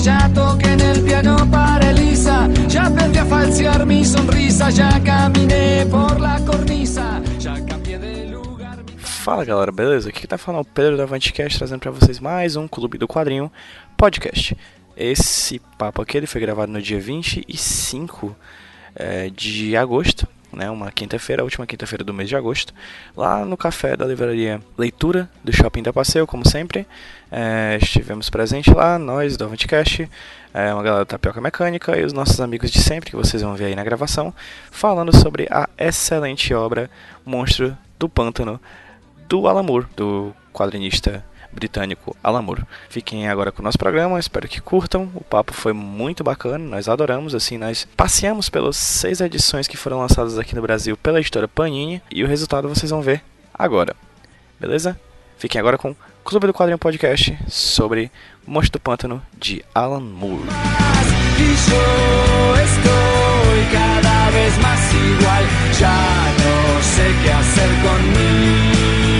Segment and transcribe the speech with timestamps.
[0.00, 4.70] a misa, ya toqué en el piano para Elisa, ya aprendí a falsear mi sonrisa,
[4.70, 8.78] ya caminé por la cornisa, ya cambié de lugar.
[8.96, 10.08] Fala galera, beleza?
[10.08, 12.98] Aqui que tá falando é o Pedro da Avantcast trazendo pra vocês mais um Clube
[12.98, 13.50] do Quadrinho
[13.96, 14.56] podcast.
[14.96, 18.34] Esse papo aqui ele foi gravado no dia 25
[18.96, 20.70] eh, de agosto, né?
[20.70, 22.72] Uma quinta-feira, a última quinta-feira do mês de agosto,
[23.16, 26.86] lá no café da livraria Leitura do Shopping da Passeio, como sempre.
[27.30, 30.08] Eh, estivemos presentes lá, nós do Avantcast,
[30.52, 33.54] eh, uma galera da Tapioca Mecânica e os nossos amigos de sempre, que vocês vão
[33.54, 34.34] ver aí na gravação,
[34.70, 36.90] falando sobre a excelente obra
[37.24, 38.60] Monstro do Pântano
[39.28, 42.64] do Alan Moore, do quadrinista britânico Alan Moore.
[42.88, 45.10] Fiquem agora com o nosso programa, espero que curtam.
[45.14, 49.98] O papo foi muito bacana, nós adoramos, assim, nós passeamos pelas seis edições que foram
[49.98, 53.22] lançadas aqui no Brasil pela editora Panini e o resultado vocês vão ver
[53.54, 53.94] agora.
[54.58, 54.98] Beleza?
[55.38, 58.10] Fiquem agora com Clube do Quadrinho Podcast sobre
[58.46, 60.48] Monstro do Pântano de Alan Moore.
[63.72, 64.54] Cada vez
[67.78, 69.19] igual.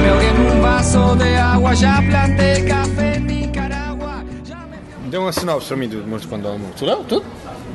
[0.00, 4.24] Ya me ahogué en un vaso de agua, ya planté café en Nicaragua.
[4.44, 5.10] Ya me...
[5.10, 6.58] Dê uma sinopse pra mim do Monstro Pandora.
[6.78, 7.24] Tu leu tudo?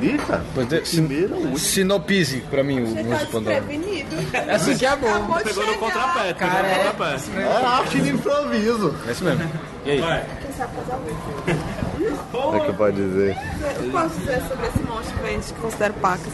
[0.02, 0.44] Ih, cara.
[0.54, 1.08] Pois dê, sin,
[1.56, 3.60] sinopse pra mim o Monstro Pandora.
[3.60, 4.16] desprevenido.
[4.52, 5.08] Assim que é bom.
[5.08, 5.86] Acabou de Pegou no chegar.
[5.86, 7.16] contrapé, pegou Cara, no é- contrapé.
[7.36, 8.94] É arte de improviso.
[9.06, 9.50] É isso mesmo.
[9.84, 10.00] Quem
[10.56, 12.56] sabe fazer algum.
[12.56, 13.30] É que pode dizer.
[13.30, 13.34] O
[13.80, 16.32] que eu posso dizer sobre esse monstro que a gente considera pacas?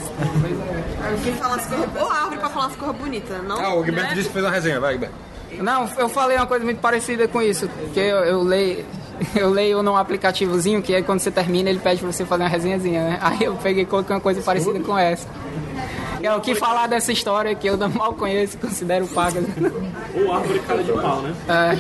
[1.05, 1.89] Alguém fala as coisas.
[2.01, 3.61] Ou árvore pra falar as coisas bonitas, não?
[3.61, 4.15] Ah, o Gilberto né?
[4.15, 5.32] disse que fez uma resenha, vai, Gilberto.
[5.61, 8.85] Não, eu falei uma coisa muito parecida com isso, que eu, eu leio.
[9.37, 12.49] Eu leio num aplicativozinho que aí quando você termina ele pede pra você fazer uma
[12.49, 13.19] resenhazinha, né?
[13.21, 15.29] Aí eu peguei e coloquei uma coisa parecida com essa.
[16.21, 19.45] É o que falar dessa história que eu não mal conheço e considero pagas.
[20.15, 21.35] Ou árvore cara de pau, né?
[21.47, 21.79] É,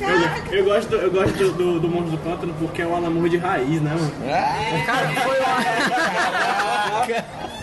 [0.00, 2.96] Eu, eu gosto, do, eu gosto do, do, do Monstro do Pântano porque é um
[2.96, 4.12] anamor de raiz, né, mano?
[4.86, 5.36] cara, foi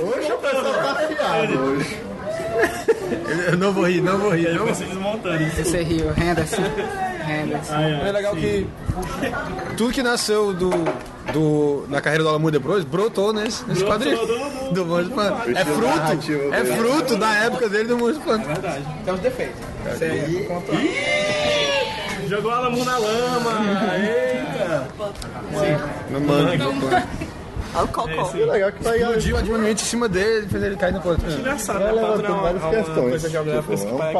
[0.00, 1.98] Hoje o pessoal tá afiado hoje.
[3.50, 4.46] Eu não vou rir, não vou rir.
[4.46, 4.64] Ele Não.
[4.66, 5.38] vai se desmontando.
[5.50, 6.62] Você riu, Henderson.
[7.28, 7.74] Henderson.
[8.06, 8.66] É legal que
[9.76, 10.70] tudo que nasceu do,
[11.32, 14.26] do, na carreira do Alamur depois brotou nesse, nesse Brotou quadrinho.
[14.26, 15.52] do- do- Do Monstro Pandora.
[15.58, 18.54] É fruto, é fruto da época dele do Monstro Pandora.
[18.54, 18.84] Verdade.
[19.04, 19.60] Tem os defeitos.
[22.28, 23.50] Jogou o anamor na lama.
[23.96, 24.45] Eita.
[26.10, 26.62] No mangue.
[27.76, 28.24] Olha o cocô.
[28.30, 29.00] Que legal que tá aí.
[29.00, 31.26] Explodiu ativamente em cima dele e fez ele cair no ponto.
[31.26, 31.88] Engraçado, né?
[31.88, 33.22] É uma, várias é questões.
[33.22, 33.44] Tipo, é um,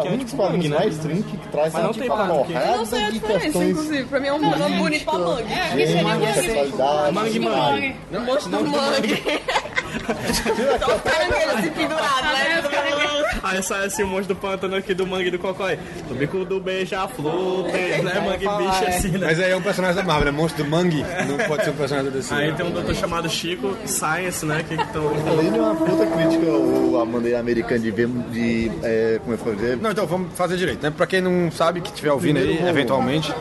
[0.03, 0.77] que é um dos tipo mangue, né?
[0.77, 4.05] mais trink que traz tipo, uma porrada Eu não sei a de diferença, questões inclusive.
[4.05, 5.45] Pra mim é um nome bonito pra mangue.
[5.45, 7.15] de sexualidade.
[7.15, 7.97] Mangue, mangue.
[8.13, 9.23] Um monstro do mangue.
[9.97, 12.63] Ele assim pendurado, né?
[13.43, 15.79] Aí sai assim o monstro do pântano aqui do mangue do cocói.
[16.09, 18.03] Do bico do beija-flor, né?
[18.25, 19.27] Mangue bicho assim, né?
[19.27, 20.31] Mas aí é um personagem da Marvel, né?
[20.39, 21.05] Monstro do Mangue.
[21.29, 22.33] Não pode ser um personagem desse.
[22.35, 24.65] Aí tem um doutor chamado Chico Science, né?
[24.67, 25.13] Que estão.
[25.29, 29.37] Além de uma puta crítica ao- à maneira americana de ver, de, é, como é
[29.37, 29.77] que eu vou dizer?
[29.77, 30.91] Não, então vamos fazer direito, né?
[30.95, 33.33] Pra quem não sabe, que estiver ouvindo aí, eventualmente.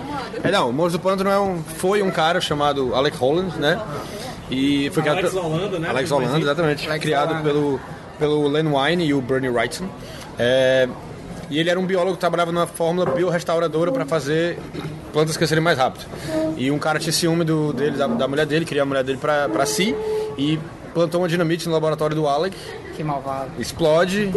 [0.43, 3.79] É, não, o Monstro do Pântano é um, foi um cara chamado Alec Holland, né?
[4.49, 5.89] E foi criado Alex pelo- Holanda, né?
[5.89, 6.37] Alex isso.
[6.37, 6.87] exatamente.
[6.87, 7.43] Alex criado Holanda.
[7.49, 7.79] pelo,
[8.19, 9.87] pelo Len Wein e o Bernie Wrightson.
[10.37, 10.87] É,
[11.49, 14.59] e ele era um biólogo que trabalhava numa fórmula biorrestauradora para fazer
[15.13, 16.05] plantas crescerem mais rápido.
[16.57, 19.17] E um cara tinha ciúme do, dele, da, da mulher dele, queria a mulher dele
[19.19, 19.95] para si
[20.37, 20.59] e
[20.93, 22.55] plantou uma dinamite no laboratório do Alec,
[22.95, 23.51] Que malvado.
[23.59, 24.31] explode,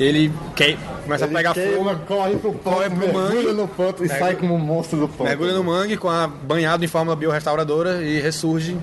[0.00, 3.52] ele que, começa a pegar Queima, fogo, corre pro corre ponto, pro mergulha mangue.
[3.52, 5.24] no ponto e sai como um monstro do ponto.
[5.28, 8.74] mergulha no mangue com a banhado em fórmula biorrestauradora e ressurge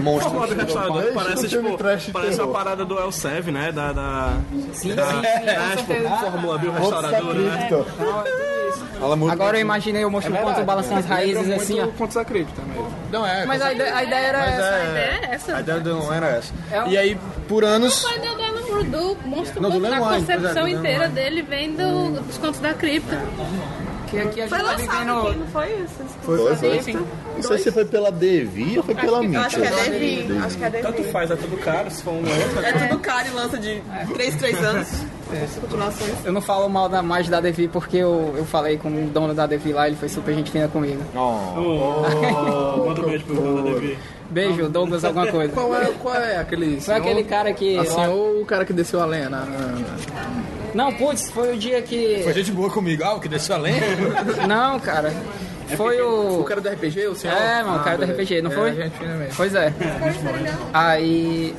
[0.00, 0.30] monstro.
[0.30, 3.72] Fórmula do restaurador Parece tipo, trash parece uma parada do Elsev, né?
[3.72, 3.92] Da.
[3.92, 4.32] da
[4.72, 7.68] Sim, da, sim, é, tipo, Fórmula Bio Ponto Restauradora, né?
[9.30, 11.88] Agora eu imaginei o monstro do ponto balançando as raízes assim, ó.
[11.88, 12.90] Contos da cripta mesmo.
[13.12, 13.44] Não é.
[13.44, 14.62] Mas a ideia, a ideia era Mas essa.
[14.64, 15.56] é- A ideia é essa.
[15.56, 16.54] A ideia não era essa.
[16.70, 17.18] É um- E aí,
[17.48, 18.04] por anos.
[18.04, 18.14] A
[18.84, 22.74] do monstro Não, do Len a é, concepção inteira dele vem do- dos contos da
[22.74, 23.18] cripta.
[24.14, 25.28] Que aqui a gente Foi tá lançado vivendo.
[25.28, 26.04] aqui, não foi isso?
[26.22, 26.82] Foi, foi.
[26.82, 27.06] Sim.
[27.36, 30.38] Não sei se foi pela Devi ou foi pela Eu acho que é Devi.
[30.38, 31.10] Acho que é Tanto Devi.
[31.10, 32.60] faz, é tudo caro, se for um outro.
[32.64, 33.82] É tudo caro e lança de
[34.14, 34.88] 3 3 anos.
[35.60, 36.12] Continuações.
[36.24, 39.34] Eu não falo mal da, mais da Devi porque eu, eu falei com o dono
[39.34, 41.02] da Devi lá, ele foi super gente fina comigo.
[41.14, 43.98] Oh, Manda um beijo pro Wanda Devi.
[44.30, 45.52] Beijo, Douglas, alguma coisa.
[45.52, 47.76] Qual é, qual é aquele Foi aquele cara que.
[47.78, 49.44] Assim, ou o cara que desceu a lenha na...
[50.74, 52.20] Não, putz, foi o dia que.
[52.24, 53.02] Foi gente boa comigo.
[53.04, 53.74] Ah, o que desceu além?
[54.48, 55.12] Não, cara.
[55.76, 56.40] Foi o.
[56.40, 57.34] O cara do RPG, o senhor?
[57.36, 58.22] É, mano, o cara do beleza.
[58.22, 58.90] RPG, não É, foi?
[59.36, 59.72] Pois é.
[60.72, 61.54] Aí.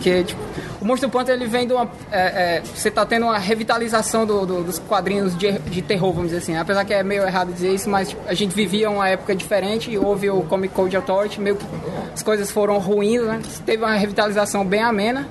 [0.00, 0.40] Que, tipo,
[0.80, 1.90] o Monstro Pântano ele vem de uma.
[2.10, 6.30] é, é, você tá tendo uma revitalização do- do- dos quadrinhos de, de terror, vamos
[6.30, 6.56] dizer assim.
[6.56, 9.96] Apesar que é meio errado dizer isso, mas tipo, a gente vivia uma época diferente.
[9.98, 11.66] Houve o Comic Code Authority, meio que
[12.14, 13.40] as coisas foram ruindo, né?
[13.66, 15.28] Teve uma revitalização bem amena.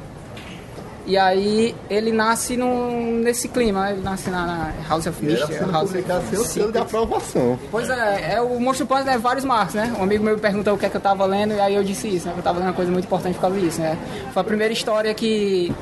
[1.09, 3.93] E aí ele nasce num, nesse clima, né?
[3.93, 5.57] Ele nasce na, na House of Era Mystery.
[5.57, 7.57] você House publicar seu selo de aprovação.
[7.71, 9.91] Pois é, é o Monstro Pântano é vários marcos, né?
[9.97, 11.83] Um amigo meu me perguntou o que é que eu tava lendo e aí eu
[11.83, 12.35] disse isso, né?
[12.37, 13.97] Eu tava lendo uma coisa muito importante por causa disso, né?
[14.31, 15.73] Foi a primeira história que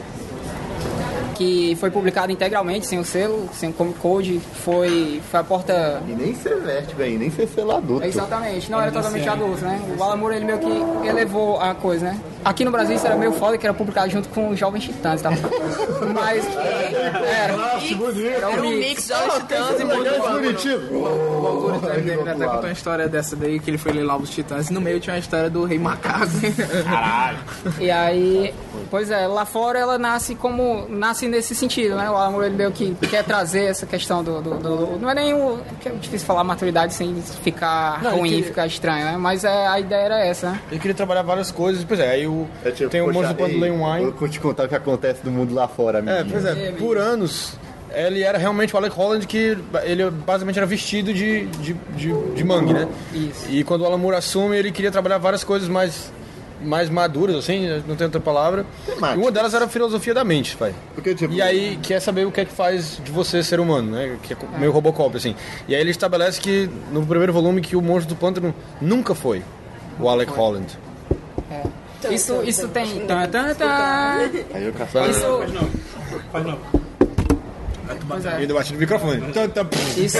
[1.38, 6.02] que foi publicada integralmente, sem o selo, sem o Comic Code, foi, foi a porta...
[6.08, 8.06] E nem ser verte, velho, nem ser selo adulto.
[8.06, 9.80] Exatamente, não era totalmente adulto, né?
[9.98, 12.20] O Alan Moore, ele meio que elevou a coisa, né?
[12.44, 15.22] Aqui no Brasil isso era meio foda, que era publicado junto com os Jovens Titãs,
[15.22, 15.30] tá?
[16.14, 16.46] Mas...
[16.58, 19.08] Era, era Era um mix.
[19.08, 21.00] Jovens Titãs e É bonitinho.
[21.00, 24.70] O autor até, contou uma história dessa daí, que ele foi ler lá os Titãs,
[24.70, 26.28] e no meio tinha uma história do Rei Macaco.
[27.80, 28.54] E aí,
[28.90, 30.88] pois é, lá fora ela nasce como.
[30.90, 32.10] nasce nesse sentido, né?
[32.10, 34.42] O Alan Moore ele meio que quer trazer essa questão do.
[34.42, 35.60] do- do- não é nem o.
[35.86, 39.18] é difícil falar maturidade sem ficar Não, ruim, queria- ficar estranho, né?
[39.18, 40.62] Mas é, a ideia era essa, né?
[40.72, 41.84] Ele queria trabalhar várias coisas.
[41.84, 44.12] Pois é, aí o, É tipo, tem o poxa, Monstro do Pântano ei, Lane Wine.
[44.20, 46.32] Vou te contar o que acontece do mundo lá fora, É, amiguinho.
[46.32, 47.54] pois é, por anos
[47.96, 52.44] ele era realmente o Alec Holland que ele basicamente era vestido de, de, de, de
[52.44, 52.88] mangue, né?
[53.14, 53.46] Isso.
[53.50, 56.12] E quando o Alan Moore assume, ele queria trabalhar várias coisas mais,
[56.62, 58.66] mais maduras, assim, não tem outra palavra.
[58.86, 59.20] Temática.
[59.20, 60.74] E uma delas era a filosofia da mente, pai.
[60.96, 63.92] Porque, tipo, E aí quer saber o que é que faz de você ser humano,
[63.92, 64.18] né?
[64.24, 65.36] Que é meio Robocop, assim.
[65.68, 69.44] E aí ele estabelece que no primeiro volume que o monstro do pântano nunca foi
[70.00, 70.66] o Alec Holland.
[72.12, 73.06] Isso, isso tem.
[73.08, 73.66] Tan, tan, tan.
[74.54, 75.40] Aí eu caço Isso,
[76.32, 76.58] Faz não.
[78.08, 78.32] pois E é.
[78.36, 79.24] ainda bati no microfone.
[79.98, 80.18] Isso,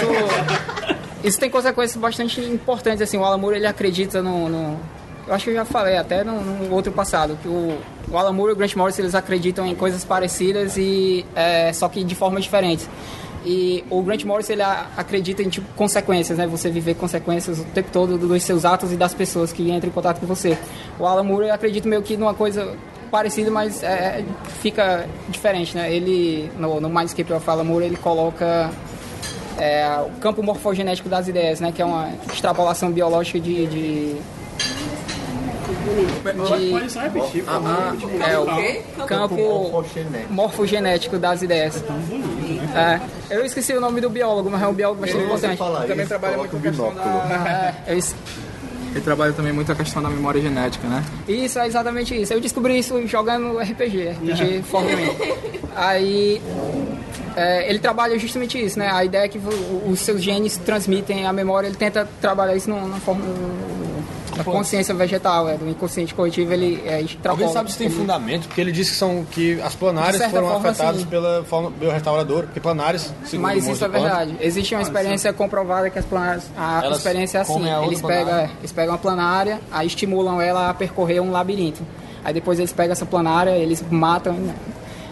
[1.24, 3.02] isso tem consequências bastante importantes.
[3.02, 4.80] Assim, o Alan Moore, ele acredita no, no-
[5.28, 7.78] Eu acho que eu já falei até no, outro passado, que o,
[8.10, 11.90] o Alan Moore e o Grant Morrison, eles acreditam em coisas parecidas, e é, só
[11.90, 12.90] que de formas diferentes.
[13.46, 16.48] E o Grant Morrison, ele acredita em tipo, consequências, né?
[16.48, 19.94] Você viver consequências o tempo todo dos seus atos e das pessoas que entram em
[19.94, 20.58] contato com você.
[21.00, 22.76] O Alan Moore, acredita meio que numa coisa
[23.12, 24.24] parecida, mas é,
[24.62, 25.94] fica diferente, né?
[25.94, 28.70] Ele, no, no Mindscape of Alan Moore, ele coloca
[29.58, 31.72] é, o campo morfogenético das ideias, né?
[31.72, 33.66] Que é uma extrapolação biológica de...
[33.68, 34.16] de,
[35.88, 37.96] de Pode só repetir, favor.
[37.98, 39.84] Tipo, é, o campo
[40.30, 41.18] morfogenético.
[41.18, 41.84] das ideias.
[42.76, 43.00] É,
[43.36, 45.58] eu esqueci o nome do biólogo, mas é um biólogo bastante importante.
[45.88, 47.18] Também isso, trabalha muito com a questão binóculo.
[47.48, 48.16] É, eu es-
[48.92, 51.04] Ele trabalha também muito a questão da memória genética, né?
[51.28, 52.34] Isso, é exatamente isso.
[52.34, 55.34] Eu descobri isso jogando RPG, RPG formalmente.
[55.76, 56.42] Aí
[57.36, 58.90] é, ele trabalha justamente isso, né?
[58.92, 59.40] A ideia é que
[59.88, 63.22] os seus genes transmitem a memória, ele tenta trabalhar isso num- na forma
[64.38, 67.34] da consciência vegetal, é, do inconsciente coletivo, ele é, extrapola.
[67.34, 70.48] Alguém sabe se tem ele- fundamento, porque ele disse que, são, que as planárias foram
[70.50, 71.08] forma, afetadas sim.
[71.08, 74.36] pela fauna biorrestauradora, porque planárias, segundo Mas isso é verdade.
[74.40, 76.46] Existe uma experiência comprovada que as planárias.
[76.58, 78.52] A Elas experiência é assim: a eles pegam, planária.
[78.60, 81.82] eles pegam a planária, aí estimulam ela a percorrer um labirinto.
[82.24, 84.54] Aí depois eles pegam essa planária, eles matam né,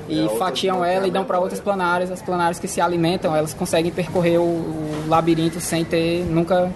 [0.08, 2.12] e fatiam ela e dão para outras planárias.
[2.12, 6.72] As planárias que se alimentam, elas conseguem percorrer o, o labirinto sem ter nunca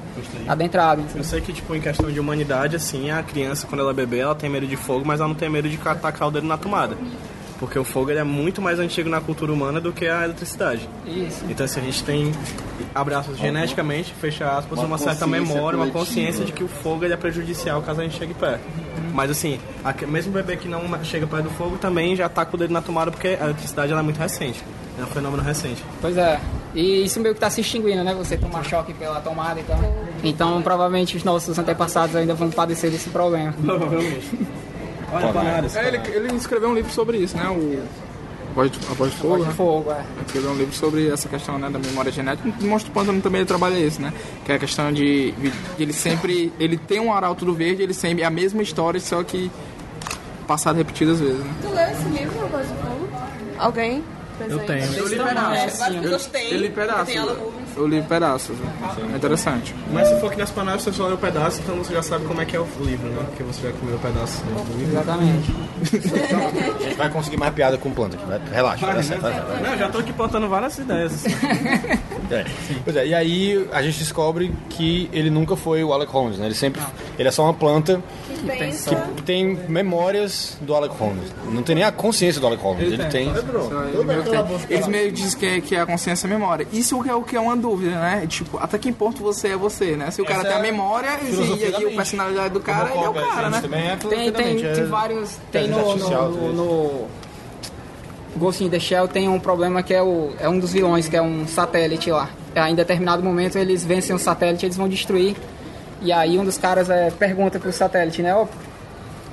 [0.48, 1.04] adentrado.
[1.16, 4.20] Eu sei que, tipo, em questão de humanidade, assim, a criança, quando ela é bebê,
[4.20, 6.58] ela tem medo de fogo, mas ela não tem medo de tacar o dedo na
[6.58, 6.98] tomada.
[7.60, 10.88] Porque o fogo ele é muito mais antigo na cultura humana do que a eletricidade.
[11.06, 11.44] Isso.
[11.50, 12.32] Então, assim, a gente tem,
[12.96, 16.00] abre aspas, geneticamente, fecha aspas, Uma uma, certa memória, uma coletiva.
[16.00, 18.62] consciência de que o fogo ele é prejudicial caso a gente chegue perto.
[19.14, 22.56] Mas, assim, a- mesmo o bebê que não chega perto do fogo também já taca
[22.56, 24.64] o dedo na tomada porque a eletricidade ela é muito recente.
[24.98, 25.84] É um fenômeno recente.
[26.02, 26.40] Pois é.
[26.76, 28.14] E isso meio que está se extinguindo, né?
[28.16, 29.80] Você tomar choque pela tomada e tal.
[30.24, 33.54] Então, provavelmente, os nossos antepassados ainda vão padecer desse problema.
[33.66, 34.30] Provavelmente.
[35.12, 35.76] Olha, Panares.
[35.76, 37.50] É, ele, ele escreveu um livro sobre isso, né?
[37.50, 37.84] O
[38.50, 39.52] a Voz de, a Voz de Fogo, né?
[39.52, 40.00] fogo, é.
[40.00, 42.52] Ele escreveu um livro sobre essa questão né, da memória genética.
[42.60, 44.12] No Monstro Pântano também ele trabalha isso, né?
[44.44, 46.52] Que é a questão de, de ele sempre...
[46.60, 48.24] Ele tem um arauto do verde, ele sempre...
[48.24, 49.52] É a mesma história, só que
[50.48, 51.54] passado repetidas vezes, né?
[51.62, 53.10] Tu leu esse livro, Voz do Fogo?
[53.60, 54.04] Alguém?
[54.40, 54.86] Eu tenho.
[54.94, 55.18] Eu li
[56.32, 56.52] têm.
[56.52, 57.14] eu li pedaços.
[57.76, 58.58] Eu li pedaços.
[59.12, 59.74] É interessante.
[59.92, 62.26] Mas se for aqui nas panelas, você só lê o pedaço, então você já sabe
[62.26, 63.24] como é que é o livro, né?
[63.28, 64.94] Porque você já comeu o pedaço do livro.
[64.94, 65.56] Exatamente.
[66.80, 68.18] A gente vai conseguir mais piada com planta.
[68.18, 69.64] Vai, relaxa, vai dar certo, vai certo.
[69.64, 71.14] Não, já tô aqui plantando várias ideias.
[71.14, 71.30] Assim.
[72.32, 72.46] É.
[72.84, 76.46] Pois é, e aí a gente descobre que ele nunca foi o Alec Holmes, né?
[76.46, 76.80] Ele sempre.
[77.18, 78.00] Ele é só uma planta
[78.46, 78.96] Pensa.
[79.16, 81.32] que tem memórias do Alec Holmes.
[81.52, 82.84] Não tem nem a consciência do Alec Holmes.
[82.84, 83.28] Ele, tem.
[83.30, 86.34] Ele meio que tem- Eles meio dizem que, é- que é a consciência e a
[86.34, 86.68] memória.
[86.72, 88.26] Isso é o que é uma dúvida, né?
[88.28, 90.12] Tipo, até que ponto você é você, né?
[90.12, 92.90] Se o cara Essa tem a é a memória e, e a personalidade do cara,
[92.94, 93.62] ele é o cara, né?
[93.64, 95.38] É Tem, tem, tem é- vários.
[95.52, 97.08] Tem no, no
[98.38, 101.18] Ghost in the Shell tem um problema que é, o, é um dos vilões, que
[101.18, 102.30] é um satélite lá.
[102.70, 105.36] Em determinado momento eles vencem o satélite, eles vão destruir.
[106.02, 108.34] E aí um dos caras é, pergunta pro satélite, né?
[108.36, 108.46] Ó,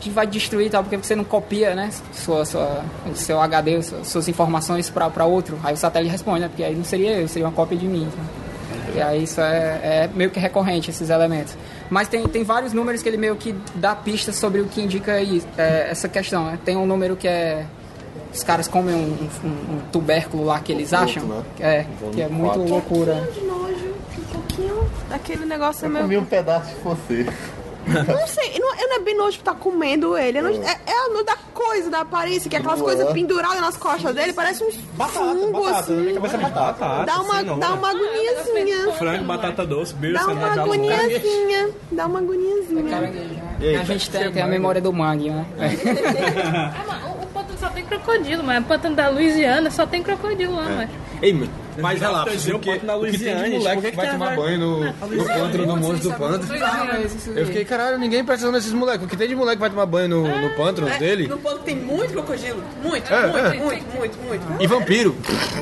[0.00, 1.90] que vai destruir tal, porque você não copia, né?
[2.12, 5.58] Sua, sua, o seu HD, suas, suas informações pra, pra outro.
[5.64, 6.48] Aí o satélite responde, né?
[6.48, 8.08] Porque aí não seria eu, seria uma cópia de mim.
[8.94, 11.56] E aí isso é, é meio que recorrente, esses elementos.
[11.90, 15.20] Mas tem, tem vários números que ele meio que dá pistas sobre o que indica
[15.20, 16.58] isso, é, essa questão, né?
[16.64, 17.64] Tem um número que é...
[18.32, 21.24] Os caras comem um, um- um tubérculo lá que eles acham.
[21.24, 21.42] né?
[21.58, 23.14] É, que é muito loucura.
[23.32, 23.95] de nojo, um
[24.56, 26.04] pouquinho daquele negócio Eu meio...
[26.04, 27.26] comi um pedaço de você.
[27.86, 30.38] Não sei, não, não é bem nojo estar comendo ele.
[30.38, 33.12] É, nojo- é, é a nojo da coisa, da aparência, que é aquelas coisas é.
[33.12, 35.92] penduradas nas costas dele, parece uns Batata, fungo, batata.
[35.92, 36.14] Na minha assim.
[36.14, 36.84] cabeça é batata.
[36.84, 37.74] Batata, Dá uma, assim, não, dá né?
[37.74, 38.92] uma agoniazinha.
[38.94, 41.70] Frango, batata doce, beer, Dá uma agoniazinha.
[41.92, 42.96] Dá uma agoniazinha.
[43.60, 45.46] aí, A gente tem, tem a memória do mangue, né?
[45.56, 50.02] Ah, mas o- o pântano só tem crocodilo, mas o pântano da Louisiana só tem
[50.02, 50.90] crocodilo lá, mas.
[51.22, 51.48] Ei,
[51.82, 52.34] mas relapsos.
[52.34, 54.06] aprendeu O que, o ponto na o que tem de Louisiana, moleque que que vai
[54.06, 56.54] tem tomar banho no, no pântano, no monstro do pântano.
[57.34, 59.04] Eu fiquei, caralho, ninguém presta nesses moleques.
[59.06, 61.28] O que tem de moleque que vai tomar banho no, no pântano dele?
[61.28, 62.62] No ponto tem muito crocodilo.
[62.82, 63.54] Muito, É, muito, é.
[63.56, 64.62] muito, muito, muito.
[64.62, 65.16] E vampiro.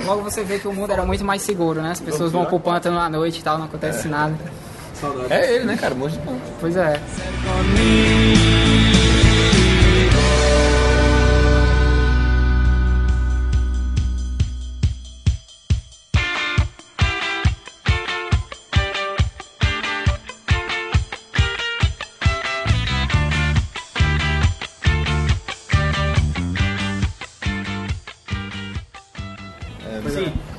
[0.05, 1.91] Logo você vê que o mundo era muito mais seguro, né?
[1.91, 4.35] As pessoas vão pro pântano à noite e tal, não acontece nada.
[5.29, 5.95] É ele, né, cara?
[5.95, 6.53] Monstro de pântano.
[6.61, 7.01] Pois é.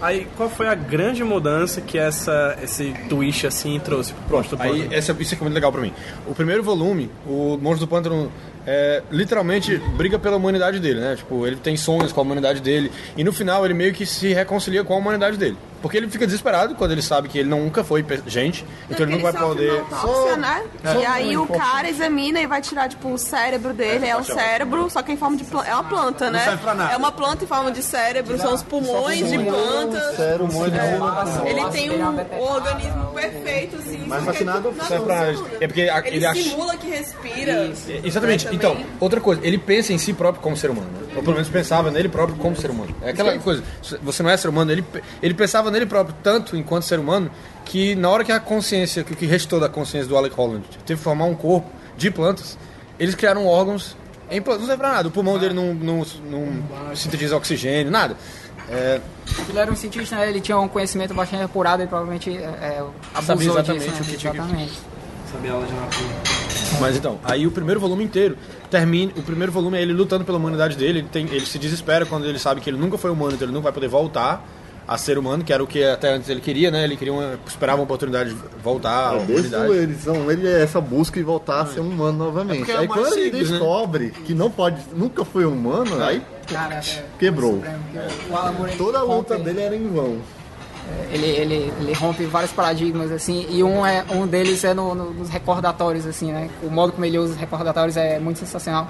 [0.06, 4.62] Aí, qual foi a grande mudança que essa, esse twist assim trouxe pro Monstro do
[4.62, 5.92] Aí, essa, isso é muito legal pra mim.
[6.28, 8.32] O primeiro volume, o Monstro do Pântano,
[8.68, 11.16] é, literalmente briga pela humanidade dele, né?
[11.16, 12.92] Tipo, ele tem sonhos com a humanidade dele.
[13.18, 15.58] E no final, ele meio que se reconcilia com a humanidade dele.
[15.86, 18.66] Porque ele fica desesperado quando ele sabe que ele nunca foi gente.
[18.90, 19.84] Então ele não vai poder.
[19.92, 20.64] Autópsia, né?
[20.84, 20.98] É.
[20.98, 24.08] E aí o cara examina e vai tirar, tipo, o cérebro dele.
[24.08, 25.70] É, o cérebro, só que em forma de planta.
[25.70, 26.44] É uma planta, né?
[26.44, 26.92] serve pra nada.
[26.92, 30.42] É uma planta em forma de cérebro, são os pulmões de planta.
[30.42, 34.06] Um monte de Ele tem um, um organismo perfeito, assim.
[34.08, 35.34] Mas vacinado serve pra.
[35.62, 37.72] É porque ele, simula que respira.
[38.04, 38.48] Exatamente.
[38.48, 41.05] né, Então, outra coisa, ele pensa em si próprio como ser humano.
[41.16, 42.94] Ou pelo menos pensava nele próprio como ser humano.
[43.02, 43.64] É aquela coisa,
[44.02, 44.84] você não é ser humano, ele,
[45.22, 47.32] ele pensava nele próprio tanto enquanto ser humano
[47.64, 50.64] que na hora que a consciência, que o que restou da consciência do Alec Holland
[50.86, 51.68] teve que formar um corpo
[51.98, 52.58] de plantas,
[53.00, 53.96] eles criaram órgãos
[54.30, 54.62] em plantas.
[54.62, 55.08] Não serve pra nada.
[55.08, 58.16] O pulmão dele não, não, não sintetiza oxigênio, nada.
[58.70, 59.00] É,
[59.48, 60.28] Ele era um cientista, né?
[60.28, 64.02] ele tinha um conhecimento bastante apurado e provavelmente é, é, abusou Sabia exatamente disso, né?
[64.02, 64.74] o que tinha que- Exatamente.
[65.32, 66.35] Sabia aula de anatomia.
[66.80, 68.38] Mas então, aí o primeiro volume inteiro
[68.70, 69.12] termina.
[69.16, 71.00] O primeiro volume é ele lutando pela humanidade dele.
[71.00, 73.54] Ele, tem, ele se desespera quando ele sabe que ele nunca foi humano, então ele
[73.54, 74.46] não vai poder voltar
[74.88, 76.84] a ser humano, que era o que até antes ele queria, né?
[76.84, 79.74] Ele queria uma, esperava uma oportunidade de voltar à É humanidade.
[79.74, 82.58] eles são, ele é essa busca e voltar a ser um humano novamente.
[82.60, 83.58] porque é aí quando ele simples, né?
[83.58, 87.54] descobre que não pode, nunca foi humano, aí Cara, é, quebrou.
[87.56, 90.18] Supremo, que o Alan Moore, ele Toda a luta dele era em vão.
[91.12, 95.14] Ele, ele, ele rompe vários paradigmas, assim, e um, é, um deles é no, no-
[95.14, 96.50] nos recordatórios, assim, né?
[96.62, 98.88] O modo como ele usa os recordatórios é muito sensacional.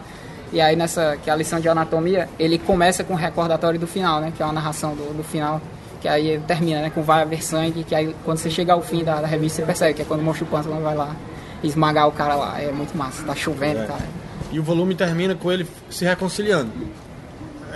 [0.52, 3.86] E aí nessa, que é a lição de anatomia, ele começa com o recordatório do
[3.88, 4.34] final, né?
[4.36, 5.62] Que é uma narração do, do final,
[6.02, 6.90] que aí termina, né?
[6.90, 9.66] Com vai haver sangue, que aí quando você chega ao fim da, da revista, você
[9.66, 11.16] percebe que é quando o monstro pântano vai lá
[11.64, 12.60] esmagar o cara lá.
[12.62, 14.04] É muito massa, tá chovendo, cara.
[14.52, 16.72] E o volume termina com ele se reconciliando.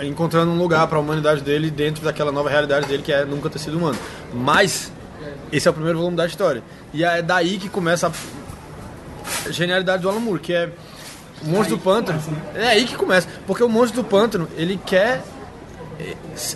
[0.02, 3.50] Encontrando um lugar para a humanidade dele dentro daquela nova realidade dele que é nunca
[3.50, 3.98] ter sido humano.
[4.32, 4.92] Mas
[5.52, 6.62] esse é o primeiro volume da história.
[6.92, 8.10] E é daí que começa
[9.46, 10.70] a genialidade do Alan Moore, que é
[11.42, 12.20] o Monstro do Pântano.
[12.54, 15.22] É aí que começa, porque o Monstro do Pântano, ele quer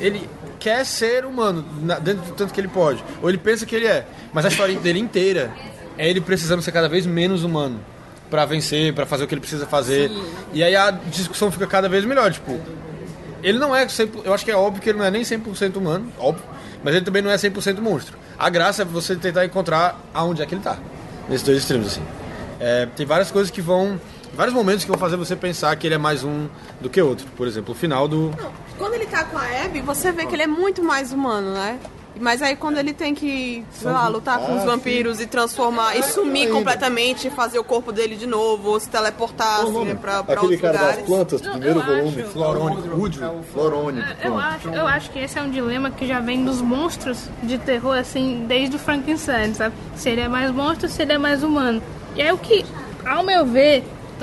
[0.00, 1.62] ele quer ser humano
[2.02, 4.74] dentro do tanto que ele pode, ou ele pensa que ele é, mas a história
[4.78, 5.52] dele inteira
[5.98, 7.78] é ele precisando ser cada vez menos humano
[8.30, 10.10] pra vencer, pra fazer o que ele precisa fazer.
[10.52, 12.58] E aí a discussão fica cada vez melhor, tipo,
[13.44, 15.76] ele não é 100%, eu acho que é óbvio que ele não é nem 100%
[15.76, 16.42] humano, óbvio,
[16.82, 18.16] mas ele também não é 100% monstro.
[18.38, 20.78] A graça é você tentar encontrar aonde é que ele tá,
[21.28, 22.02] nesses dois extremos, assim.
[22.58, 24.00] É, tem várias coisas que vão...
[24.34, 26.48] Vários momentos que vão fazer você pensar que ele é mais um
[26.80, 27.24] do que outro.
[27.36, 28.32] Por exemplo, o final do...
[28.76, 31.78] Quando ele tá com a Abby, você vê que ele é muito mais humano, né?
[32.20, 36.02] Mas aí quando ele tem que, sei lá, lutar com os vampiros e transformar, e
[36.04, 36.54] sumir ainda.
[36.54, 39.94] completamente, fazer o corpo dele de novo, ou se teleportar, assim, nome?
[39.96, 40.96] pra, pra Aquele outros cara lugares.
[40.98, 42.22] das plantas, do primeiro eu volume.
[42.22, 43.42] acho- Florônico, Woodrow.
[43.52, 44.08] Florônico.
[44.22, 44.38] Eu pronto.
[44.46, 47.96] acho, eu acho que esse é um dilema que já vem dos monstros de terror,
[47.98, 49.74] assim, desde o Frankenstein, sabe?
[49.96, 51.82] Se ele é mais monstro, se ele é mais humano.
[52.14, 52.64] E aí o que,
[53.04, 53.82] ao meu ver,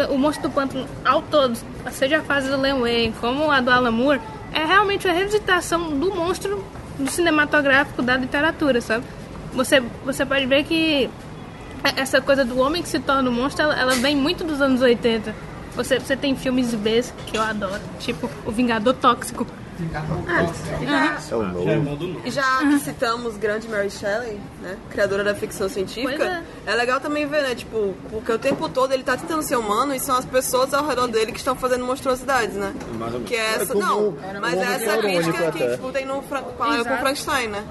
[0.09, 1.57] o monstro do pântano, ao todo,
[1.91, 4.21] seja a fase do Len Wayne, como a do Alan Moore,
[4.53, 6.63] é realmente a revisitação do monstro
[6.97, 9.03] do cinematográfico da literatura, sabe?
[9.53, 11.09] Você, você pode ver que
[11.83, 14.61] é- essa coisa do homem que se torna um monstro, ela, ela vem muito dos
[14.61, 15.33] anos 80.
[15.75, 19.47] Você, você tem filmes Bs que eu adoro, tipo O Vingador Tóxico.
[21.31, 22.21] É o novo.
[22.25, 26.75] E já que citamos grande Mary Shelley, né, criadora da ficção científica, Pois é.
[26.75, 29.99] legal também ver, né, tipo, porque o tempo todo ele tá tentando ser humano e
[29.99, 32.73] são as pessoas ao redor dele que estão fazendo monstruosidades, né?
[32.97, 33.29] Mais ou menos.
[33.29, 35.75] Que é essa, não, mas é essa crítica que até.
[35.75, 36.83] tipo, tem no Fra- com Exato.
[36.89, 37.63] Frankenstein, né?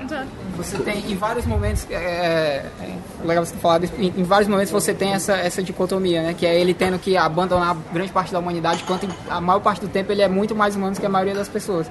[0.56, 4.22] Você tem em vários momentos, é, é, é legal você ter falado, isso, em, em
[4.22, 6.34] vários momentos você tem essa, essa dicotomia, né?
[6.34, 9.88] Que é ele tendo que abandonar grande parte da humanidade, enquanto a maior parte do
[9.88, 11.90] tempo ele é muito mais humano que a maioria das pessoas.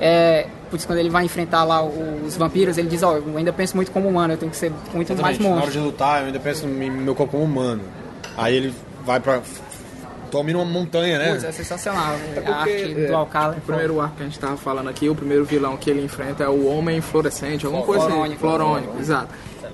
[0.00, 3.52] É, por isso, quando ele vai enfrentar lá os vampiros, ele diz, ó, eu ainda
[3.52, 5.42] penso muito como humano, eu tenho que ser muito mais Exatamente.
[5.42, 5.72] Na hora monstro.
[5.72, 7.82] de lutar, eu ainda penso no meu corpo como humano.
[8.36, 9.40] Aí ele vai pra.
[10.30, 11.30] Domina uma montanha, né?
[11.30, 12.14] Putz, é sensacional.
[12.14, 13.56] a Porque, arte é, do Alcala.
[13.56, 16.42] O primeiro arco que a gente tava falando aqui, o primeiro vilão que ele enfrenta
[16.42, 18.12] é o Homem Fluorescente, alguma coisa assim.
[18.12, 18.40] Florônico.
[18.40, 19.28] Florônico, exato.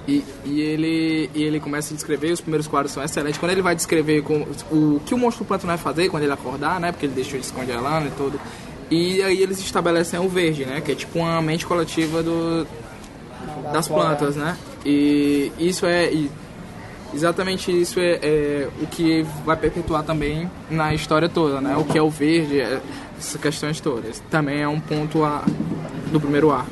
[0.07, 3.39] E, e ele, e ele começa a descrever, os primeiros quadros são excelentes.
[3.39, 6.81] Quando ele vai descrever com, o que o monstro pântano vai fazer quando ele acordar,
[6.81, 6.91] né?
[6.91, 8.41] Porque ele deixou de descongelando e tudo.
[8.91, 10.81] E aí eles estabelecem o verde, né?
[10.81, 12.67] Que é tipo uma mente coletiva do,
[13.73, 14.57] das plantas, né?
[14.85, 16.13] E isso é.
[16.13, 16.31] e
[17.15, 21.77] exatamente isso é, é o que vai perpetuar também na história toda, né?
[21.77, 22.81] O que é o verde, é,
[23.17, 24.21] essas questões todas.
[24.31, 25.45] Também é um ponto a,
[26.11, 26.71] do primeiro arco.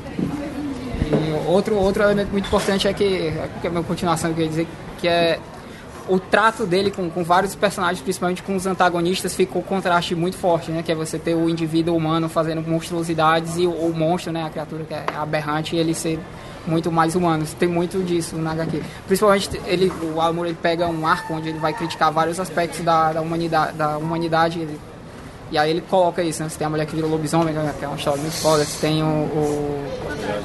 [1.11, 4.49] E outro, outro elemento muito importante é que, que é uma continuação que eu ia
[4.49, 4.67] dizer,
[4.99, 5.39] que é
[6.07, 10.37] o trato dele com, com vários personagens, principalmente com os antagonistas, ficou um contraste muito
[10.37, 10.81] forte, né?
[10.83, 14.43] Que é você ter o indivíduo humano fazendo monstruosidades e o, o monstro, né?
[14.45, 16.19] A criatura que é aberrante, ele ser
[16.65, 17.45] muito mais humano.
[17.59, 18.81] Tem muito disso na HQ.
[19.07, 23.13] Principalmente ele, o Moore, ele pega um arco onde ele vai criticar vários aspectos da,
[23.13, 24.79] da humanidade, da humanidade ele-
[25.51, 26.49] e aí ele coloca isso, né?
[26.49, 28.63] Você tem a mulher que vira lobisomem, né, que é uma história muito foda.
[28.63, 29.91] Você tem o, o-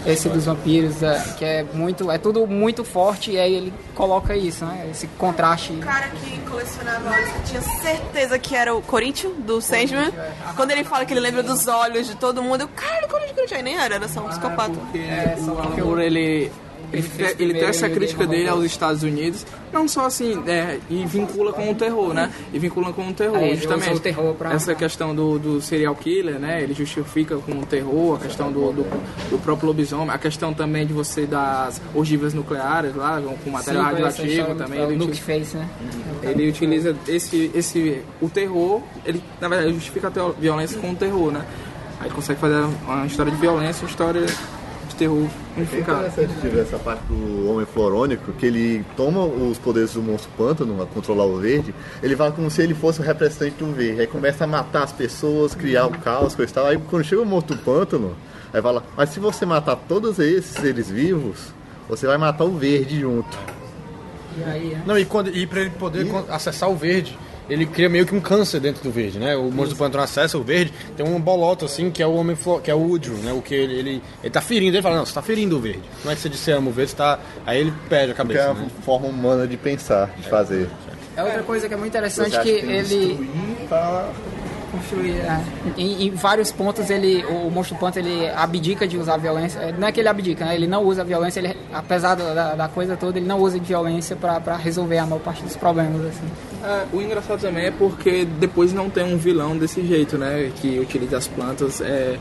[0.05, 4.37] esse dos vampiros, é, que é muito, é tudo muito forte e aí ele coloca
[4.37, 4.89] isso, né?
[4.91, 5.73] Esse contraste.
[5.73, 10.13] O cara que colecionava olhos, eu tinha certeza que era o Corinthians, do Sandman.
[10.55, 13.53] Quando ele fala que ele lembra dos olhos de todo mundo, eu, cara, Corinthians, Corinthians.
[13.59, 14.71] Aí nem era, era só um psicopata.
[14.75, 16.03] Porque É, só o porque Alan Moore,
[16.93, 18.65] ele, ele, ele tem essa crítica dele aos.
[18.67, 22.31] Estados Unidos, não só assim, é, e vincula com o terror, né?
[22.53, 23.95] E vincula com o terror, ele justamente.
[23.97, 26.63] o terror pra- Essa questão do, do serial killer, né?
[26.63, 28.83] Ele justifica com o terror, a questão do, do,
[29.31, 33.91] do próprio lobisomem, a questão também de você das ogivas nucleares lá, com material Sim,
[33.93, 34.81] radioativo também.
[34.83, 35.69] Ele Nuke utiliza, Face, né?
[36.23, 41.31] ele utiliza esse, esse, o terror, ele na verdade justifica a violência com o terror,
[41.33, 41.45] né?
[42.01, 44.27] Aí ele consegue fazer uma história de violência, uma história
[44.97, 46.07] terror É unificada.
[46.09, 50.31] interessante de ver essa parte do homem florônico, que ele toma os poderes do monstro
[50.37, 54.01] pântano a controlar o verde, ele vai como se ele fosse o representante do verde.
[54.01, 56.67] Aí começa a matar as pessoas, criar o caos, coisa e tal.
[56.67, 58.17] Aí quando chega o monstro pântano,
[58.53, 61.53] aí fala, mas se você matar todos esses seres vivos,
[61.89, 63.37] você vai matar o verde junto.
[64.39, 64.83] E aí, né?
[64.87, 67.17] Não, e, quando, e pra ele poder con- acessar o verde,
[67.49, 69.37] ele cria meio que um câncer dentro do verde, né?
[69.37, 72.37] O monstro do pântano acessa o verde, tem um bolota assim, que é o homem
[72.63, 73.33] que é o Woodrow, né?
[73.33, 75.83] O que ele, ele, ele tá ferindo, ele fala, não, você tá ferindo o verde.
[76.03, 77.19] Como é que você disse ama o verde, você tá...
[77.47, 78.67] Aí ele perde a Que é cabeça, a né?
[78.85, 80.69] forma humana de pensar, de fazer.
[81.17, 84.09] É outra coisa que é muito interessante que que ele destruir tá...
[84.71, 85.13] construir.
[85.13, 85.41] é.
[85.79, 89.59] Em, em vários pontos ele, o monstro panto ele abdica de usar a violência.
[89.61, 90.55] É, Não é que ele abdica, né?
[90.55, 91.41] Ele não usa a violência.
[91.41, 95.21] Ele, apesar da, da- coisa toda, ele não usa de violência pra resolver a maior
[95.23, 96.05] parte dos problemas.
[96.05, 96.29] Assim.
[96.63, 100.51] É, o engraçado também é porque depois não tem um vilão desse jeito, né?
[100.57, 102.19] Que utiliza as plantas é,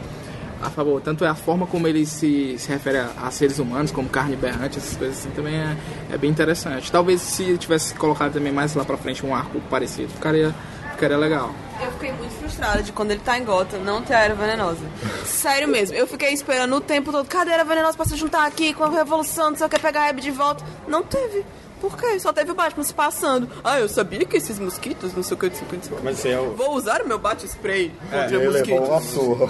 [0.62, 1.02] a favor.
[1.02, 4.36] Tanto é a forma como ele se, se refere a, a seres humanos, como carne
[4.36, 5.78] berrante, essas coisas assim, também é,
[6.12, 6.92] é bem interessante.
[6.92, 10.54] Talvez se tivesse colocado também mais lá pra frente um arco parecido, ficaria,
[10.92, 11.54] ficaria legal.
[11.82, 14.86] Eu fiquei muito frustrada de quando ele tá em Gotham não ter a era venenosa.
[15.26, 17.28] Sério mesmo, eu fiquei esperando o tempo todo.
[17.28, 19.50] Cadê a era venenosa pra se juntar aqui com a revolução?
[19.50, 20.64] Não sei o que, pegar a Abby de volta.
[20.88, 21.44] Não teve.
[21.82, 22.20] Por quê?
[22.20, 23.48] Só teve o Batman se passando.
[23.64, 25.84] Ah, eu sabia que esses mosquitos, não sei o que, não sei o que, não
[25.84, 26.04] sei o que.
[26.04, 26.56] Mas é o...
[26.56, 29.10] Vou usar o meu bate-spray contra Ele levou uma mosquitos.
[29.14, 29.50] surra.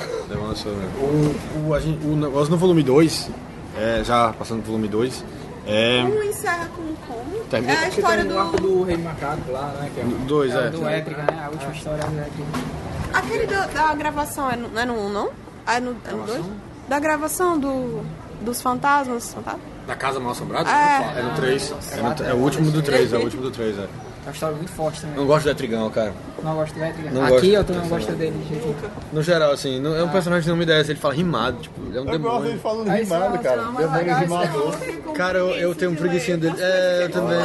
[0.99, 3.29] O, o, a gente- o negócio no volume 2
[3.77, 5.23] É, já passando pro volume 2.
[5.67, 6.03] É.
[6.03, 7.43] Um encerra com como?
[7.49, 8.35] Termina É a história do...
[8.35, 9.89] o arco do Rei Macaco lá, né?
[9.93, 10.07] Que é o...
[10.25, 10.69] Dois, é.
[10.69, 11.43] Do Etrigan, né?
[11.45, 12.75] A última história do Etrigan.
[13.13, 15.29] Aquele da, da gravação é no, não é no 1, não?
[15.67, 16.45] É no 2?
[16.87, 18.01] da gravação do,
[18.41, 19.33] dos fantasmas.
[19.33, 19.74] fantasmas?
[19.87, 20.69] Da Casa Mal Assombrada?
[20.69, 21.19] É.
[21.19, 21.73] É no 3.
[21.91, 23.81] É, no- é o último do 3, é o último do 3, é.
[23.81, 25.15] É uma história muito forte também.
[25.17, 26.11] Não gosto do Etrigão, cara.
[26.43, 27.11] Não gosto do Etrigan.
[27.11, 27.45] Não Aqui gosto.
[27.45, 28.75] eu também não gosto dele nenhum.
[29.13, 31.79] No geral, assim, não- é um personagem que não me desce, ele fala rimado, tipo,
[31.87, 32.59] ele é um Eu gosto dele demônio.
[32.59, 33.61] falando Aí rimado, é cara.
[33.65, 34.75] Demônio rimador.
[35.13, 36.55] Cara, eu, eu tenho um preguicinho dele.
[36.57, 37.37] É, eu também.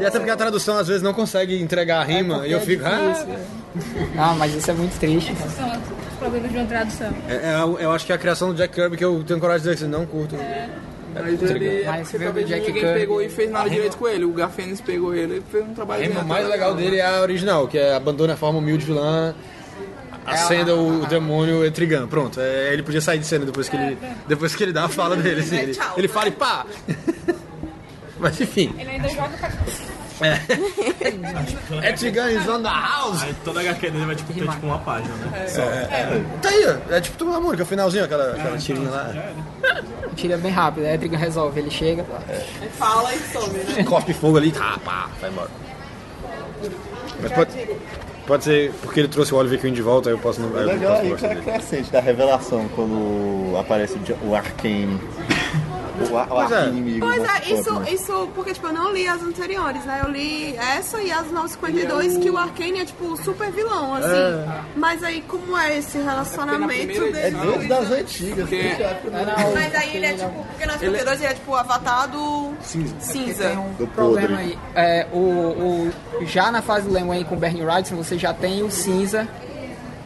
[0.00, 2.84] E até porque a tradução às vezes não consegue entregar a rima, e eu fico.
[2.86, 3.24] Ah,
[4.16, 5.50] Ah, mas isso é muito triste, cara.
[5.50, 7.08] São os problemas de uma tradução.
[7.28, 9.64] é, é, eu acho que é a criação do Jack Kirby que eu tenho coragem
[9.64, 10.36] de dizer que não curto.
[11.14, 13.00] Mas ele, Mas veio talvez do Jack ninguém Kirby.
[13.00, 14.24] pegou e fez nada direito com ele.
[14.24, 17.20] O Garfênis pegou ele e fez um A trabalho rima mais legal dele é a
[17.22, 19.34] original, que é abandona a forma humilde vilã,
[20.24, 22.06] acenda o, o demônio Etrigan.
[22.06, 24.88] Pronto, é, ele podia sair de cena depois que ele, depois que ele dá a
[24.88, 25.40] fala dele.
[25.40, 25.94] Assim, ele, tchau.
[25.96, 26.66] ele fala e pá!
[28.18, 29.30] Mas enfim, Ele ainda joga
[31.82, 33.22] Etrigan is on the house!
[33.22, 35.46] Aí toda HQ dele vai tipo, ter tipo uma página, né?
[36.42, 39.12] Tá aí, ó, é tipo Turma da Mônica, o finalzinho, aquela, aquela tirinha lá.
[40.16, 41.60] Tira bem rápido, a Etrigan resolve.
[41.60, 42.04] Ele chega,
[42.78, 43.84] Fala e some, né?
[43.88, 45.50] Cospe fogo ali, tá, pá, vai embora.
[47.22, 47.50] Mas pode,
[48.26, 50.48] pode ser porque ele trouxe o Oliver Queen de volta, aí eu posso não.
[50.56, 51.42] aí eu não Legal aí é dele.
[51.42, 55.00] crescente da revelação quando aparece o o Arcane.
[56.10, 56.56] O, ar- o Pois é.
[56.56, 57.00] arqui-inimigo.
[57.06, 57.88] Pois é, isso, Pântano.
[57.94, 60.00] isso, porque tipo, eu não li as anteriores, né?
[60.04, 64.50] Eu li essa e as 952, que o Arcane é tipo o super vilão, assim.
[64.76, 67.18] Mas aí, como é esse relacionamento primeira dele?
[67.18, 68.48] É desde das antigas.
[68.48, 72.08] Porque- primeira- Mas aí ele é tipo, porque na 52 ele é tipo o avatar
[72.08, 73.48] do cinza.
[73.48, 74.42] tem um Do problema podre.
[74.42, 74.58] aí.
[74.74, 78.32] É, o, o- já na fase do Len Wayne com o Bernie Wrightson, você já
[78.32, 79.26] tem o cinza.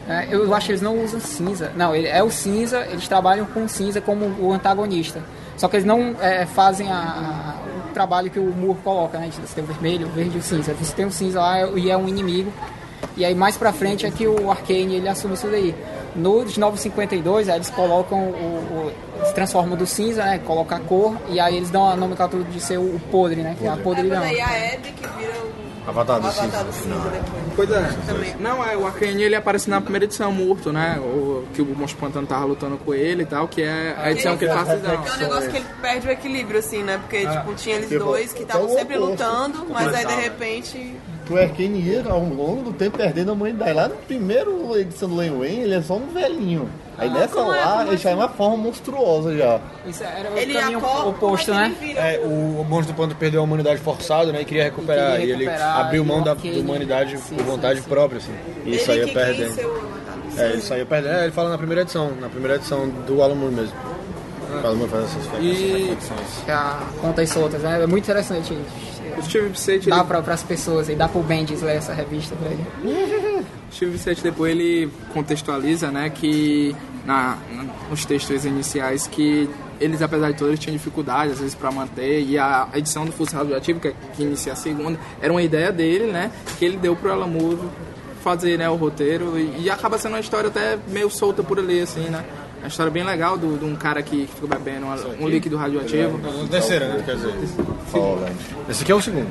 [0.07, 0.29] né?
[0.31, 1.73] eu acho que eles não usam cinza.
[1.77, 5.23] Não, ele é o cinza, eles trabalham com o cinza como o antagonista.
[5.57, 9.31] Só que eles não é, fazem a- a- o trabalho que o Moore coloca, né?
[9.31, 10.75] Você tem o vermelho, o verde e o cinza.
[10.75, 12.53] Você tem o cinza lá e é um inimigo.
[13.17, 15.75] E aí mais pra frente é que o Arcane ele assume isso daí.
[16.17, 20.39] No de 952, aí eles colocam o, o- Eles transformam do cinza, né?
[20.45, 23.55] Colocam a cor e aí eles dão a nomenclatura de ser o podre, né?
[23.59, 24.19] Que é a É, podridão.
[24.21, 26.65] mas aí a Abby que vira o Avatar do avatar cinza.
[26.65, 27.45] do cinza depois.
[27.57, 27.97] Pois é.
[28.07, 28.37] Também.
[28.41, 30.99] Não, é, o Arcane ele aparece na primeira edição morto, né?
[30.99, 34.37] O, que o Monstro Pantano tava lutando com ele e tal, que é a edição
[34.37, 36.99] que ele faz Que é um negócio que ele perde o equilíbrio, assim, né?
[36.99, 40.97] Porque, tipo, tinha eles Tipo, dois que estavam sempre lutando, mas aí de repente.
[41.31, 43.73] O Arcane ia ao longo do tempo perdendo a humanidade.
[43.73, 46.69] Lá no primeiro edição do Len Wayne, ele é só um velhinho.
[46.99, 47.59] Aí nessa como é?
[47.59, 49.59] lá, Como ele já é uma forma monstruosa já.
[49.87, 51.77] Isso era o Ele caminho acorda, oposto, mas né?
[51.81, 54.43] ele vira É, o, o monstro do pântano perdeu a humanidade forçado, né?
[54.43, 55.15] E queria recuperar.
[55.17, 57.89] E queria E ele recuperar, abriu mão da, ok, humanidade sim, por sim, vontade sim.
[57.89, 58.33] própria, assim.
[58.65, 59.61] E isso aí ele que quis perdendo.
[59.67, 61.15] o É, ele saiu perdendo.
[61.15, 63.75] É, ele fala na primeira edição, na primeira edição do Alan Moore mesmo.
[64.63, 66.43] O Alan Moore faz essas essas E- reflexões.
[66.45, 67.83] Que a Pontas soltas, né?
[67.83, 68.57] É muito interessante.
[69.19, 72.35] O Steve Vicente, Dá ele, pra, pras pessoas e dá pro Bendis ler essa revista
[72.37, 73.45] pra ele.
[73.73, 76.75] Steve Vicente depois ele contextualiza, né, que
[77.05, 77.39] na,
[77.91, 79.49] nos textos iniciais que
[79.81, 83.13] eles, apesar de tudo, eles tinham dificuldade, às vezes, para manter, e a edição do
[83.13, 86.95] Fuzil Radioativo, que, que inicia a segunda, era uma ideia dele, né, que ele deu
[86.95, 87.59] pro Alan Moore
[88.23, 91.81] fazer, né, o roteiro, e, e acaba sendo uma história até meio solta por ali,
[91.81, 92.25] assim, né,
[92.65, 96.19] uma história bem legal do- de um cara que fica bebendo uma- um líquido radioativo.
[96.19, 97.03] Na terceira, né?
[97.05, 97.35] Quer dizer.
[98.69, 99.29] Esse aqui é o segundo.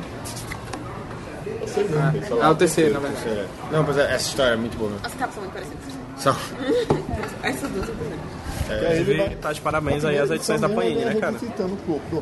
[2.41, 3.24] É o terceiro, na verdade.
[3.24, 3.48] Terceira.
[3.72, 4.91] Não, mas é- essa história é muito boa.
[4.91, 5.06] mesmo.
[5.06, 5.82] As capas são muito parecidas.
[6.17, 6.36] São.
[7.43, 8.93] Essas duas eu também.
[8.93, 11.36] Inclusive, tá de parabéns aí as edições da Panini, né, cara?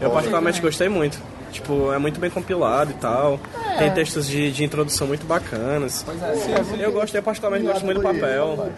[0.02, 1.19] Eu particularmente gostei muito.
[1.52, 3.40] Tipo, é muito bem compilado e tal.
[3.78, 6.06] Tem textos de, de introdução muito bacanas.
[6.80, 8.72] Eu gosto, eu particularmente gosto muito do papel.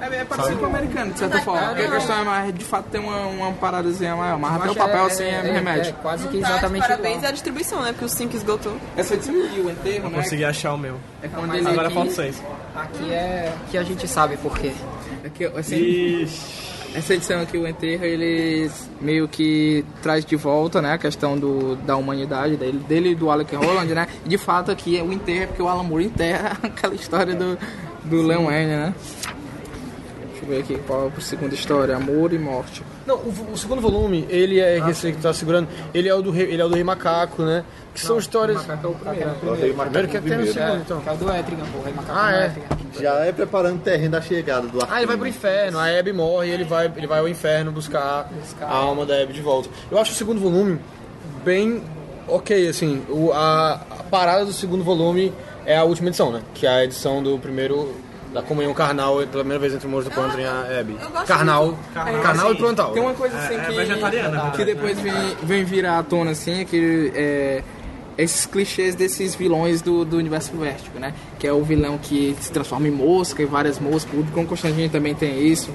[0.00, 1.68] É, é parecido com o americano, de certa forma.
[1.68, 4.38] Porque a questão é mais, de fato, tem uma, uma paradazinha maior.
[4.38, 5.88] Mas até o papel, assim, é, remete.
[5.90, 7.28] É, quase que Tá, exatamente parabéns igual.
[7.28, 7.92] à distribuição, né?
[7.92, 8.76] Porque o 5 esgotou.
[8.96, 10.16] Essa edição aqui, o enterro, né?
[10.22, 10.96] Consegui achar o meu.
[11.22, 11.68] É quando ele...
[11.68, 12.42] Agora aqui- falta seis.
[12.74, 14.72] Aqui é que a gente sabe por quê.
[15.24, 16.65] Aqui, assim, Ixi.
[16.96, 18.70] Essa edição aqui, o enterro, ele
[19.02, 23.30] meio que traz de volta, né, a questão do, da humanidade dele, dele e do
[23.30, 24.08] Alec Holland, né?
[24.24, 27.34] E de fato aqui é o enterro, é porque o Alan Moore enterra aquela história
[27.34, 27.58] do,
[28.02, 28.94] do Leon Wayne, né?
[30.30, 32.82] Deixa eu ver aqui qual é a segunda história, Amor e Morte.
[33.06, 36.30] Não, o, o segundo volume, ele é esse que tá segurando, ele é o do
[36.30, 37.62] rei, ele é o do rei macaco, né?
[38.00, 38.58] Que são histórias.
[38.66, 39.74] Macaco é o primeiro.
[39.76, 41.00] Primeiro que até no segundo, então.
[41.00, 41.78] Que é o do Etrigan, pô.
[41.78, 42.46] o Rei Macaco Ah, do é.
[42.46, 42.68] Etrigan.
[43.00, 46.12] Já é preparando o terreno da chegada do Ah, ele vai pro inferno, a Abby
[46.12, 48.30] morre e ele vai, ele vai ao inferno buscar,
[48.60, 49.68] a alma da Abby de volta.
[49.90, 50.78] Eu acho o segundo volume
[51.44, 51.82] bem
[52.28, 53.02] ok, assim.
[53.08, 55.32] O, a, a parada do segundo volume
[55.64, 56.40] é a última edição, né?
[56.54, 57.94] Que é a edição do primeiro
[58.32, 60.96] da comunhão carnal pela primeira vez entre o monstro do pântano e a Abby.
[61.00, 62.92] eu gosto Carnal, Carnal, carnal, e plantal.
[62.92, 63.72] Tem uma coisa assim É- é que.
[63.72, 67.62] vegetariana, Que depois vem, vem virar à tona, assim, é que é,
[68.18, 71.12] esses clichês desses vilões do, do universo vértigo, né?
[71.38, 74.12] Que é o vilão que se transforma em mosca e várias moscas.
[74.18, 75.70] O Como Constantine também tem isso.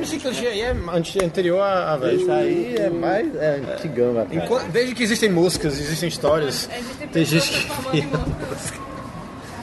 [0.00, 0.74] Esse clichê aí é
[1.22, 2.20] anterior a, a velho.
[2.20, 4.28] Isso aí é mais é, antigão, cara.
[4.32, 6.68] Enquanto- desde que existem músicas, existem histórias,
[7.12, 7.50] tem gente
[7.90, 8.08] que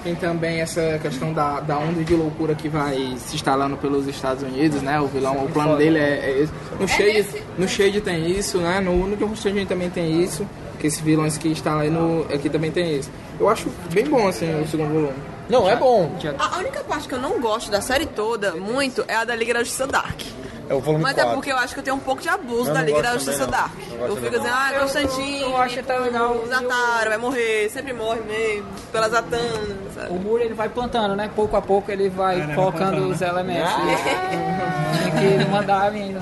[0.03, 4.43] Tem também essa questão da, da onda de loucura que vai se instalando pelos Estados
[4.43, 4.97] Unidos, né?
[5.01, 6.53] O vilão, o plano dele é, é esse.
[6.79, 8.79] No Shade, nesse- no Shade tem isso, né?
[8.79, 10.47] No, no Constantine também tem isso.
[10.79, 13.11] Que esses vilões que estão aí no, aqui também tem isso.
[13.39, 15.13] Eu acho bem bom, assim, o segundo volume.
[15.49, 16.11] Não, é bom.
[16.37, 19.53] A única parte que eu não gosto da série toda, muito, é a da Liga
[19.53, 20.21] da Justiça Dark.
[20.69, 21.31] É o volume Mas 4.
[21.31, 23.13] é porque eu acho que eu tenho um pouco de abuso Eu da Liga da
[23.13, 23.47] Justiça não.
[23.49, 23.71] Dark.
[23.97, 26.35] Não Eu fico dizendo, ah, Constantine, eu acho até legal.
[26.35, 30.09] o Zatara vai morrer, sempre morre mesmo, pela Zatanna, sabe?
[30.11, 31.29] O muro ele vai plantando, né?
[31.35, 32.53] Pouco a pouco ele vai né?
[32.53, 33.71] colocando os elementos.
[33.73, 35.11] Tinha
[35.43, 36.21] que mandar ainda.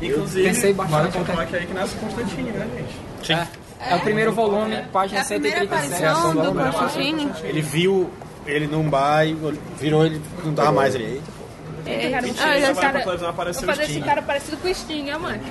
[0.00, 1.32] Inclusive, Pensei bastante vale até.
[1.32, 3.09] falar que é aí que nasce o Constantine, né, gente?
[3.80, 6.04] É, é o primeiro volume, É página a primeira 137.
[6.04, 7.32] aparição do Constantine.
[7.44, 8.10] Ele viu
[8.46, 9.34] ele num bar e
[9.78, 11.22] virou ele, não tava mais ele.
[11.86, 14.22] Eita, É, cara, Ah, esse já cara, pra televisão apareceu vou fazer o esse cara
[14.22, 15.44] parecido com o Sting, amante.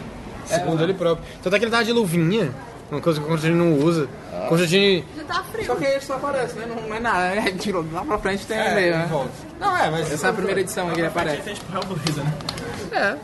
[0.45, 1.25] Segundo ele próprio.
[1.41, 2.53] Tanto é que ele tava de luvinha,
[2.91, 4.07] uma coisa que o Constantine não usa.
[4.47, 5.05] Constantine.
[5.17, 5.65] Já tá frio.
[5.65, 6.65] Só que ele só aparece, né?
[6.67, 7.35] Não, não é nada.
[7.39, 9.09] É, tirou lá pra frente tem é, meio, né?
[9.59, 10.11] Não, é, mas.
[10.11, 11.41] Essa é a primeira edição que ele aparece.
[11.41, 13.17] Tem tipo Hellblazer, né?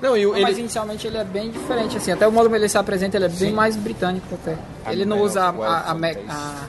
[0.00, 0.60] Não, e o- Mas ele.
[0.60, 2.10] inicialmente ele é bem diferente, assim.
[2.12, 4.56] Até o modo como ele se apresenta, ele é bem mais britânico até.
[4.90, 6.64] Ele não usa a, a, a, me- a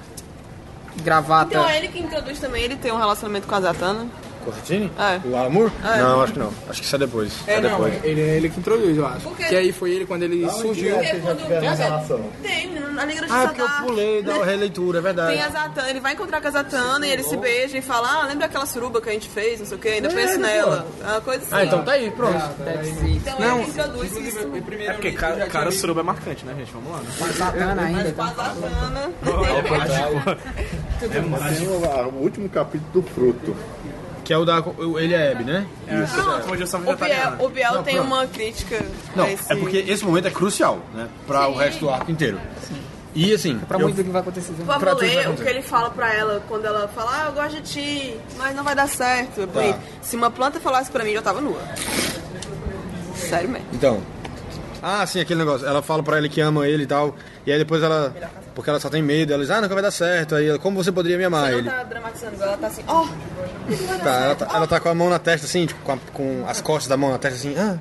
[1.04, 1.52] gravata.
[1.52, 4.06] Então é ele que introduz também, ele tem um relacionamento com a Zatanna.
[4.42, 4.92] Constantine?
[4.98, 5.28] É.
[5.28, 5.72] O Alamur?
[5.84, 5.98] É.
[5.98, 6.54] Não, acho que não.
[6.70, 7.34] Acho que isso é depois.
[7.48, 8.04] É, não, depois.
[8.04, 9.22] ele é ele que introduz, eu acho.
[9.22, 9.46] Por quê?
[9.46, 10.96] Que aí foi ele quando ele surgiu.
[10.96, 12.30] Porque quando tiveram uma relação.
[12.42, 15.34] tem, na Liga da Ah, é porque eu pulei da releitura, é verdade.
[15.34, 18.22] Tem a Zatanna, ele vai encontrar com a Zatanna e ele se beija e fala,
[18.22, 20.86] ah, lembra aquela suruba que a gente fez, não sei o que, ainda penso nela.
[21.02, 21.56] É uma coisa assim.
[21.56, 22.64] Ah, então tá aí, pronto.
[22.64, 24.40] Deve ser Então Não, ele introduz isso.
[24.40, 26.72] É porque cara, cara suruba é marcante, né, gente?
[26.74, 27.34] Vamos lá, né?
[27.34, 28.12] Satana ainda.
[28.12, 28.46] Com a Então.
[28.46, 29.12] Zatanna.
[31.00, 31.72] Tem o,
[32.14, 33.56] o último capítulo do Fruto.
[34.32, 34.62] Que é o da.
[34.62, 35.68] o- Ele é Abby, né?
[36.50, 38.08] Hoje eu sou O Biel, o Biel Não, tem pronto.
[38.08, 38.82] uma crítica
[39.14, 39.52] Não, esse...
[39.52, 41.10] é porque esse momento é crucial, né?
[41.28, 42.40] Pra o resto do arco inteiro.
[43.14, 43.60] E assim.
[43.68, 44.54] Pra eu- muito do que vai acontecer.
[44.60, 47.26] Vamos pra tudo vai ler o que ele fala pra ela quando ela fala, ah,
[47.26, 49.42] eu gosto de ti, mas não vai dar certo.
[49.42, 49.80] É Tá.
[50.02, 51.60] Se uma planta falasse pra mim, eu tava nua.
[53.14, 53.68] Sério mesmo.
[53.74, 54.02] Então.
[54.82, 55.68] Ah, sim, aquele negócio.
[55.68, 57.14] Ela fala pra ele que ama ele e tal.
[57.46, 58.16] E aí depois ela.
[58.62, 59.34] Porque ela só tem medo.
[59.34, 60.36] Ela diz, ah, nunca vai dar certo.
[60.36, 61.50] Aí ela, como você poderia me amar?
[61.50, 61.68] Ela Ele.
[61.70, 63.08] não tá dramatizando, ela tá assim, ó,
[64.04, 66.44] Tá, ela, tá, ela tá com a mão na testa, assim, tipo, com, a- com
[66.48, 67.56] as costas da mão na testa, assim.
[67.58, 67.78] Ah.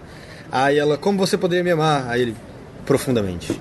[0.50, 2.06] Aí ela, como você poderia me amar?
[2.08, 2.36] Aí ele,
[2.86, 3.60] profundamente.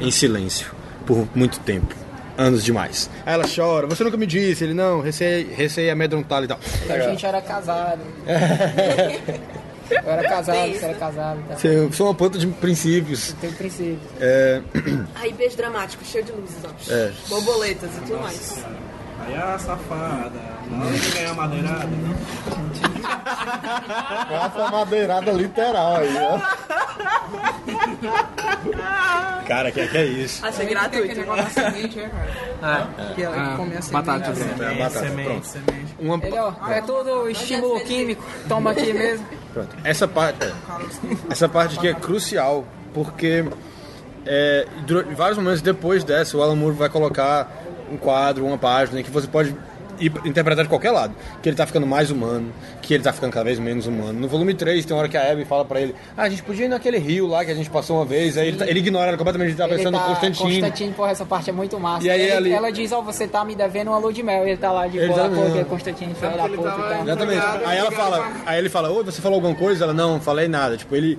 [0.00, 0.70] Em silêncio.
[1.04, 1.92] Por muito tempo.
[2.38, 3.10] Anos demais.
[3.26, 4.62] Aí ela chora, você nunca me disse.
[4.64, 6.58] Ele, não, receei, receei amedrontá-lo e tal.
[6.88, 8.00] A gente era casado.
[9.90, 11.40] Eu era casado, você era casado.
[11.48, 11.68] Tá.
[11.68, 13.34] Eu sou uma planta de princípios.
[13.40, 13.98] Tem princípio.
[14.20, 14.60] É,
[15.16, 16.92] Aí beijo dramático, cheio de luzes, ó.
[16.92, 17.12] É.
[17.28, 18.64] Borboletas e tudo mais.
[19.26, 20.32] Aí a safada.
[20.70, 21.88] Na hora de ganhar madeirada.
[24.30, 26.38] Essa madeirada literal aí, ó.
[29.46, 30.44] cara, que, que é isso?
[30.46, 31.16] Achei Aquele gratuito.
[31.20, 32.88] negócio da semente, é, cara.
[33.14, 34.08] Que ela Ah, que come a semente.
[34.08, 34.18] É né?
[34.18, 35.46] batata, pronto, é a batata, semente, pronto.
[35.46, 35.94] semente.
[35.98, 38.24] Uma, Ele, ó, é tudo estímulo químico.
[38.48, 39.26] Toma aqui mesmo.
[39.52, 39.76] Pronto.
[39.84, 40.52] Essa parte, é.
[41.30, 43.44] essa parte aqui é crucial, porque
[44.26, 47.48] é, durante, vários momentos depois dessa, o Alan Moore vai colocar
[47.90, 49.54] um quadro, uma página que você pode
[49.98, 51.14] ir, interpretar de qualquer lado.
[51.42, 54.18] Que ele tá ficando mais humano, que ele tá ficando cada vez menos humano.
[54.18, 56.42] No volume 3 tem uma hora que a Abby fala pra ele, ah, a gente
[56.42, 58.78] podia ir naquele rio lá que a gente passou uma vez, aí ele, tá- ele
[58.80, 60.52] ignora ela completamente, ele tá Ele pensando no Constantine.
[60.60, 62.06] Constantine, porra, essa parte é muito massa.
[62.06, 64.46] E aí Ele- ali- Ela diz, ó, você tá me devendo uma lua de mel.
[64.46, 66.62] E ele tá lá de boa, tá- pô, que é Constantine, filho da puta e
[66.94, 67.02] tal.
[67.02, 67.46] Exatamente.
[67.66, 69.84] Aí ela fala, aí ele fala, oi, você falou alguma coisa?
[69.84, 70.76] Ela, não, falei nada.
[70.76, 71.18] Tipo, ele.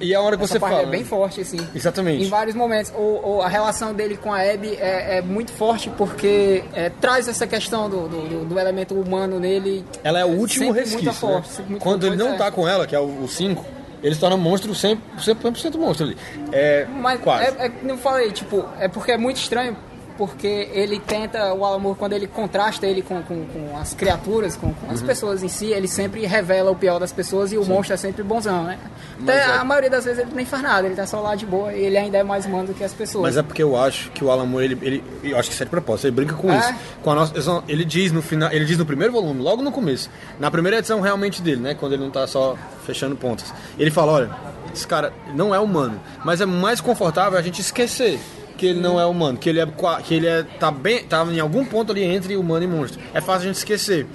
[0.00, 0.86] E a hora que Essa você parte fala.
[0.88, 1.58] é bem forte, assim.
[1.74, 2.24] Exatamente.
[2.24, 2.92] Em vários momentos.
[2.96, 7.26] O, o- a relação dele com a Abby é, é muito forte porque é, traz
[7.28, 9.84] essa questão do, do, do- elemento humano nele.
[10.04, 11.02] Ela é o último Sempre resquício.
[11.04, 11.12] muito né?
[11.12, 12.36] forte, sempre muito Quando ele não é.
[12.36, 13.64] tá com ela, que é o 5,
[14.02, 16.16] ele se torna monstro 100%, 100% monstro ali.
[16.52, 17.44] É, Mas quase.
[17.44, 19.76] é, é, não falei, tipo, é porque é muito estranho,
[20.18, 24.56] porque ele tenta, o Alan Moore, quando ele contrasta ele com, com, com as criaturas,
[24.56, 24.92] com, com Uhum.
[24.92, 27.96] as pessoas em si, ele sempre revela o pior das pessoas e o monstro é
[27.96, 28.78] sempre bonzão, né?
[29.22, 31.46] Até é- a maioria das vezes ele nem faz nada, ele tá só lá de
[31.46, 33.22] boa e ele ainda é mais humano do que as pessoas.
[33.22, 35.62] Mas é porque eu acho que o Alan Moore, ele, ele eu acho que isso
[35.62, 36.58] é de propósito, ele brinca com É?
[36.58, 36.74] isso.
[37.02, 40.10] Com a nossa, ele diz no final, ele diz no primeiro volume, logo no começo,
[40.40, 43.54] na primeira edição realmente dele, né, quando ele não tá só fechando pontas.
[43.78, 44.30] Ele fala, olha,
[44.74, 48.18] esse cara não é humano, mas é mais confortável a gente esquecer
[48.58, 49.66] que ele não é humano, que ele é
[50.04, 53.00] que ele é tá bem, tá em algum ponto ali entre humano e monstro.
[53.14, 54.06] É fácil a gente esquecer.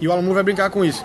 [0.00, 1.02] E o Alan vai brincar com isso.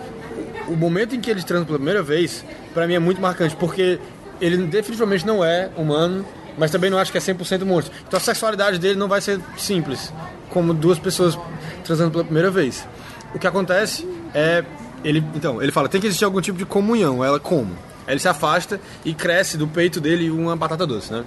[0.68, 4.00] o momento em que eles transam pela primeira vez, pra mim é muito marcante, porque
[4.42, 6.26] ele definitivamente não é humano,
[6.58, 7.94] mas também não acho que é 100% monstro.
[8.08, 10.12] Então a sexualidade dele não vai ser simples,
[10.50, 11.38] como duas pessoas
[11.84, 12.88] transando pela primeira vez.
[13.34, 14.66] O que acontece é
[15.04, 17.24] ele, então, ele fala, tem que existir algum tipo de comunhão.
[17.24, 17.76] Ela como?
[18.08, 21.24] Ele se afasta e cresce do peito dele uma batata doce, né?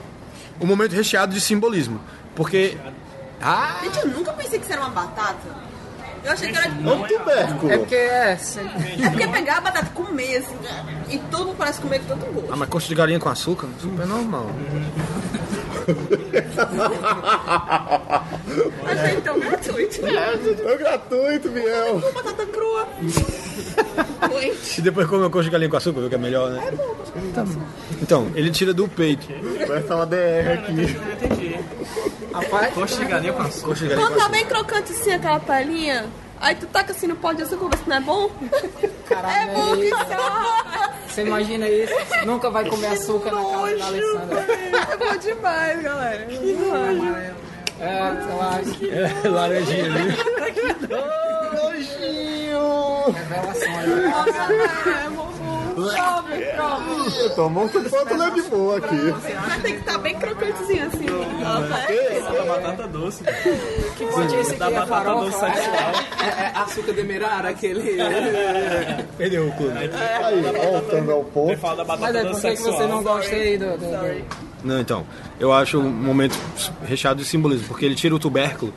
[0.61, 2.01] Um momento recheado de simbolismo,
[2.35, 2.77] porque
[3.41, 5.64] ah, Gente, eu nunca pensei que isso era uma batata.
[6.25, 6.69] Eu achei que era.
[6.71, 7.73] Um tubérculo.
[7.73, 8.39] É porque é.
[9.03, 10.57] É porque pegar a batata e comer, assim,
[11.11, 12.53] e todo mundo parece comer com tanto gosto.
[12.53, 14.47] ah, mas coxa de galinha com açúcar, super normal.
[18.87, 20.01] Achei tão gratuito.
[20.07, 22.01] É gratuito, Biel.
[22.01, 22.89] Com batata crua.
[24.79, 26.73] E depois come a coxa de galinha com açúcar, viu que é melhor, né?
[27.35, 27.61] Tá bom.
[28.01, 29.27] Então, ele tira do peito.
[29.69, 30.97] Vai estar uma DR aqui.
[32.75, 33.67] Coxa de galinha com açúcar.
[33.69, 34.39] Coxa de galinha com Quando tá açúcar.
[34.39, 36.07] bem crocante assim, aquela pelinha,
[36.45, 38.31] aí tu taca assim no pó de açúcar, vê se não é bom.
[39.07, 39.97] Caralho, É bom que isso.
[41.09, 41.95] Você imagina isso?
[42.27, 44.41] Nunca vai comer açúcar na casa da Alessandra.
[44.93, 46.27] É bom demais, galera.
[47.81, 48.61] É, sei lá,
[49.25, 50.15] É, laranjinha, viu?
[53.13, 53.89] revelações.
[55.05, 55.44] É bom, bom.
[55.75, 57.21] Prove, prove.
[57.21, 58.95] Eu tô muito foto não é de boa aqui.
[58.95, 61.07] Mas tem que estar bem crocantezinho assim.
[61.09, 63.25] Ela tá- Da batata doce.
[63.97, 64.67] Que pote é esse Da?
[64.71, 65.55] É batata doce farofa?
[65.55, 65.93] sexual.
[66.23, 67.97] É, é açúcar demerara, aquele.
[69.19, 69.79] Perdeu o clube.
[69.79, 71.59] Aí, voltando ao ponto.
[71.59, 73.71] fala da Mas é, por que você não gosta aí do...
[73.73, 74.25] do, do...
[74.65, 75.07] Não, então,
[75.39, 76.39] eu acho um momento
[76.87, 78.73] recheado de simbolismo, porque ele tira o tubérculo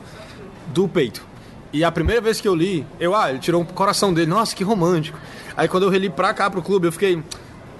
[0.66, 1.26] do peito.
[1.72, 4.56] E a primeira vez que eu li, eu, ah, ele tirou o coração dele, nossa,
[4.56, 5.18] que romântico.
[5.56, 7.22] Aí quando eu reli pra cá, pro clube, eu fiquei,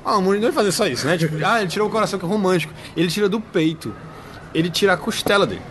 [0.05, 1.17] ah, o Mourinho não vai fazer só isso, né?
[1.17, 2.73] Tipo, ah, ele tirou o coração, que é romântico.
[2.97, 3.95] Ele tira do peito,
[4.55, 5.63] ele tira a costela dele,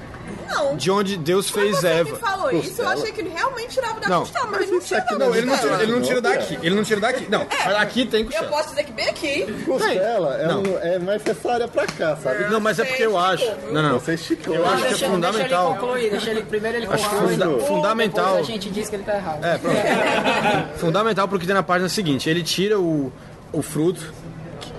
[0.47, 0.75] Não.
[0.75, 2.11] de onde Deus Quando fez você Eva.
[2.11, 2.93] me falou isso, eu Costela.
[2.93, 4.19] achei que ele realmente tirava da Não.
[4.21, 5.83] costela, mas ele não tira da Não, ele não tira, costela.
[5.83, 7.27] ele não tira daqui, ele não tira daqui.
[7.29, 8.47] Não, mas aqui tem Eu costela.
[8.49, 9.63] posso dizer que bem aqui.
[9.65, 10.61] Costela é, Não.
[10.63, 12.45] um- é necessária pra cá, sabe?
[12.49, 13.45] Não, mas é porque eu acho.
[13.71, 13.99] Não, não.
[13.99, 14.55] Você esticou.
[14.55, 15.75] Eu acho que é Deixa, deixa ele fundamental.
[15.75, 17.31] concluir, deixa ele, primeiro ele Acho conclui.
[17.33, 18.37] funda- depois fundamental.
[18.37, 19.43] a gente diz que ele tá errado.
[19.45, 19.77] É, pronto.
[20.77, 22.29] Fundamental porque tem na página seguinte.
[22.29, 23.11] Ele tira o,
[23.51, 24.13] o fruto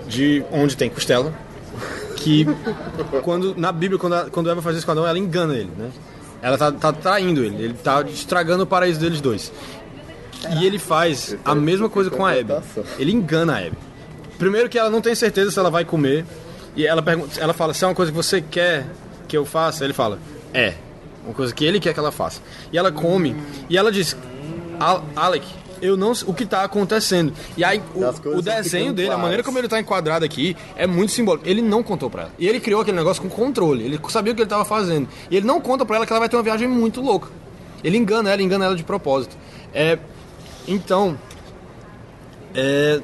[0.07, 1.33] de onde tem costela.
[2.19, 2.45] Que
[3.23, 5.89] quando, na Bíblia, quando, a, quando Eva faz isso com Adão, ela engana ele, né?
[6.41, 9.51] Ela tá, tá traindo ele, ele tá estragando o paraíso deles dois.
[10.57, 12.53] E ele faz a mesma coisa com a Hebe.
[12.97, 13.77] Ele engana a Hebe.
[14.37, 16.25] Primeiro que ela não tem certeza se ela vai comer.
[16.75, 18.85] E ela, pergunta, ela fala, se é uma coisa que você quer
[19.27, 20.17] que eu faça, ele fala,
[20.53, 20.75] é.
[21.25, 22.41] Uma coisa que ele quer que ela faça.
[22.71, 23.35] E ela come.
[23.69, 24.15] E ela diz,
[24.79, 25.45] "Al- Alec,
[25.81, 27.33] eu não sei o que tá acontecendo.
[27.57, 29.21] E aí o, o desenho dele, a claras.
[29.21, 31.47] maneira como ele tá enquadrado aqui, é muito simbólico.
[31.47, 32.31] Ele não contou pra ela.
[32.37, 33.83] E ele criou aquele negócio com controle.
[33.83, 35.07] Ele sabia o que ele tava fazendo.
[35.29, 37.29] E ele não conta pra ela que ela vai ter uma viagem muito louca.
[37.83, 39.37] Ele engana ela, engana ela de propósito.
[39.73, 39.97] É,
[40.67, 41.17] então,
[42.53, 43.01] é,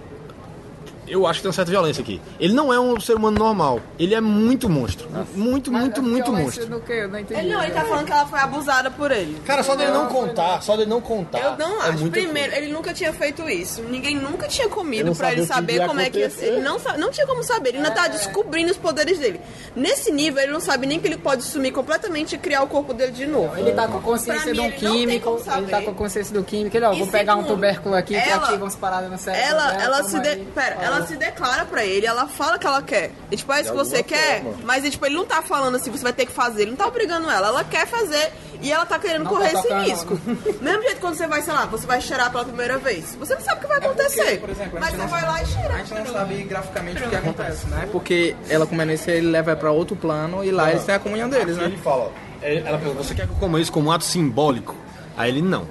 [1.07, 2.21] eu acho que tem uma certa violência aqui.
[2.39, 3.79] Ele não é um ser humano normal.
[3.99, 5.07] Ele é muito monstro.
[5.33, 6.65] Muito, muito, muito monstro.
[6.65, 6.91] Do que?
[6.93, 7.39] Eu não entendi.
[7.39, 9.37] Ele não, ele tá falando que ela foi abusada por ele.
[9.45, 11.39] Cara, só dele não contar, só dele não contar.
[11.39, 11.99] Eu não é acho.
[11.99, 13.81] muito Primeiro, ele nunca tinha feito isso.
[13.83, 16.45] Ninguém nunca tinha comido pra ele saber como é que ia ser.
[16.45, 16.53] acontecer.
[16.55, 17.69] Ele não, não tinha como saber.
[17.69, 19.39] Ele ainda tá descobrindo os poderes dele.
[19.75, 22.93] Nesse nível, ele não sabe nem que ele pode sumir completamente e criar o corpo
[22.93, 23.55] dele de novo.
[23.57, 26.85] Ele tá com consciência Pra de um químico, ele tá com consciência do químico, ele,
[26.85, 29.45] ó, E vou pegar um tubérculo aqui que ela- ativa umas paradas no cérebro.
[29.47, 30.83] Ela, dela, ela toma se de, pera, Ó.
[30.95, 33.11] ela se declara pra ele, ela fala que ela quer.
[33.31, 34.59] E, tipo, é isso que você quer, forma.
[34.63, 36.77] mas e, tipo, ele não tá falando assim, você vai ter que fazer, ele não
[36.77, 38.31] tá obrigando ela, ela quer fazer
[38.61, 40.19] e ela tá querendo Não correr tá esse tocando, risco.
[40.61, 43.15] Mesmo jeito que quando você vai, sei lá, você vai cheirar pela primeira vez.
[43.15, 44.33] Você não sabe o que vai acontecer.
[44.33, 45.73] É por exemplo, mas você não vai lá e cheira.
[45.73, 47.89] A gente não sabe graficamente o que acontece, né?
[47.91, 51.29] Porque ela comendo isso, ele leva pra outro plano e lá eles têm a comunhão
[51.29, 51.65] deles, né?
[51.65, 54.75] Ele fala, é, ela pergunta, você quer que eu coma isso como um ato simbólico?
[55.17, 55.67] Aí ele não.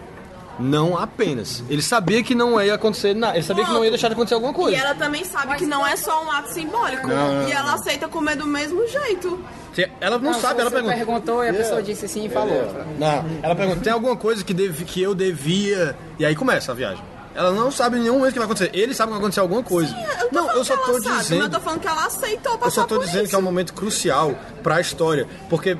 [0.58, 1.62] Não apenas.
[1.68, 3.36] Ele sabia que não ia acontecer nada.
[3.36, 4.76] Ele sabia que não ia deixar de acontecer alguma E coisa.
[4.76, 7.08] ela também sabe que não é só um ato simbólico.
[7.08, 9.38] Não, não, e ela aceita comer do mesmo jeito.
[9.74, 10.94] Se- Ela não, Não, sabe, ela pergunta.
[10.94, 12.72] perguntou e a pessoa disse sim e falou.
[12.98, 15.96] Não, ela pergunta, tem alguma coisa que, dev- que eu devia.
[16.18, 17.02] E aí começa a viagem.
[17.34, 18.70] Ela não sabe em nenhum momento o que vai acontecer.
[18.72, 19.92] Ele sabe que vai acontecer alguma coisa.
[20.20, 21.38] Eu não, falando eu só que tô ela sabe, dizendo.
[21.42, 23.30] Mas eu tô falando que ela aceitou passar Eu só tô por dizendo isso.
[23.30, 25.76] que é um momento crucial pra história, porque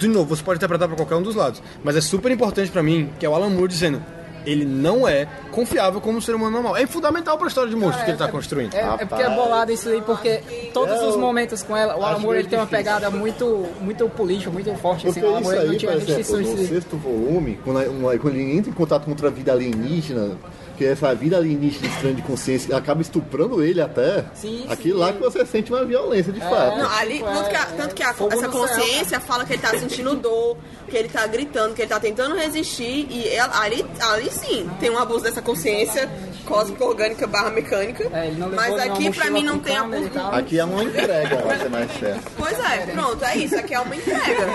[0.00, 2.82] de novo, você pode interpretar pra qualquer um dos lados, mas é super importante pra
[2.82, 4.02] mim, que é o Alan Moore dizendo,
[4.46, 6.76] ele não é confiável como um ser humano normal.
[6.76, 8.72] É fundamental pra história de monstros que ele tá construindo.
[8.74, 10.40] É, é porque é bolado isso aí, porque
[10.72, 14.72] todos os momentos com ela, o amor ele tem uma pegada muito, muito política, muito
[14.76, 16.48] forte, assim, o amor ele não tinha restrições.
[16.48, 20.36] no de- sexto volume, quando, a- quando ele entra em contato com outra vida alienígena,
[20.76, 24.26] porque essa vida alienígena estranha de consciência acaba estuprando ele até.
[24.34, 25.04] Sim, aquilo sim.
[25.04, 26.76] lá que você sente uma violência de fato.
[26.76, 30.14] Não, ali, tanto que, a, tanto que a- essa consciência fala que ele tá sentindo
[30.16, 34.68] dor, que ele tá gritando, que ele tá tentando resistir, e ela- ali, ali sim
[34.78, 36.10] tem um abuso dessa consciência
[36.44, 38.08] cósmica, orgânica barra mecânica.
[38.12, 40.10] É, ele não levou mas aqui pra mim não tem abuso.
[40.30, 42.30] Aqui é uma entrega, vai ser mais certo.
[42.36, 44.46] Pois é, pronto, é isso, aqui é uma entrega.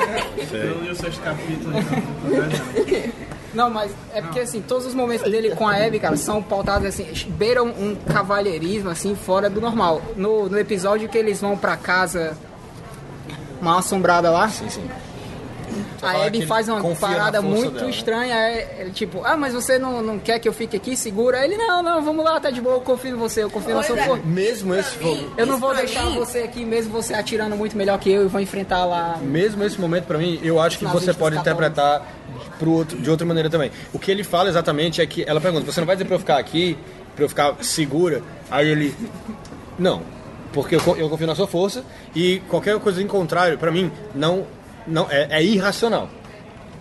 [0.54, 1.74] Eu li o sexto capítulo.
[1.80, 3.12] então.
[3.54, 6.88] Não, mas é porque assim, todos os momentos dele com a Abby, cara, são pautados
[6.88, 10.02] assim, beiram um cavalheirismo assim fora do normal.
[10.16, 12.38] No, no episódio que eles vão pra casa
[13.62, 14.50] mal assombrada lá.
[14.50, 14.90] Sim, sim.
[16.02, 17.90] A Abby ele faz uma parada muito dela, né?
[17.90, 18.36] estranha.
[18.36, 21.44] É, ele, tipo, ah, mas você não, não quer que eu fique aqui segura?
[21.44, 23.84] Ele, não, não, vamos lá, tá de boa, eu confio em você, eu confio na
[23.84, 24.06] sua é.
[24.06, 24.24] força.
[24.26, 24.98] Mesmo esse,
[25.38, 28.28] Eu não vou deixar mim- você aqui, mesmo você atirando muito melhor que eu, e
[28.28, 29.18] vou enfrentar lá.
[29.22, 32.06] mesmo esse momento pra mim, eu acho que você pode interpretar
[32.58, 33.72] pro outro, de outra maneira também.
[33.94, 36.20] O que ele fala exatamente é que ela pergunta: "Você não vai dizer pra eu
[36.20, 36.78] ficar aqui,
[37.16, 38.96] pra eu ficar segura?" Aí ele:
[39.78, 40.02] "Não,
[40.54, 41.84] porque eu, eu confio na sua força
[42.16, 44.46] e qualquer coisa em contrário pra mim não
[44.88, 46.10] não é, é irracional.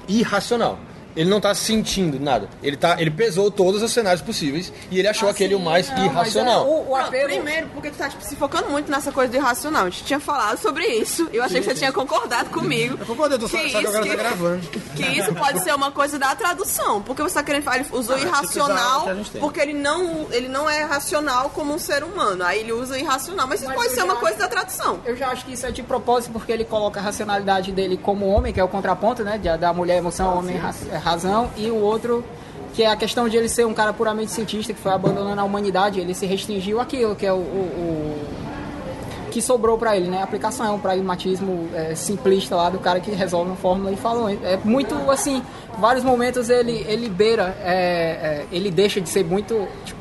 [0.09, 0.79] Irracional.
[1.17, 2.49] Ele não tá sentindo nada.
[2.63, 5.97] Ele tá, ele pesou todos os cenários possíveis e ele achou aquele o mais Não,
[5.97, 6.67] mas é, irracional.
[6.67, 9.37] o, o Não, apelo, primeiro, porque tu tá tipo, se focando muito nessa coisa do
[9.37, 9.87] irracional.
[9.87, 11.29] A gente tinha falado sobre isso.
[11.33, 12.97] Eu achei que você tinha concordado comigo.
[13.01, 14.69] Eu concordo, eu tô só, Que só que isso agora tá que- gravando.
[14.97, 17.03] Que isso pode ser uma coisa da tradução.
[17.03, 19.41] Porque você tá querendo falar, ele usou Ah, irracional que a gente tem.
[19.41, 22.45] porque ele não, ele não é racional como um ser humano.
[22.45, 23.47] Aí ele usa irracional.
[23.47, 25.01] Mas isso Mas pode ser uma já- coisa da tradução.
[25.05, 28.27] Eu já acho que isso é de propósito porque ele coloca a racionalidade dele como
[28.29, 29.39] homem, que é o contraponto, né?
[29.39, 32.25] de- Da mulher emoção, homem ra- é razão, e o outro
[32.75, 35.45] que é a questão de ele ser um cara puramente cientista que foi abandonando a
[35.45, 40.19] humanidade, ele se restringiu àquilo, que é o, o- o- que sobrou pra ele, né?
[40.21, 43.97] A aplicação é um pragmatismo é, simplista lá do cara que resolve uma fórmula e
[43.97, 44.29] falou.
[44.29, 45.41] É muito assim,
[45.79, 50.00] vários momentos ele ele beira, é, é, ele deixa de ser muito tipo,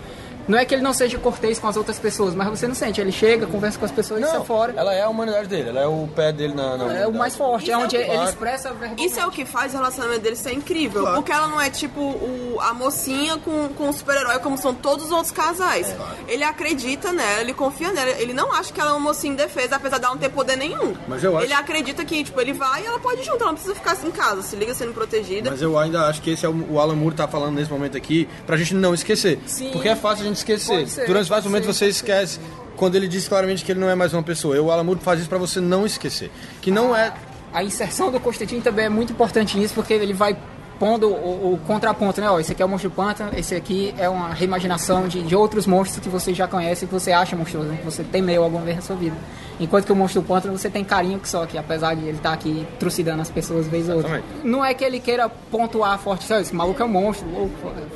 [0.49, 2.99] não é que ele não seja cortês com as outras pessoas, mas você não sente.
[2.99, 4.73] Ele chega, conversa com as pessoas e sai fora.
[4.75, 7.35] ela é a humanidade dele, ela é o pé dele na, na É o mais
[7.35, 8.29] forte, Isso é é onde que- ele claro.
[8.29, 9.05] expressa a verdade.
[9.05, 11.05] Isso é o que faz o relacionamento dele ser incrível.
[11.13, 15.05] Porque ela não é tipo o, a mocinha com, com o super-herói, como são todos
[15.05, 15.87] os outros casais.
[16.27, 18.09] Ele acredita nela, ele confia nela.
[18.11, 20.95] Ele não acha que ela é uma mocinha indefesa, apesar dela não ter poder nenhum.
[21.07, 23.47] Mas eu acho- Ele acredita que, tipo, ele vai e ela pode ir junto, ela
[23.51, 25.51] não precisa ficar em casa, se liga sendo protegida.
[25.51, 27.95] Mas eu ainda acho que esse é o, o Alan Moore tá falando nesse momento
[27.97, 29.39] aqui pra gente não esquecer.
[29.45, 29.69] Sim.
[29.71, 30.87] Porque é fácil a gente esquecer.
[30.87, 32.39] Ser, Durante vários momentos você esquece
[32.75, 34.55] quando ele diz claramente que ele não é mais uma pessoa.
[34.55, 36.31] E o Alan Moore faz isso pra você não esquecer.
[36.61, 37.13] Que não é.
[37.51, 40.37] A inserção do Constantine também é muito importante nisso, porque ele vai
[40.79, 42.29] pondo o, o contraponto, né?
[42.29, 45.67] Ó, esse aqui é o monstro pântano, esse aqui é uma reimaginação de, de outros
[45.67, 47.77] monstros que você já conhece e que você acha monstruoso, né?
[47.77, 49.15] que você temeu alguma vez na sua vida.
[49.59, 52.31] Enquanto que o monstro pântano você tem carinho que só, que apesar de ele estar
[52.31, 54.23] aqui trucidando as pessoas vez ou outra.
[54.41, 57.51] Não é que ele queira pontuar forte, "Ó, esse maluco é um monstro, ou,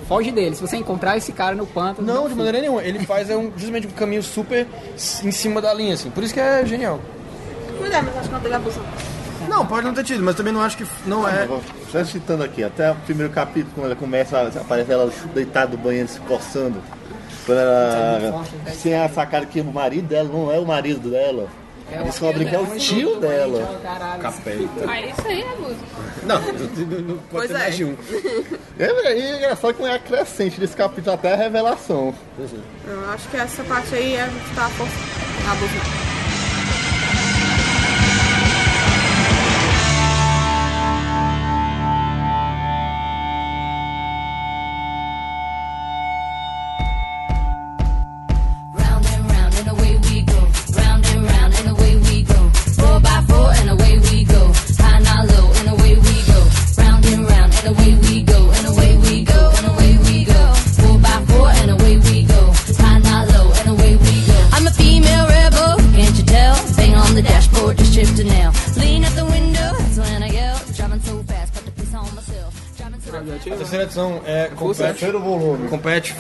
[0.07, 0.55] foge dele.
[0.55, 2.05] Se você encontrar esse cara no pântano...
[2.05, 2.83] Não, de maneira nenhuma.
[2.83, 4.67] Ele faz é um, justamente um caminho super
[5.23, 6.09] em cima da linha, assim.
[6.09, 6.99] Por isso que é genial.
[7.77, 8.83] Cuidado, mas acho que não tem abusão.
[9.47, 11.47] Não, pode não ter tido, mas também não acho que não é.
[11.91, 16.07] Só citando aqui, até o primeiro capítulo, quando ela começa, aparece ela deitada no banheiro
[16.07, 16.81] se coçando.
[17.45, 18.43] Quando ela.
[18.73, 21.47] Sem a sacada que o marido dela não é o marido dela.
[21.91, 23.79] É o- Descobre que é o tio dela.
[23.83, 24.21] Caralho.
[24.21, 24.85] Capeta.
[24.87, 25.75] Ah, isso aí é abuso.
[26.23, 27.59] Não, não- pode Pois ter é.
[27.59, 27.95] mais de um.
[28.79, 32.15] É, e é só que é a crescente desse capítulo até a revelação.
[32.87, 35.51] Eu acho que essa parte aí é tá forçando.
[35.51, 35.73] Abuso.
[35.73, 36.22] Round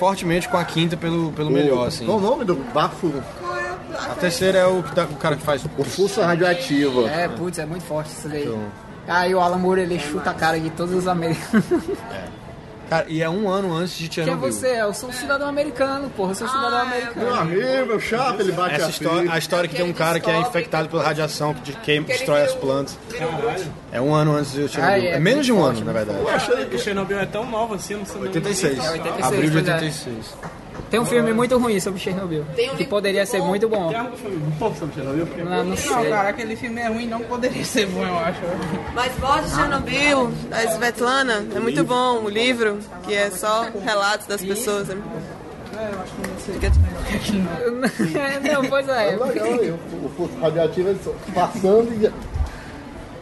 [0.03, 2.05] fortemente com a quinta pelo, pelo melhor, assim.
[2.05, 3.13] Qual o nome do bafo?
[3.93, 5.63] A terceira é o, que tá- o cara que faz.
[5.77, 7.07] O Força Radioativa.
[7.09, 8.53] É, putz, é muito forte isso daí.
[9.07, 11.63] Aí o Alan Moore, ele chuta a cara de todos os americanos.
[12.93, 14.51] Cara, e é um ano antes de Quem é Chernobyl.
[14.51, 14.79] você?
[14.81, 16.31] Eu sou um cidadão americano, porra.
[16.31, 17.25] Eu sou um cidadão americano.
[17.25, 20.19] Meu amigo, meu chato, ele bate Essa a história, a história que tem um cara
[20.19, 22.97] que é infectado pela radiação que de- queima, destrói as plantas.
[23.91, 25.01] É um ano antes de Chernobyl.
[25.01, 26.19] Ah, é, É menos de um ano, na verdade.
[26.73, 28.77] O Chernobyl é tão novo assim, não sei nem- 86.
[28.85, 29.73] É, 86, Abril de pois é.
[29.73, 30.37] 86.
[30.89, 32.45] Tem um filme muito ruim sobre Chernobyl,
[32.77, 33.91] que poderia ser muito bom.
[33.91, 35.41] Um pouco sobre Chernobyl, porque...
[35.43, 36.09] Não, não Não, sei.
[36.09, 38.39] cara, aquele filme é ruim, não poderia ser bom, eu acho.
[38.93, 42.23] Mas Voz de Chernobyl, da Svetlana, é muito bom.
[42.23, 44.89] O livro, que é só relatos das pessoas.
[44.89, 45.43] É muito bom.
[46.39, 46.71] Fica-
[48.53, 49.13] não, pois é.
[49.13, 50.29] É legal aí, o, o
[51.03, 52.11] só passando e.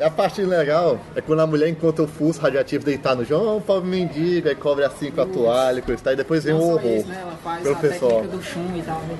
[0.01, 3.61] A parte legal é quando a mulher encontra o furso radioativo deitado no chão, um
[3.61, 6.61] pobre mendigo, aí cobre assim com a toalha, coisa e tal, e depois vem o
[6.61, 7.19] horror isso, né?
[7.21, 8.11] Ela faz pelo a pessoal.
[8.11, 8.99] técnica do chum e tal.
[9.01, 9.17] né?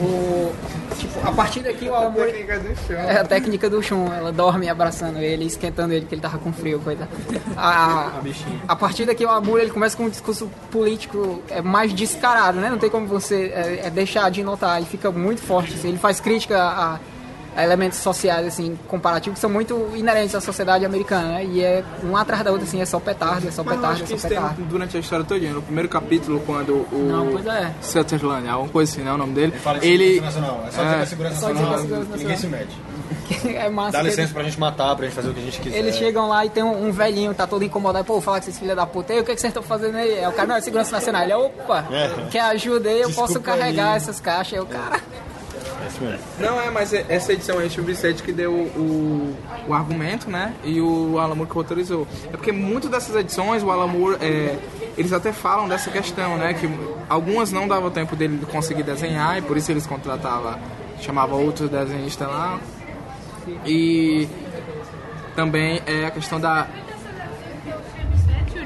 [0.00, 0.52] O,
[0.96, 2.26] tipo, a partir daqui o amor...
[2.26, 2.96] Técnica do chão.
[2.96, 6.52] É a técnica do chum, ela dorme abraçando ele, esquentando ele, que ele tava com
[6.52, 7.08] frio, coisa.
[7.56, 8.20] A,
[8.68, 12.68] a partir daqui o amor ele começa com um discurso político é, mais descarado, né?
[12.68, 15.74] Não tem como você é, é, deixar de notar, e fica muito forte.
[15.74, 15.88] assim.
[15.88, 16.98] Ele faz crítica a, a
[17.56, 21.44] elementos sociais, assim, comparativos, que são muito inerentes à sociedade americana, né?
[21.44, 23.86] E é um atrás da outra, assim, é só petardo, é só Mas eu petardo,
[23.94, 24.62] acho é que só isso tem petardo.
[24.64, 25.40] durante a história toda.
[25.48, 27.72] No primeiro capítulo, quando o Não, pois é.
[27.82, 29.12] Sutherland, alguma coisa assim, né?
[29.12, 29.52] O nome dele.
[29.52, 30.14] Fala de Ele.
[30.14, 30.64] segurança nacional.
[30.66, 32.76] É só dizer que a segurança só dizer que a nacional, segurança ninguém se mete.
[33.56, 33.92] é massa.
[33.92, 35.76] Dá que licença pra gente matar, pra gente fazer o que a gente quiser.
[35.78, 38.04] Eles chegam lá e tem um, um velhinho, tá todo incomodado.
[38.04, 39.12] Pô, fala com esses filhos da puta.
[39.14, 40.18] E o que, que vocês estão fazendo aí?
[40.18, 41.22] É o cara, não, é segurança nacional.
[41.22, 42.28] Ele, opa, É.
[42.30, 43.00] quer ajuda aí?
[43.00, 43.96] Eu posso Desculpa carregar aí.
[43.96, 44.54] essas caixas.
[44.54, 45.00] Aí o cara.
[46.38, 49.36] Não, é, mas é- essa edição aí, o Vicente que deu o,
[49.68, 50.54] o argumento, né?
[50.64, 52.06] E o Alan Moore que autorizou.
[52.26, 54.58] É porque muitas dessas edições, o Alan Moore, é,
[54.96, 56.54] eles até falam dessa questão, né?
[56.54, 56.68] Que
[57.08, 60.58] algumas não dava tempo dele conseguir desenhar e por isso eles contratavam,
[61.00, 62.58] chamava outros desenhistas lá.
[63.66, 64.28] E
[65.34, 66.66] também é a questão da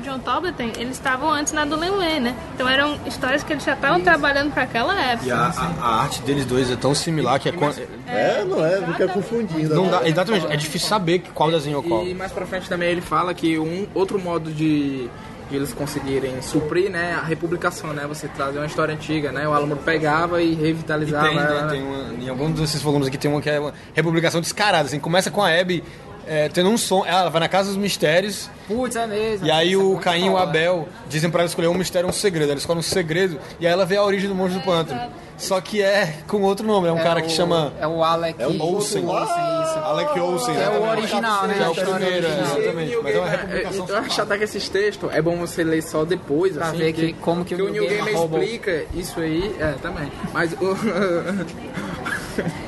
[0.06, 2.36] John Tobleton, eles estavam antes na do Len Wen, né?
[2.54, 5.26] Então eram histórias que eles já estavam trabalhando para aquela época.
[5.28, 7.52] E a, a- a arte deles dois é tão similar que é.
[7.52, 7.72] quan-
[8.06, 9.74] É, não é, fica confundindo.
[9.74, 12.04] Não dá, exatamente, é difícil saber qual desenho é qual.
[12.06, 15.08] E mais pra frente também ele fala que um outro modo de,
[15.50, 19.52] de eles conseguirem suprir, né, a republicação, né, você trazer uma história antiga, né, o
[19.52, 23.08] Alan Moore pegava e E revitalizava tem, ela, né, tem uma, em alguns desses volumes
[23.08, 25.82] aqui tem uma que é uma republicação descarada, assim, começa com a Abby
[26.26, 29.46] é, tendo um som, ela vai na Casa dos Mistérios, Putz, é mesmo.
[29.46, 30.36] e aí o coisa Caim e o.
[30.36, 33.66] Abel dizem pra ela escolher um mistério ou um segredo, ela escolhe um segredo, e
[33.66, 35.00] aí ela vê a origem do monstro do pântano.
[35.38, 38.02] Só que é com outro nome, é um É cara o- que chama É o
[38.02, 38.40] Alec.
[38.42, 39.04] É o Olsen.
[39.06, 39.78] Olsen, isso.
[39.84, 40.56] Alec Olsen.
[40.56, 41.56] É o original, né?
[41.60, 42.96] É o primeiro, exatamente.
[43.02, 45.82] Mas é uma Game- republicação eu acho até que esses textos é bom você ler
[45.82, 48.40] só depois, Pra assim, ver que- como que o porque o New Game roubou.
[48.42, 50.10] explica isso aí, é, também.
[50.32, 50.74] Mas o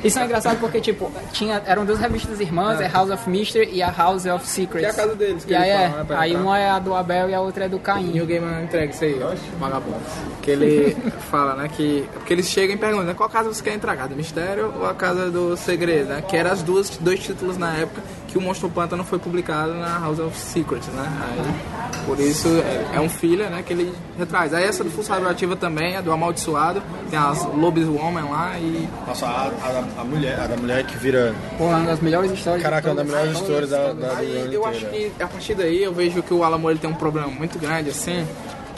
[0.03, 2.87] Isso é engraçado porque, tipo, tinha, eram duas revistas irmãs, é.
[2.87, 4.79] House of Mystery e a House of Secrets.
[4.79, 6.43] Que é a casa deles, que E aí é, falam, né, aí entrar.
[6.43, 8.11] uma é a do Abel e a outra é do Caim.
[8.11, 9.19] New Gamer entrega isso aí,
[9.59, 9.97] vagabundo.
[10.41, 10.97] Que ele
[11.29, 12.07] fala, né, que...
[12.13, 14.07] Porque eles chegam e perguntam, né, qual casa você quer entregar?
[14.07, 16.21] Do Mistério ou a Casa do Segredo, né?
[16.21, 19.99] Que eram as duas, dois títulos na época que o Monstro Pântano foi publicado na
[19.99, 21.11] House of Secrets, né?
[21.21, 24.53] Aí, por isso, é, é um filho, né, que ele retraz.
[24.53, 28.87] Aí essa do Full Radioativa também, é do Amaldiçoado, tem as Lobiswoman lá e...
[29.07, 31.33] Nossa, a, a- a mulher, a da mulher que vira.
[31.57, 32.61] Pô, uma das melhores histórias.
[32.63, 35.93] Caraca, uma das melhores histórias da, da ano eu acho que a partir daí eu
[35.93, 38.25] vejo que o Alan Moore tem um problema muito grande assim,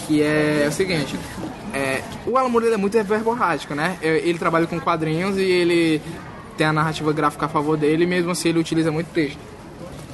[0.07, 1.17] que é o seguinte,
[1.73, 3.97] é, o Alan Moore é muito verborrágico, né?
[4.01, 6.01] Ele trabalha com quadrinhos e ele
[6.61, 9.39] tem a narrativa gráfica a favor dele, mesmo assim ele utiliza muito texto.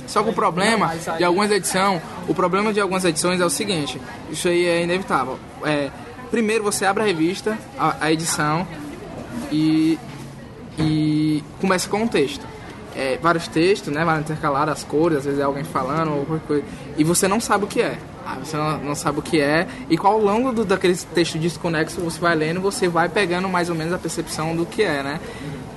[0.07, 3.99] Só que o problema de algumas edições, o problema de algumas edições é o seguinte,
[4.31, 5.37] isso aí é inevitável.
[5.65, 5.89] É,
[6.31, 8.65] primeiro você abre a revista, a, a edição,
[9.51, 9.99] e,
[10.79, 12.47] e começa com um texto.
[12.95, 14.05] É, vários textos, né?
[14.05, 16.63] Vai intercalar as cores, às vezes é alguém falando ou qualquer coisa.
[16.97, 17.97] E você não sabe o que é.
[18.25, 19.67] Ah, você não, não sabe o que é.
[19.89, 23.69] E qual ao longo do, daquele texto desconexo você vai lendo, você vai pegando mais
[23.69, 25.19] ou menos a percepção do que é, né?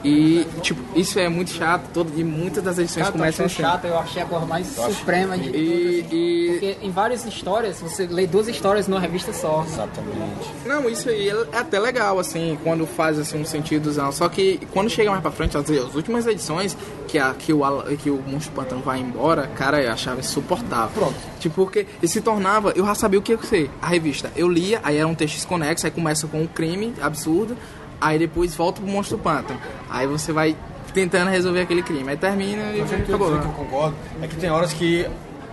[0.05, 1.91] E, tipo, isso é muito chato.
[1.93, 3.57] Todo, e muitas das edições Cara, começam assim.
[3.63, 5.61] chato, eu achei a cor mais suprema de todas.
[5.61, 9.65] E, e Porque em várias histórias, você lê duas histórias numa revista só.
[9.67, 10.51] Exatamente.
[10.65, 14.11] Não, isso aí é é até legal, assim, quando faz assim, um sentidozão.
[14.13, 16.77] Só que quando chega mais pra frente, as, as últimas edições,
[17.09, 17.61] que, a, que, o,
[17.97, 20.91] que o Monstro Pantano vai embora, cara, eu achava insuportável.
[20.95, 21.15] Pronto.
[21.39, 23.71] Tipo, porque se tornava, eu já sabia o que ia ser.
[23.81, 27.57] A revista, eu lia, aí era um texto desconexo, aí começa com um crime absurdo,
[28.01, 29.61] aí depois volta pro Monstro Pântano.
[29.89, 30.57] Aí você vai
[30.93, 32.09] tentando resolver aquele crime.
[32.09, 33.29] Aí termina e Eu que eu acabou.
[33.29, 35.07] dizer que eu concordo é que tem horas que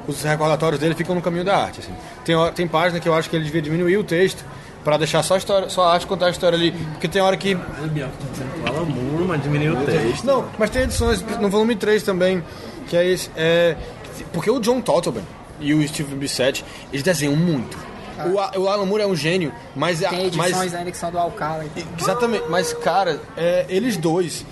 [0.08, 1.82] os recordatórios dele ficam no caminho da arte.
[1.82, 1.94] Assim.
[2.24, 4.44] Tem, tem página que eu acho que ele devia diminuir o texto
[4.84, 6.72] pra deixar só a, história, só a arte contar a história ali.
[6.72, 7.56] Porque tem hora que.
[7.56, 7.60] O
[8.66, 10.26] Alan Moore, mas diminuiu o texto.
[10.26, 12.42] Não, mas tem edições no volume 3 também,
[12.88, 13.30] que é esse.
[13.36, 13.76] É,
[14.32, 15.24] porque o John Totleben
[15.60, 17.78] e o Steve Bissett, eles desenham muito.
[18.26, 20.04] O, o Alan Moore é um gênio, mas.
[20.04, 21.64] a- Tem edições mas ainda que são do Alcala.
[21.66, 21.84] Então.
[22.00, 24.46] Exatamente, mas cara, é, eles dois.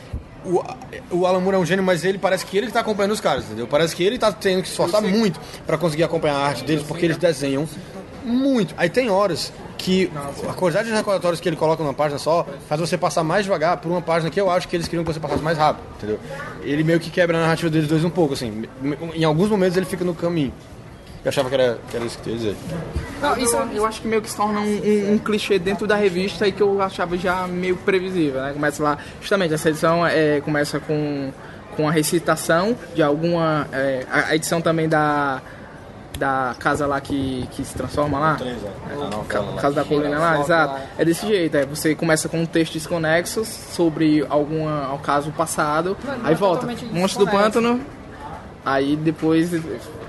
[0.45, 0.61] O,
[1.09, 3.19] o Alan Moore é um gênio, mas ele parece que ele que tá acompanhando os
[3.19, 3.65] caras, entendeu?
[3.67, 6.83] Parece que ele tá tendo que se esforçar muito pra conseguir acompanhar a arte deles,
[6.83, 7.67] porque eles desenham
[8.23, 8.73] muito.
[8.77, 10.11] Aí tem horas que
[10.47, 13.77] a quantidade de recordatórios que ele coloca numa página só faz você passar mais devagar
[13.77, 16.19] por uma página que eu acho que eles queriam que você passasse mais rápido, entendeu?
[16.61, 18.65] Ele meio que quebra a narrativa deles dois um pouco, assim.
[19.15, 20.53] Em alguns momentos ele fica no caminho.
[21.25, 22.55] Eu achava que era, que era isso que tu ia dizer.
[23.21, 25.95] Não, isso eu acho que meio que se torna um, um- um clichê dentro da
[25.95, 28.53] revista e que eu achava já meio previsível, né?
[28.53, 31.31] Começa lá, justamente, essa edição é, começa com,
[31.75, 33.67] com a recitação de alguma...
[33.73, 35.41] é, a edição também da,
[36.19, 38.37] da casa lá que, que se transforma lá.
[39.27, 40.79] Ca- Casa da Colina lá, exato.
[40.97, 45.97] É desse jeito, é, você começa com um texto desconexo sobre alguma, ao caso passado,
[46.23, 47.31] aí volta, Monstro do.
[47.31, 47.81] Pântano,
[48.65, 49.51] aí depois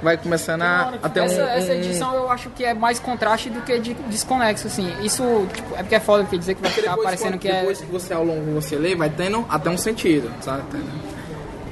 [0.02, 1.24] vai começando a, a ter um...
[1.24, 4.92] essa, essa um- edição eu acho que é mais contraste do que de desconexo, assim.
[5.02, 7.40] Isso tipo, é porque é foda que dizer que vai Porque ficar depois, parecendo quando-
[7.40, 7.58] que é.
[7.60, 10.62] depois que você ao longo você lê, vai tendo até um sentido, sabe?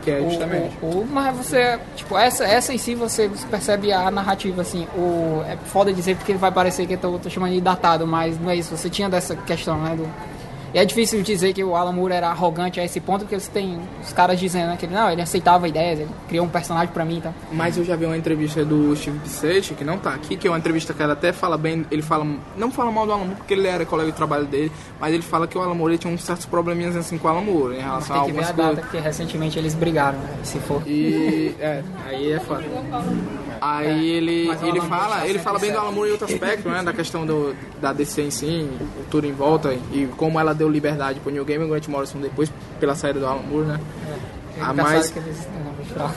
[0.02, 0.76] Que é justamente.
[0.82, 4.86] o- o- mas você, tipo, essa, essa em si você percebe a narrativa, assim.
[4.94, 8.38] O, é foda dizer porque vai parecer que eu tô, tô chamando de datado, mas
[8.38, 8.76] não é isso.
[8.76, 9.96] Você tinha dessa questão, né?
[9.96, 10.06] Do,
[10.74, 13.48] e é difícil dizer que o Alan Moore era arrogante a esse ponto, porque você
[13.50, 16.92] tem os caras dizendo né, que ele, não, ele aceitava ideias, ele criou um personagem
[16.92, 17.32] pra mim, então.
[17.52, 20.50] Mas eu já vi uma entrevista do Steve Bissett, que não tá aqui, que é
[20.50, 23.36] uma entrevista que ele até fala bem, ele fala, não fala mal do Alan Moore
[23.36, 26.12] porque ele era colega de trabalho dele, mas ele fala que o Alan Moore tinha
[26.12, 28.50] uns certos probleminhas assim com o Alan Moore, em relação a Tem que ver algumas
[28.50, 28.76] a coisas.
[28.76, 30.82] data, porque recentemente eles brigaram, né, se for.
[30.86, 32.64] E é, aí é foda.
[33.64, 36.68] Aí ele, o ele Moore fala, ele fala bem do Alan Moore em outro aspecto,
[36.68, 36.82] né?
[36.82, 38.68] Da questão do, da DC em si,
[39.00, 42.18] o tudo em volta e como ela deu liberdade pro New Game e Grant Morrison
[42.20, 43.80] depois pela saída do Alan Moore, né?
[44.60, 45.10] Ah, Engraçado mas
[45.94, 46.14] falar.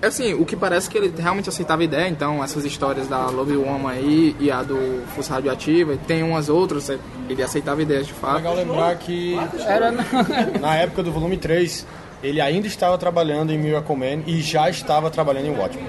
[0.02, 3.56] assim, o que parece que ele realmente aceitava a ideia, então essas histórias da Love
[3.56, 6.90] Woman aí e a do Força Radioativa, e tem umas outras,
[7.28, 8.36] ele aceitava ideias de É fato.
[8.36, 9.92] legal lembrar que Era,
[10.60, 11.86] na época do volume 3,
[12.22, 15.86] ele ainda estava trabalhando em Miracle Man e já estava trabalhando em Watchmen.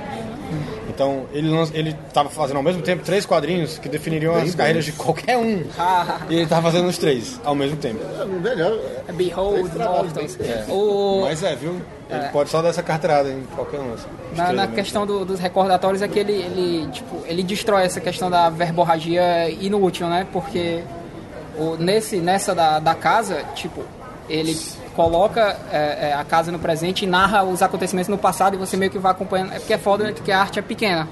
[1.00, 4.92] Então, ele ele estava fazendo ao mesmo tempo três quadrinhos que definiriam as carreiras de
[4.92, 5.64] qualquer um.
[6.30, 8.02] E ele estava fazendo os três ao mesmo tempo.
[8.44, 8.78] Melhor.
[9.14, 10.38] Behold, Mortals.
[10.68, 11.82] O, Mas é, viu?
[12.10, 13.94] Ele pode só dar essa carteirada em qualquer um.
[13.94, 14.08] assim.
[14.36, 18.30] Na, na questão do- dos recordatórios é que ele, ele, tipo, ele destrói essa questão
[18.30, 20.28] da verborragia inútil, né?
[20.34, 20.84] Porque
[21.58, 23.84] o, nesse, nessa da, da casa, tipo,
[24.28, 24.54] ele
[25.00, 28.76] coloca é, é, a casa no presente e narra os acontecimentos no passado e você
[28.76, 29.54] meio que vai acompanhando.
[29.54, 31.08] É porque é foda né, que a arte é pequena.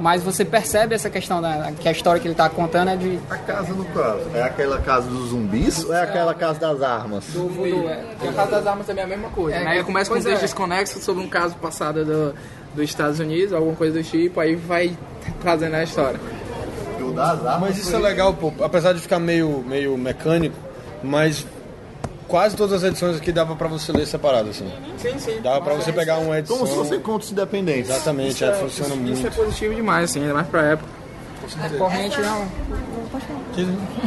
[0.00, 3.20] Mas você percebe essa questão da que a história que ele está contando é de
[3.28, 4.22] A casa no caso.
[4.32, 7.26] É aquela casa dos zumbis ou é aquela casa das armas?
[7.26, 7.86] do voodoo.
[7.86, 9.70] É, E a Casa das Armas também é a mesma coisa, É, né?
[9.72, 10.40] Aí começa com um texto é.
[10.40, 12.34] desconexo sobre um caso passado do,
[12.74, 14.96] dos Estados Unidos, alguma coisa do tipo, aí vai
[15.42, 16.18] trazendo a história.
[16.98, 17.60] O das armas.
[17.60, 20.56] Mas isso é legal, pô, apesar de ficar meio, meio mecânico,
[21.02, 21.44] mas
[22.28, 24.70] quase todas as edições aqui dava pra você ler separado, assim.
[24.98, 25.40] Sim, sim.
[25.40, 26.58] Dava pra você pegar uma edição.
[26.58, 27.90] Como se fossem contos independentes.
[27.90, 29.26] Exatamente, é, funciona Isso muito.
[29.26, 30.88] é positivo demais, assim, ainda mais pra época.
[31.78, 32.46] corrente não.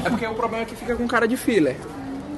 [0.05, 1.76] É porque o problema é que fica com cara de filler.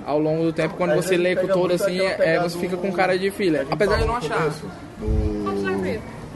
[0.05, 3.17] Ao longo do tempo, quando você lê com todo assim, é, você fica com cara
[3.19, 3.67] de filler.
[3.69, 4.49] Apesar de eu não achar.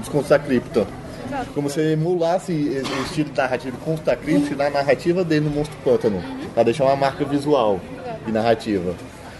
[0.01, 0.85] Os contos da cripta.
[1.53, 6.23] Como se emulasse o estilo narrativo contos da cripta na narrativa dele no Monstro Pântano.
[6.53, 7.81] Pra deixar uma marca visual
[8.25, 8.95] e narrativa.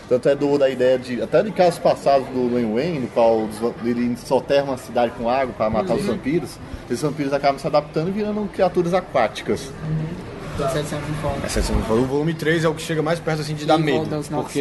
[0.10, 1.22] Tanto é do, da ideia de.
[1.22, 3.48] Até de casos passados do Len Wayne, no qual
[3.84, 6.58] ele soterra uma cidade com água para matar os vampiros,
[6.90, 9.70] esses vampiros acabam se adaptando e virando criaturas aquáticas.
[11.22, 11.46] Foda.
[11.46, 13.84] Essa edição, o volume 3 é o que chega mais perto assim de dar E
[13.84, 13.98] medo.
[14.00, 14.54] volta aos nossos-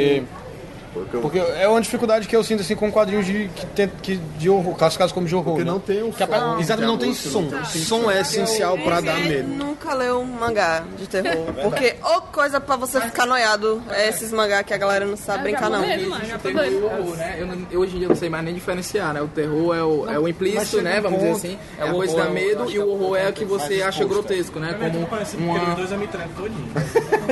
[0.96, 3.88] Porque, Porque, porque é uma dificuldade que eu sinto assim com quadrinhos de, que tem,
[4.02, 5.54] que, de horror, classificados como de horror.
[5.54, 5.70] porque né?
[5.70, 7.40] não tem Que apa- som, Exatamente, não tem som.
[7.42, 9.48] não tem- Som é essencial pra dar Ele medo.
[9.48, 11.52] nunca leu um mangá de terror.
[11.62, 15.44] Porque ô coisa pra você ficar noiado é esses mangá que a galera não sabe
[15.44, 15.82] brincar, não.
[15.82, 16.84] Terror e doido.
[16.86, 17.36] horror, né?
[17.38, 19.20] Eu, não- eu hoje em dia não sei mais nem diferenciar, né?
[19.22, 21.00] O terror é o, é o implícito, né?
[21.00, 21.58] Vamos dizer assim.
[21.78, 23.44] é É a o coisa que dá eu medo e o horror é o que
[23.44, 24.70] você acha grotesco, né?
[24.80, 25.06] É Como uma...
[25.06, 26.68] porque os dois eu me treco todinho.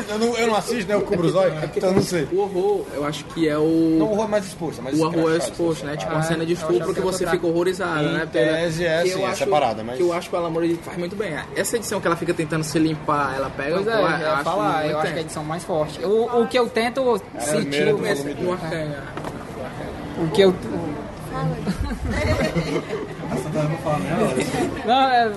[0.09, 0.95] Eu não, eu não assisto, né?
[0.95, 2.29] Eu cubro os olhos, então eu não sei.
[2.33, 4.13] O horror, eu acho que é Não, o o...
[4.13, 5.97] horror é mais exposto, é mais O horror é exposto, né?
[5.97, 8.29] Tipo Ah, uma cena de eu estupro que você fica horrorizado, Em né?
[8.31, 10.77] tese é que eu é acho- separada, mas- Que eu acho que o Alamor ele
[10.83, 11.35] faz muito bem.
[11.57, 13.75] Essa edição que ela fica tentando se limpar, ela pega...
[13.77, 16.05] Pois é, pô, eu ia falar, eu acho que é a edição mais forte.
[16.05, 17.95] O, o que eu tento sentir, primeira
[20.19, 20.55] o, o que eu...
[24.85, 25.29] Não, é...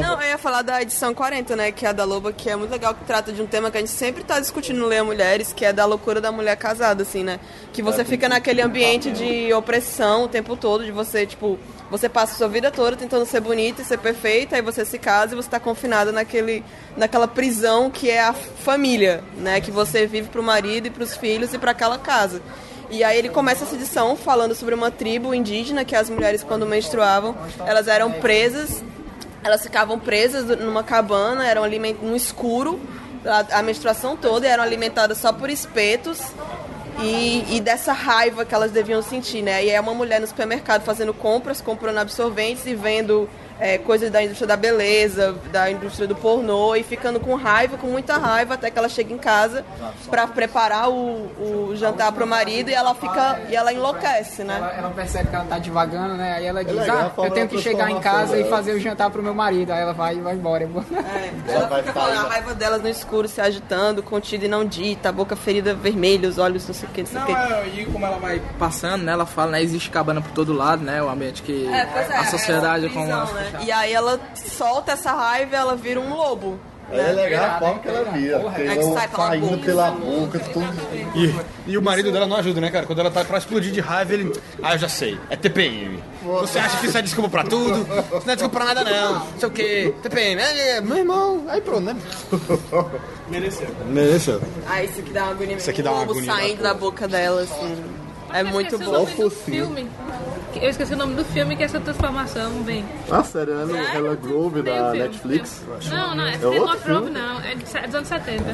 [0.00, 1.72] Não, eu ia falar da edição 40, né?
[1.72, 3.76] Que é a da Loba, que é muito legal, que trata de um tema que
[3.76, 7.02] a gente sempre tá discutindo no Leia Mulheres, que é da loucura da mulher casada,
[7.02, 7.40] assim, né?
[7.72, 11.58] Que você fica naquele ambiente de opressão o tempo todo, de você, tipo,
[11.90, 14.98] você passa a sua vida toda tentando ser bonita e ser perfeita, aí você se
[14.98, 16.64] casa e você tá confinada naquele,
[16.96, 19.60] naquela prisão que é a família, né?
[19.60, 22.42] Que você vive pro marido e pros filhos e para aquela casa.
[22.90, 26.64] E aí ele começa essa edição falando sobre uma tribo indígena que as mulheres quando
[26.66, 27.36] menstruavam,
[27.66, 28.82] elas eram presas,
[29.44, 32.80] elas ficavam presas numa cabana, eram aliment- no escuro
[33.26, 36.20] a, a menstruação toda e eram alimentadas só por espetos.
[37.00, 39.64] E, e dessa raiva que elas deviam sentir, né?
[39.64, 43.28] E é uma mulher no supermercado fazendo compras, comprando absorventes e vendo
[43.60, 47.88] é, coisas da indústria da beleza, da indústria do pornô e ficando com raiva, com
[47.88, 49.64] muita raiva, até que ela chega em casa
[50.10, 54.56] para preparar o, o jantar pro marido e ela fica e ela enlouquece, né?
[54.56, 56.34] Ela, ela percebe que ela tá devagando, né?
[56.34, 58.80] Aí ela diz, legal a ah, eu tenho que chegar em casa e fazer o
[58.80, 59.72] jantar pro meu marido.
[59.72, 60.58] Aí ela vai e vai embora.
[61.48, 65.08] É, ela fica com a raiva delas no escuro, se agitando, contida e não dita,
[65.08, 67.32] a boca ferida vermelha, os olhos não sei o que, não sei o que.
[67.32, 69.12] é, e como ela vai passando, né?
[69.12, 69.62] Ela fala, né?
[69.62, 71.02] Existe cabana por todo lado, né?
[71.02, 73.47] O ambiente que É, é, a sociedade essa com prisão, as- né?
[73.64, 76.58] E aí ela solta essa raiva e ela vira um lobo.
[76.90, 78.36] É legal a forma que ela vira.
[78.38, 79.62] É que Pelo, sai pela saindo boca.
[79.62, 80.74] pela boca, tudo.
[81.14, 81.34] E,
[81.72, 82.86] e o marido dela não ajuda, né, cara?
[82.86, 84.32] Quando ela tá pra explodir de raiva, ele.
[84.62, 85.18] Ah, eu já sei.
[85.28, 86.02] É TPM.
[86.22, 87.82] Você acha que isso é desculpa pra tudo?
[87.82, 89.14] Isso não é desculpa pra nada, não.
[89.16, 89.94] Não sei o quê.
[90.02, 90.40] TPM.
[90.40, 91.44] É, é, meu irmão.
[91.48, 91.96] Aí pronto, né?
[93.28, 93.68] Mereceu.
[93.86, 94.40] Mereceu.
[94.66, 95.56] Ah, isso aqui dá uma agonia.
[95.56, 97.84] Isso aqui dá o uma lobo agonia saindo da boca dela, assim.
[98.32, 98.88] É muito bom.
[98.88, 99.90] o nome do filme.
[100.62, 102.84] Eu esqueci o nome do filme que é essa transformação vem.
[103.10, 105.62] A série Ela, Ela Grove da um filme, Netflix.
[105.66, 106.78] um- Não, não, é, outro é filme?
[106.84, 108.44] Grove não, é de- dos anos 70.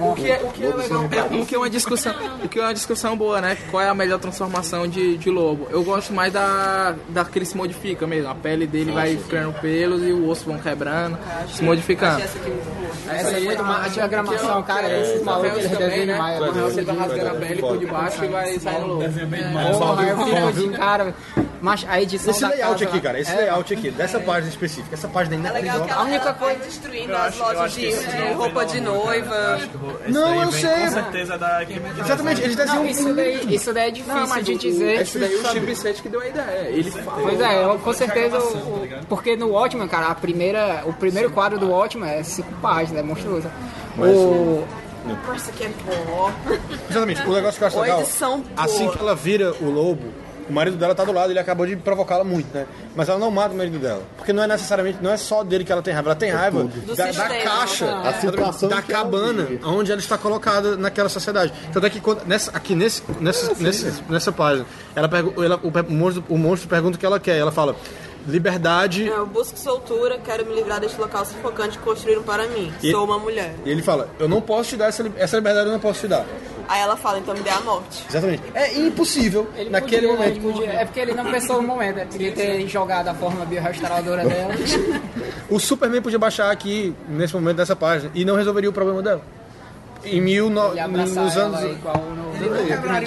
[0.00, 2.58] O que é, o que é legal, é, o que é uma discussão, o que
[2.58, 3.56] é uma discussão boa, né?
[3.70, 5.66] Qual é a melhor transformação de, de lobo?
[5.70, 8.30] Eu gosto mais da, da que ele se modifica mesmo.
[8.30, 11.18] A pele dele vai ficando pelos e o osso vão quebrando,
[11.48, 12.20] se modificando.
[12.22, 13.84] Essa aqui é muito é.
[13.84, 16.50] A diagramação, cara, esses malucos, também, desenham né?
[16.62, 19.04] Você vai rasgando a pele por debaixo e vai saindo lobo.
[19.78, 20.80] Porra, eu fico de
[21.12, 21.46] cara.
[21.60, 24.48] Mas a edição Esse da layout casa, aqui, cara, esse é, layout aqui, dessa página
[24.48, 27.36] específica, essa página ainda É legal que ela, A única ela vai coisa- destruindo as
[27.36, 29.60] lojas de, de roupa de noiva.
[30.08, 34.42] Não, eu sei, Com certeza da Exatamente, eles desenham isso daí, isso daí é difícil
[34.42, 35.00] de dizer.
[35.02, 36.68] Esse daí o Steve que deu a ideia.
[36.68, 36.90] Ele.
[36.90, 41.58] Pois é, com certeza, o- o- porque no Watchmen, cara, a primeira, o primeiro quadro
[41.58, 43.48] do Watchmen é cinco páginas, é monstruoso.
[43.98, 44.64] O,
[45.26, 46.30] Nossa, que é bom.
[46.88, 50.12] Exatamente, o negócio que eu acho legal, edição assim que ela vira o lobo,
[50.50, 52.66] o marido dela tá do lado, ele acabou de provocá-la muito, né?
[52.94, 54.02] Mas ela não mata o marido dela.
[54.16, 56.64] Porque não é necessariamente, não é só dele que ela tem raiva, ela tem raiva
[56.64, 58.08] da, da sistema, caixa, né?
[58.08, 59.64] A situação da ela cabana vive.
[59.64, 61.52] onde ela está colocada naquela sociedade.
[61.72, 65.68] Tanto é que quando, nessa, aqui nesse, nessa, nesse- nessa página, ela pergu- ela- o,
[65.68, 67.36] o monstro, o monstro pergunta o que ela quer.
[67.38, 67.76] Ela fala:
[68.28, 69.06] liberdade.
[69.06, 72.72] Eu busco soltura, quero me livrar deste local sufocante que construíram para mim.
[72.82, 73.54] E- Sou uma mulher.
[73.64, 76.08] E ele fala: Eu não posso te dar essa, essa liberdade, eu não posso te
[76.08, 76.24] dar.
[76.68, 78.06] Aí ela fala, então me dê a morte.
[78.08, 78.44] Exatamente.
[78.54, 80.40] É impossível ele naquele podia, momento.
[80.40, 84.24] podia- é porque ele não pensou no momento, ele podia ter jogado a forma biorrestauradora
[84.24, 84.54] dela.
[85.50, 89.20] O Superman podia baixar aqui, nesse momento dessa página, e não resolveria o problema dela.
[90.04, 90.76] Em mil no, nos
[91.36, 91.72] ela anos.
[91.72, 92.29] igual no...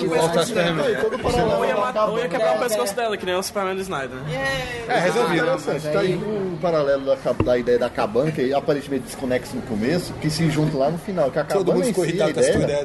[0.08, 0.86] Volta a Superman.
[0.86, 1.20] Aí, todo
[1.58, 4.10] Ou ia, matar, ou ia quebrar o pescoço dela, que nem o Superman do Snyder,
[4.18, 4.84] né?
[4.88, 5.44] É, resolvido.
[5.46, 5.94] Interessante.
[5.94, 9.62] Tá aí um paralelo da, ca- da ideia da cabana, que é aparentemente desconexo no
[9.64, 11.32] começo, que se junta lá no final.
[11.32, 12.84] Que a cabana Todo mundo em ficou si, a irritado com essa tua ideia,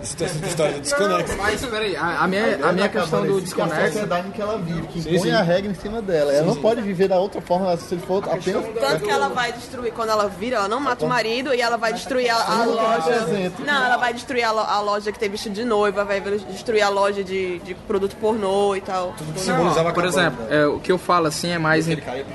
[0.48, 1.36] história do desconexo.
[1.36, 3.86] Mas peraí, a, a minha, a minha questão do é a desconexo.
[3.92, 5.30] sociedade em que ela vive, que impõe sim.
[5.32, 6.32] a regra em cima dela.
[6.32, 8.64] Ela não pode viver da outra forma se ele for apenas.
[8.80, 11.76] Tanto que ela vai destruir, quando ela vira, ela não mata o marido e ela
[11.76, 13.10] vai destruir a, a loja.
[13.10, 13.62] representa.
[13.64, 16.82] Não, ela vai destruir a, lo- a loja que tem vestido de noiva, vai destruir
[16.82, 19.14] a loja de, de produto pornô e tal.
[19.36, 20.28] Simbolizava a Por cabana.
[20.28, 21.86] exemplo, é, o que eu falo assim é mais.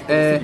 [0.07, 0.41] É,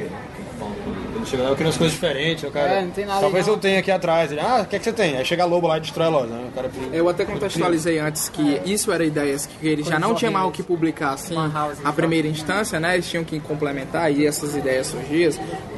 [1.20, 2.44] Ele chega lá, eu queria umas coisas diferentes.
[2.44, 4.32] O cara, É, não tem nada Talvez eu tenha aqui atrás.
[4.32, 5.18] Ele, ah, o que, é que você tem?
[5.18, 6.28] Aí chega a lobo lá e destrói a loja.
[6.34, 6.48] Né?
[6.50, 10.32] O cara Eu até contextualizei antes que isso era ideias que eles já não tinham
[10.34, 11.36] mais o que publicar assim
[11.84, 12.94] a primeira instância, né?
[12.96, 15.32] Eles tinham que complementar e essas ideias surgiam.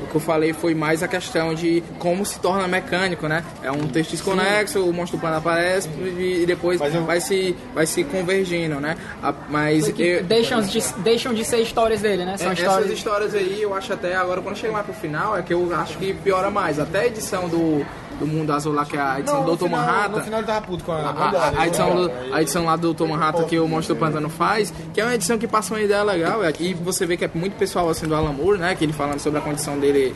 [0.03, 3.43] O que eu falei foi mais a questão de como se torna mecânico, né?
[3.63, 7.85] É um texto desconexo, o monstro do plano aparece e depois eu- vai se vai
[7.85, 8.97] se convergindo, né?
[9.23, 12.37] A- Mas Que eu, deixam, de, deixam de ser histórias dele, né?
[12.37, 12.85] São é, histórias...
[12.85, 15.73] Essas histórias aí, eu acho até agora, quando chega mais pro final, é que eu
[15.75, 16.79] acho que piora mais.
[16.79, 17.85] Até a edição do,
[18.19, 19.69] do Mundo Azul lá, que é a edição do Dr.
[19.69, 20.17] Manhattan.
[20.17, 22.75] No final ele tava puto com a, A, a- a edição do- a edição lá
[22.75, 23.05] do Dr.
[23.07, 26.03] Manhattan que o Monstro do Pantano faz, que é uma edição que passa uma ideia
[26.03, 28.75] legal, é, e você vê que é muito pessoal assim do Alan Moore, né?
[28.75, 30.15] Que ele falando sobre a condição dele,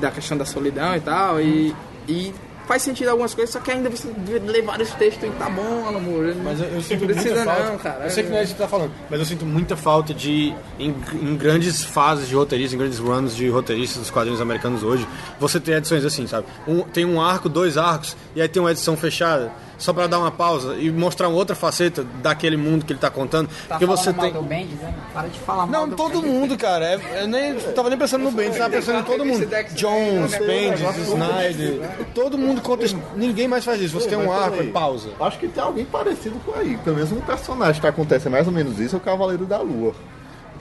[0.00, 1.74] da questão da solidão e tal, e,
[2.08, 2.32] e
[2.66, 4.08] faz sentido algumas coisas, só que ainda você
[4.46, 6.34] lê vários textos e tá bom, Moore.
[6.42, 7.64] Mas eu, eu sinto não muita falta.
[7.70, 8.04] não, cara.
[8.04, 10.12] Eu sei que não é isso que você tá falando, mas eu sinto muita falta
[10.14, 10.54] de.
[10.78, 15.06] Em, em grandes fases de roteiristas, em grandes runs de roteiristas dos quadrinhos americanos hoje,
[15.38, 16.46] você tem edições assim, sabe?
[16.66, 20.18] Um- tem um arco, dois arcos, e aí tem uma edição fechada, só pra dar
[20.18, 23.48] uma pausa e mostrar uma outra faceta daquele mundo que ele tá contando.
[23.68, 24.32] Tá porque você tem.
[24.32, 24.94] do Bendis, né?
[25.12, 26.30] Para de falar mal Não, do todo Bendis.
[26.30, 26.84] mundo, cara.
[26.84, 29.46] É, eu nem, eu tava nem pensando no Bendis, tava pensando em todo mundo.
[29.74, 31.90] Jones, Bendis, Snyder.
[32.14, 32.84] Todo mundo conta.
[32.84, 32.98] isso.
[33.16, 33.94] Ninguém mais faz isso.
[33.98, 35.10] Você tem um arco, é pausa.
[35.20, 36.76] Acho que tem alguém parecido com aí.
[36.78, 39.94] Pelo menos um personagem que acontece mais ou menos isso é o Cavaleiro da Lua.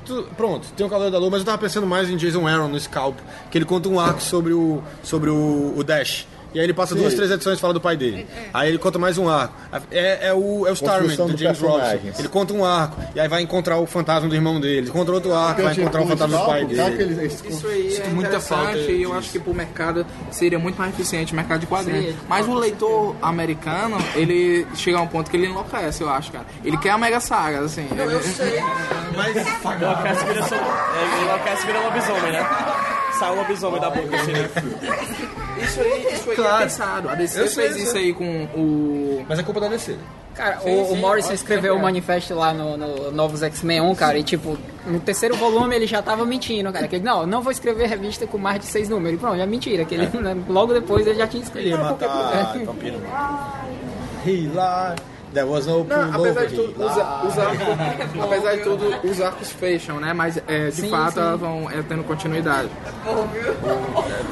[0.06, 2.68] Tu- pronto, tem o Cavaleiro da Lua, mas eu tava pensando mais em Jason Aaron
[2.68, 3.18] no Scalp,
[3.50, 6.28] que ele conta um arco sobre o, sobre o, o Dash.
[6.54, 8.28] E aí ele passa duas, três edições e fala do pai dele.
[8.54, 9.54] Aí ele conta mais um arco.
[9.92, 12.20] É, é o, é o Starman, do do James personagens.
[12.20, 14.90] Ele conta um arco, e aí vai encontrar o fantasma do irmão dele.
[14.90, 17.26] Conta outro arco, vai encontrar o fantasma do pai Dá dele.
[17.26, 21.34] Isso aí é muita falta e eu acho que pro mercado seria muito mais eficiente
[21.34, 22.14] o mercado de quadrinhos.
[22.14, 22.18] Sim.
[22.30, 26.46] Mas o leitor americano, ele chega a um ponto que ele enlouquece, eu acho, cara.
[26.64, 27.88] Ele quer a mega saga, assim.
[27.92, 28.14] Ele-
[29.14, 32.48] Enlouquece vira, so- é, enlouquece vira lobisomem, né?
[33.20, 34.50] Sai o lobisomem da boca, assim, né?
[35.62, 36.56] Isso aí, isso aí Claro.
[36.56, 37.10] é pensado.
[37.10, 38.04] A DC Eu sei, fez eu isso sei.
[38.06, 39.26] aí com o.
[39.28, 39.96] Mas é culpa da DC.
[40.36, 44.24] Cara, o, o Morrison escreveu o manifesto lá no, no Novos X-Men 1, cara, e
[44.24, 46.88] tipo, no terceiro volume ele já tava mentindo, cara.
[46.88, 49.18] Que ele, não, não vou escrever revista com mais de seis números.
[49.18, 49.86] E pronto, é mentira.
[49.86, 51.68] Que ele, né, logo depois ele já tinha escrito.
[51.68, 52.64] Ele matar é.
[52.66, 53.00] vampiro.
[55.34, 59.22] There was no Não, apesar de tudo, os, ar- os arcos, apesar de tudo, os
[59.22, 60.14] arcos fecham, né?
[60.14, 61.20] Mas é, de Sim, fato sim.
[61.20, 62.70] elas vão é, tendo continuidade.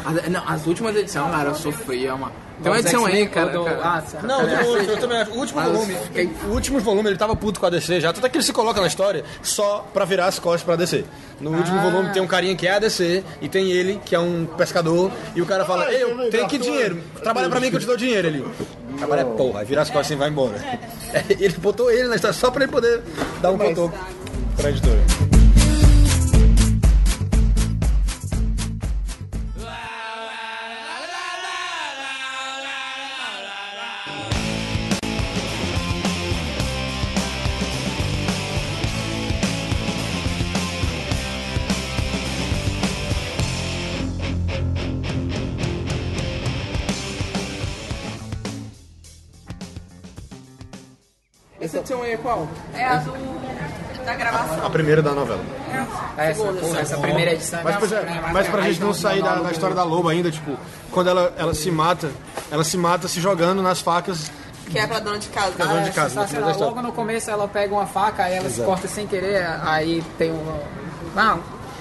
[0.06, 2.32] As, não, as últimas edições, cara, eu sofria uma.
[2.62, 3.50] Tem uma Novos edição aí, cara.
[3.50, 3.80] quando- cara.
[3.84, 4.28] ah, certo.
[4.28, 5.32] Não, eu, eu também acho.
[5.32, 8.14] O último Mas volume, fiquei- o último volume ele tava puto com a DC já,
[8.14, 11.04] tanto é que ele se coloca na história só pra virar as costas pra DC.
[11.40, 11.84] No último Ah.
[11.90, 15.12] volume tem um carinha que é a DC e tem ele, que é um pescador,
[15.36, 17.86] e o cara fala, ei, eu tenho que dinheiro, trabalha pra mim que eu te
[17.88, 18.28] dou dinheiro.
[18.28, 18.46] Ele,
[18.98, 20.54] trabalha porra, aí vira as costas e vai embora.
[21.30, 23.02] Ele botou ele na história só pra ele poder
[23.42, 23.94] dar um cotoco
[24.56, 25.41] pra editora.
[51.72, 52.50] Essa edição aí é qual?
[52.74, 53.14] É a do...
[54.06, 54.66] da gravação.
[54.66, 55.42] A primeira da novela.
[56.18, 57.62] Essa, porra, essa primeira edição.
[57.64, 60.58] Mas, pois é, mas pra gente não sair da, da história da loba ainda, tipo,
[60.92, 62.12] quando ela, ela se mata,
[62.52, 64.30] ela se mata se jogando nas facas.
[64.70, 65.52] Que é pra dona de casa.
[65.58, 66.56] dona Ah, de é casa, no história.
[66.58, 68.70] Logo no começo ela pega uma faca, aí ela se Exato.
[68.70, 70.60] corta sem querer, aí tem uma.
[71.16, 71.38] Ah,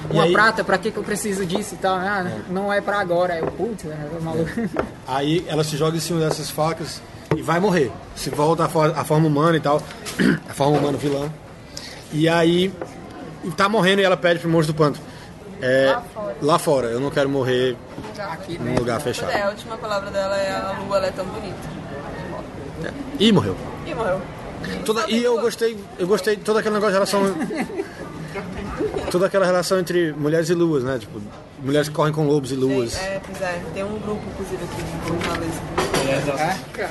[0.09, 1.97] uma aí- prata, pra que, que eu preciso disso e tal?
[1.97, 3.35] Ah, não é pra agora.
[3.35, 4.51] Aí eu, putz, é maluco.
[5.09, 7.03] Aí ela se joga em cima dessas facas
[7.37, 7.91] e vai morrer.
[8.17, 9.83] Se volta à forma humana e tal.
[10.49, 11.31] A forma humana vilã.
[12.13, 12.73] E aí
[13.57, 15.01] tá morrendo e ela pede pro monstro do panto.
[15.63, 15.97] É,
[16.41, 17.77] lá fora, eu não quero morrer
[18.19, 19.31] Aqui num lugar fechado.
[19.31, 21.57] É, a última palavra dela é a lua, ela é tão bonita.
[23.19, 23.57] E morreu.
[23.87, 24.21] E morreu.
[24.85, 27.35] Toda, e eu gostei, eu gostei de todo aquele negócio de relação.
[29.11, 30.99] toda aquela relação entre mulheres e luas, né?
[30.99, 31.21] Tipo,
[31.63, 32.97] mulheres que correm com lobos e luas.
[32.97, 33.63] É, pois é.
[33.75, 35.80] Tem um grupo, inclusive, aqui em Fortaleza.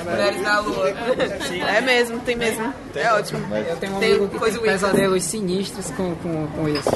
[0.04, 0.88] Mulheres da Lua.
[0.88, 2.72] É mesmo, tem mesmo.
[2.94, 3.54] É ótimo.
[3.54, 6.90] Eu tenho um Tem amigo que tem pesadelos sinistros com, com, com isso.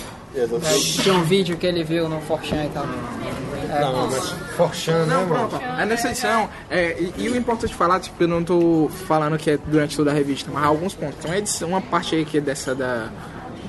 [1.02, 2.84] Tinha um vídeo que ele viu no Forchan e tal.
[2.86, 5.48] Não, mas Forchan, né, Não, mano?
[5.48, 5.64] pronto.
[5.64, 6.48] É nessa edição.
[6.68, 10.10] É, e, e o importante falar, tipo, eu não tô falando que é durante toda
[10.10, 11.24] a revista, mas alguns pontos.
[11.24, 13.10] Uma, edição, uma parte aí que é dessa da,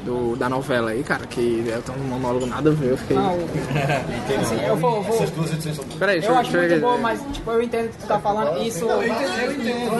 [0.05, 2.91] do, da novela aí, cara, que é um monólogo nada a ver.
[2.91, 3.17] Eu fiquei.
[3.17, 3.49] Não, o-
[4.39, 5.17] assim, eu vou, vou,
[5.99, 8.61] Peraí, deixa eu acho muito bom, mas tipo, eu entendo o que tu tá falando.
[8.61, 8.85] Isso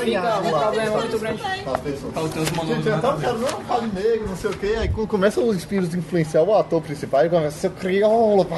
[0.06, 1.42] fica um problema muito grande.
[2.76, 5.58] Gente, até o cara não fala negro, não sei o que, aí quando começa os
[5.58, 8.56] espíritos influenciar o ator principal, ele começa a ser crioula, pá.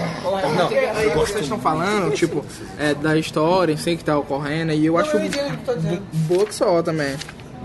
[0.56, 0.68] Não,
[0.98, 2.43] aí vocês estão falando, tipo,
[2.78, 6.82] é, da história em si que tá ocorrendo, e eu acho bo- boa que só
[6.84, 7.16] também.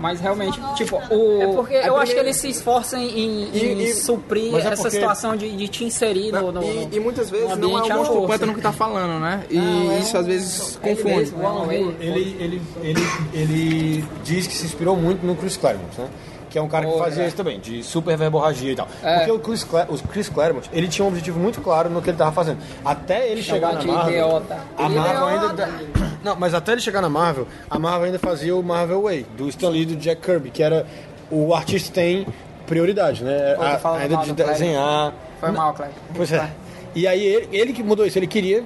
[0.03, 1.41] Mas realmente, tipo, o.
[1.41, 4.75] É porque eu acho que eles se esforçam em, em E- e- suprir é essa
[4.75, 6.51] porque- situação de, de te inserir no.
[6.51, 8.27] no- E, e muitas vezes no não é ambiente o força.
[8.27, 9.45] pântano que tá falando, né?
[9.49, 11.15] E Não, é isso às vezes ele confunde.
[11.15, 11.95] mesmo, Alan Wake.
[12.01, 13.01] Ele, ele, ele,
[13.33, 16.07] ele diz que se inspirou muito no Chris Claremont, né?
[16.53, 17.27] Que é um cara que Oh, fazia é.
[17.27, 18.87] isso também, de super verborragia e tal.
[19.03, 19.17] É.
[19.17, 22.11] Porque o Chris, Cla- o Chris Claremont, ele tinha um objetivo muito claro no que
[22.11, 22.59] ele tava fazendo.
[22.85, 24.13] Até ele chegar na Marvel...
[24.13, 24.57] idiota.
[24.77, 25.63] A é Marvel idiota.
[25.65, 26.13] ainda...
[26.23, 29.49] Não, mas até ele chegar na Marvel, a Marvel ainda fazia o Marvel Way, do
[29.49, 30.85] Stan Lee e do Jack Kirby, que era...
[31.31, 32.27] O artista tem
[32.67, 33.55] prioridade, né?
[33.55, 35.11] Pô, A- ainda de desenhar...
[35.39, 35.95] Foi mal, Cleber.
[36.15, 36.49] Pois é.
[36.93, 38.63] E aí ele, ele que mudou isso, ele queria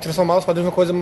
[0.00, 0.94] transformar os quadrinhos numa coisa,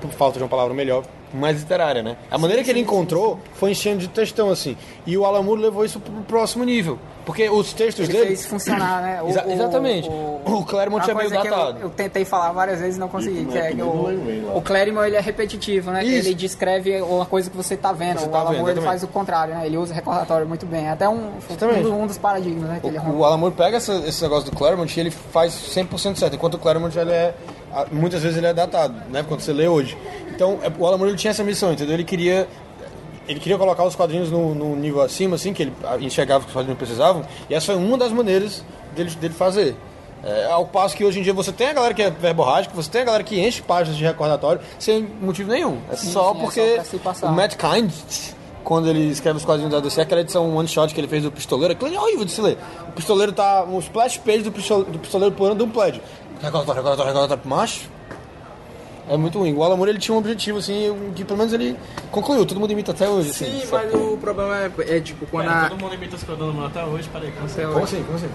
[0.00, 1.04] por falta de uma palavra melhor,
[1.34, 2.16] mais literária, né?
[2.30, 4.76] A maneira que ele encontrou foi enchendo de textão, assim.
[5.06, 6.98] E o Alan Moore levou isso pro próximo nível.
[7.24, 8.26] Porque os textos Ele dele...
[8.28, 9.22] fez funcionar, né?
[9.22, 10.08] O- Exa- o- exatamente.
[10.08, 11.78] o- O Claremont Uma é meio que eu- datado.
[11.80, 13.44] Eu, tentei falar várias vezes e não consegui.
[13.44, 16.04] Que é Que o, o Claremont ele é repetitivo, né?
[16.04, 16.26] Isso.
[16.26, 18.18] Ele descreve uma coisa que você tá vendo.
[18.18, 19.64] Você o tá Alan Moore ele faz o contrário, né?
[19.66, 20.88] Ele usa recordatório muito bem.
[20.88, 21.30] Até um,
[21.86, 22.78] um, um dos paradigmas, né?
[22.80, 25.52] Que ele O, o Alan Moore pega essa- esse negócio do Claremont e ele faz
[25.52, 27.34] 100% certo, enquanto o Claremont ele é,
[27.92, 29.96] muitas vezes ele é datado, né, quando você lê hoje.
[30.34, 31.94] Então, é, o Alan Moore ele tinha essa missão, entendeu?
[31.94, 32.48] Ele queria
[33.28, 36.52] ele queria colocar os quadrinhos no, no nível acima, assim, que ele enxergava que os
[36.52, 38.64] quadrinhos precisavam, e essa foi uma das maneiras
[38.94, 39.76] dele, dele fazer.
[40.24, 42.88] É, ao passo que hoje em dia você tem a galera que é verborrágica, você
[42.88, 45.78] tem a galera que enche páginas de recordatório sem motivo nenhum.
[45.90, 47.26] É só sim, é porque só se passar.
[47.26, 47.90] o Matt Kind,
[48.62, 51.32] quando ele escreve os quadrinhos da DC, aquela edição one shot que ele fez do
[51.32, 52.56] Pistoleiro, aquilo é horrível de se ler.
[52.88, 53.64] O Pistoleiro tá.
[53.64, 56.00] Um splash page do Pistoleiro, do pistoleiro pulando de um pledge.
[56.40, 57.90] Recordatório, recordatório, recordatório, macho.
[59.08, 59.52] É muito ruim.
[59.54, 61.76] O Alan Moore ele tinha um objetivo, assim, que pelo menos ele
[62.10, 62.46] concluiu.
[62.46, 63.46] Todo mundo imita até hoje, assim.
[63.60, 65.68] Sim, Só- mas o problema é, é tipo, quando a...
[65.68, 67.32] Todo mundo imita os Cronômetros Humano até hoje, peraí.
[67.32, 67.62] Como assim?
[67.62, 68.04] Como assim?
[68.04, 68.28] Como assim?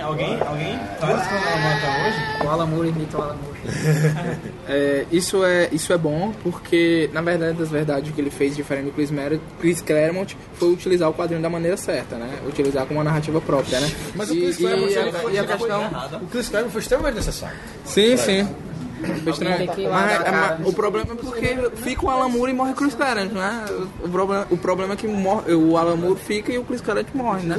[0.00, 2.46] alguém, alguém tá os Cronômetros Humano até hoje?
[2.46, 3.50] O Alan Moore imita o Alan Moore.
[4.72, 8.54] É, isso, é, isso é bom, porque, na verdade, das verdades, o que ele fez
[8.54, 12.38] diferente do Chris, Mer Chris Claremont foi utilizar o quadrinho da maneira certa, né?
[12.46, 13.90] Utilizar como uma narrativa própria, né?
[14.14, 16.20] Mas o E- Chris e, Claremont, a- ele foi- e a ele foi questão...
[16.22, 17.56] O Chris Claremont foi extremamente necessário.
[17.84, 18.44] Sim, sim.
[18.44, 18.69] Foi
[19.00, 22.94] Mas, é, mas o problema é porque fica o Alan Moore e morre o Chris
[22.94, 23.64] Claremont, né?
[24.02, 27.16] O problema, o problema é que morre, o Alan Moore fica e o Chris Claremont
[27.16, 27.56] morre, né?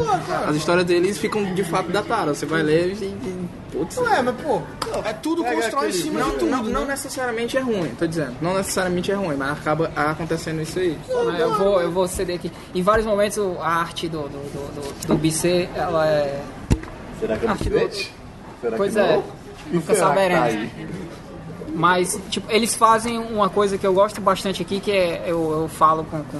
[0.47, 2.37] As histórias deles ficam de fato datadas.
[2.37, 3.05] Você vai ler e...
[3.05, 4.61] e putz, Não é, mas pô,
[5.03, 6.51] é tudo constrói em cima não, de tudo.
[6.51, 6.71] não, né?
[6.71, 8.35] não necessariamente é ruim, tô dizendo.
[8.41, 10.97] Não necessariamente é ruim, mas acaba acontecendo isso aí.
[11.25, 12.51] Mas eu vou, eu vou ceder aqui.
[12.75, 16.41] Em vários momentos a arte do, do, do, do, do BC, ela é.
[17.19, 18.21] Será que é Arte muito do-
[18.61, 19.23] Será Pois que é, não?
[19.71, 20.69] nunca tá saberemos.
[21.73, 25.67] Mas, tipo, eles fazem uma coisa que eu gosto bastante aqui, que é, eu, eu
[25.69, 26.39] falo com, com,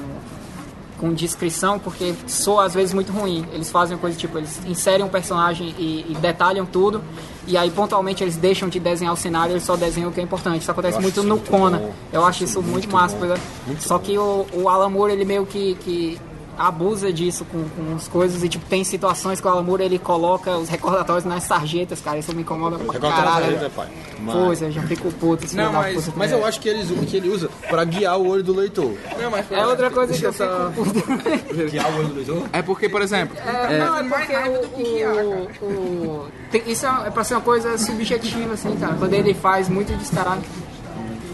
[1.00, 3.46] com descrição, porque sou às vezes muito ruim.
[3.54, 7.02] Eles fazem uma coisa, tipo, eles inserem um personagem e, e detalham tudo,
[7.48, 10.24] e aí pontualmente eles deixam de desenhar o cenário, eles só desenham o que é
[10.24, 10.62] importante.
[10.62, 11.82] Isso acontece muito no Kona.
[12.12, 13.16] Eu acho isso muito, massa.
[13.18, 13.36] coisa-
[13.80, 15.76] Só que o, o Alan Moore, ele meio que...
[15.76, 16.20] que
[16.68, 20.00] abusa disso com, com as coisas e tipo tem situações que o Alan Moore ele
[20.00, 23.46] coloca os recordatórios nas sarjetas, cara, isso me incomoda pra Recordatório caralho.
[23.54, 23.88] sarjeta, pai.
[24.22, 25.56] Mas- Pois, eu já fico puto.
[25.56, 26.10] Não, mas-.
[26.16, 28.94] Mas eu acho que, eles, que ele usa pra guiar o olho do leitor.
[29.20, 31.02] Não, mas, É outra coisa que eu fico puto.
[31.72, 32.44] Guiar o olho do leitor?
[32.54, 37.10] É porque, por exemplo, É, não, é porque o, o, o- tem- isso é, é
[37.10, 38.96] pra ser uma coisa subjetiva, assim, cara.
[38.96, 40.42] Quando ele faz muito descarado.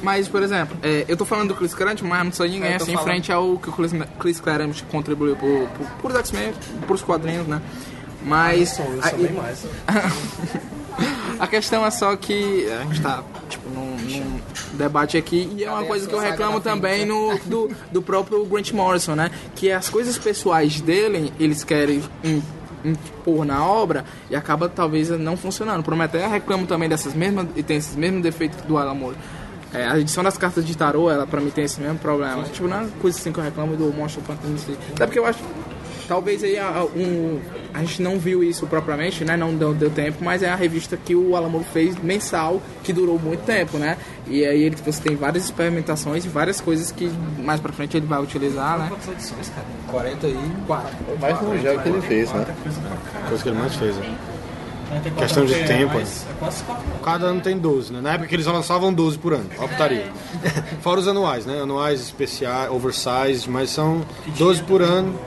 [0.08, 2.76] Mas, por exemplo, é, eu tô falando do Chris Claremont, mas não sou ninguém É,
[2.76, 6.16] eu tô assim em frente ao que o Chris, Chris Claremont contribuiu por, por, por
[6.16, 6.53] X-Men,
[6.88, 7.62] pros quadrinhos, né?
[8.24, 8.80] Mas.
[9.03, 9.10] a,
[11.43, 14.39] a questão é só que a gente tá, tipo, num, num
[14.78, 18.72] debate aqui e é uma coisa que eu reclamo também no, do, do próprio Grant
[18.72, 19.30] Morrison, né?
[19.55, 22.41] Que as coisas pessoais dele, eles querem im-
[22.86, 25.84] impor na obra e acaba talvez não funcionando.
[25.84, 29.18] Prometeia reclamo também dessas mesmas e tem esses mesmos defeitos do Alan Moore.
[29.74, 32.43] É, a edição das cartas de tarô, ela pra mim tem esse mesmo problema.
[32.43, 34.78] Tipo, não é coisa assim que eu reclamo do Monstro Pantano em si.
[34.93, 35.39] Até porque eu acho
[36.07, 37.38] talvez aí a, a- um,
[37.74, 39.36] a gente não viu isso propriamente, né?
[39.36, 42.93] Não deu, deu tempo, mas é a revista que o Alan Moore fez mensal, que
[42.93, 43.97] durou muito tempo, né?
[44.26, 48.05] E aí ele, você tem várias experimentações e várias coisas que mais pra frente ele
[48.05, 48.88] vai utilizar, né?
[49.88, 50.38] 40 e...
[51.20, 52.45] Mas não já é o que ele fez, né?
[53.28, 54.18] Coisa que ele mais fez, né?
[55.17, 55.97] Questão de tempo.
[55.97, 56.05] né?
[57.03, 58.01] Cada ano tem 12, né?
[58.01, 60.05] Na época que eles lançavam 12 por ano, ó, putaria.
[60.81, 61.61] Fora os anuais, né?
[61.61, 64.05] Anuais especiais, oversized, mas são
[64.38, 65.17] 12 por ano.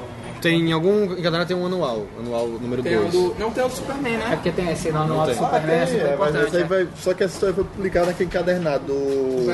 [0.40, 1.04] Tem algum.
[1.12, 3.12] Em cada ano tem um anual, anual número Tem o 2.
[3.12, 4.30] do, não tem o do Superman, É né?
[4.36, 5.34] porque tem esse nome do tem.
[5.34, 6.46] Superman, é super É, mas importante.
[6.46, 6.66] esse aí é.
[6.66, 9.46] vai, só que essa história foi publicada naquele encadernado do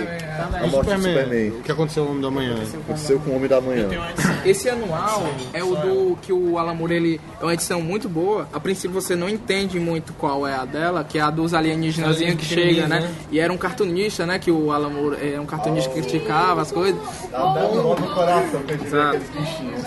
[0.62, 1.48] A Morte do Superman.
[1.50, 2.54] O que aconteceu no Homem da Manhã?
[2.84, 3.88] Aconteceu com o Homem da Manhã.
[4.44, 8.48] Esse anual é o do que o Alan Moore, ele é uma edição muito boa.
[8.52, 12.16] A princípio você não entende muito qual é a dela, que é a dos alienígenas
[12.18, 13.10] que chega, né?
[13.30, 14.38] E era um cartunista, né?
[14.38, 17.00] Que o Alan Moore era um cartunista que criticava as coisas.
[17.30, 19.82] Dá um nó no coração pra gente ver aqueles bichinhos.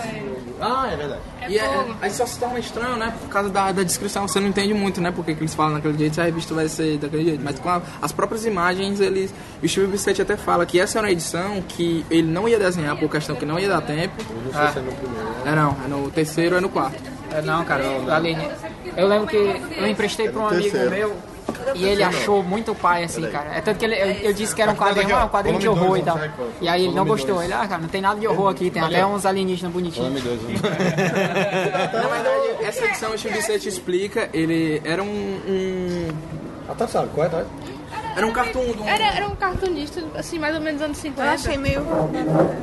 [0.60, 1.20] Ah, é verdade.
[1.48, 3.14] E é, aí só se torna estranho, né?
[3.20, 5.10] Por causa da, da descrição, você não entende muito, né?
[5.10, 7.40] Porque que eles falam daquele jeito, se a revista vai ser daquele jeito.
[7.42, 9.32] Mas com a- as próprias imagens, eles.
[9.62, 12.96] O Steve Bissetti até fala que essa era uma edição que ele não ia desenhar
[12.98, 14.14] por questão que não ia dar tempo.
[15.46, 17.02] É não, é no terceiro é no quarto.
[17.32, 18.46] É, não, cara, o Aline.
[18.96, 21.16] Eu lembro que eu emprestei pra um amigo meu
[21.74, 23.50] e ele achou muito pai, assim, cara.
[23.54, 25.68] É tanto que ele, eu, eu disse que era um quadrinho, ah, um quadrinho de
[25.68, 26.18] horror e tal.
[26.60, 27.42] E aí ele não gostou.
[27.42, 30.08] Ele, ah, cara, não tem nada de horror aqui, tem até uns alienígenas bonitinhos.
[30.08, 30.40] Homem 2.
[31.92, 35.06] Na verdade, essa edição o Bissetti explica, ele era um.
[35.06, 36.08] um
[36.68, 37.44] Ah, tá, sabe, qual é, tá?
[38.20, 38.84] Era um cartoon do.
[38.84, 41.22] Era, era um cartunista, assim, mais ou menos anos 50.
[41.22, 41.86] Eu achei meio.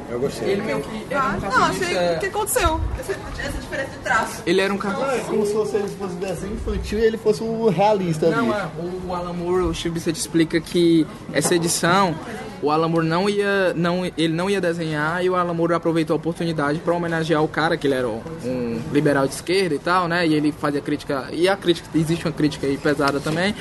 [0.10, 0.51] Eu gostei.
[0.51, 1.08] Ele meio que.
[1.10, 2.16] Era um Não, achei.
[2.16, 2.82] O que aconteceu?
[2.99, 4.43] Essa, essa diferença de traço.
[4.45, 5.16] Ele era um cartunista.
[5.16, 8.36] É como se fosse, ele fosse desenho infantil e ele fosse o realista ali.
[8.36, 8.68] Não, é,
[9.08, 12.16] o Alan Moore, o Bissett explica que essa edição,
[12.62, 16.14] o Alan Moore não ia, não, ele não ia desenhar e o Alan Moore aproveitou
[16.14, 19.80] a oportunidade para homenagear o cara, que ele era um, um liberal de esquerda e
[19.80, 20.28] tal, né?
[20.28, 23.55] E ele fazia crítica, e a crítica, existe uma crítica aí pesada também.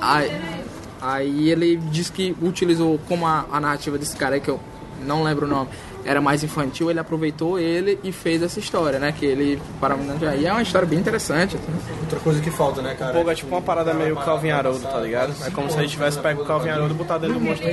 [0.00, 0.30] Aí,
[1.00, 4.60] aí ele diz que utilizou como a, a narrativa desse cara aí, que eu
[5.04, 5.68] não lembro o nome,
[6.06, 9.12] era mais infantil, ele aproveitou ele e fez essa história, né?
[9.12, 9.96] Que ele para
[10.38, 11.56] E é uma história bem interessante.
[11.56, 12.00] assim.
[12.00, 13.12] Outra coisa que falta, né, cara?
[13.12, 15.34] Fogo é tipo uma parada meio Calvin Haroldo, tá ligado?
[15.44, 17.68] É como se a gente tivesse pego o Calvin Haroldo e botado dentro do monstro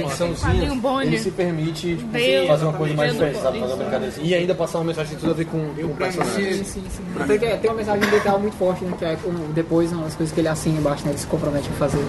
[1.02, 1.18] ele né?
[1.18, 3.60] se permite tipo, fazer uma coisa mais diferente, sabe?
[3.60, 4.16] Fazer uma brincadeira.
[4.20, 6.54] E ainda passar uma mensagem que tem tudo a ver com, com o personagem.
[6.54, 7.04] Sim, sim, sim.
[7.38, 8.94] Tem, uma mensagem ambiental muito forte, né?
[8.98, 9.18] Que é
[9.54, 11.12] depois umas coisas que ele assina embaixo, né?
[11.12, 12.04] Ele se compromete a fazer.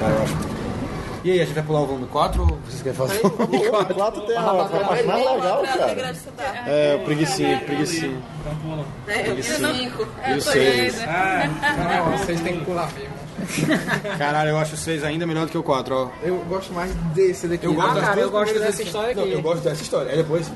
[0.00, 0.34] Cara, eu acho.
[1.22, 3.68] E aí, a gente vai pular o volume 4 ou vocês querem fazer o volume
[3.68, 3.94] O 4?
[3.94, 6.14] 4 tem a, parte mais legal, cara.
[6.66, 8.22] É, o preguicinho, preguicinho.
[9.06, 10.08] É, o cinco.
[10.26, 10.94] E o 6.
[11.04, 13.20] Não, vocês têm que pular mesmo.
[14.16, 16.08] Caralho, eu acho o 6 ainda melhor do que o 4, ó.
[16.22, 17.66] Eu gosto mais desse daqui.
[17.66, 19.20] Eu gosto Ah, cara, eu gosto dessa história aqui.
[19.20, 20.10] Não, eu gosto dessa história.
[20.10, 20.50] É depois.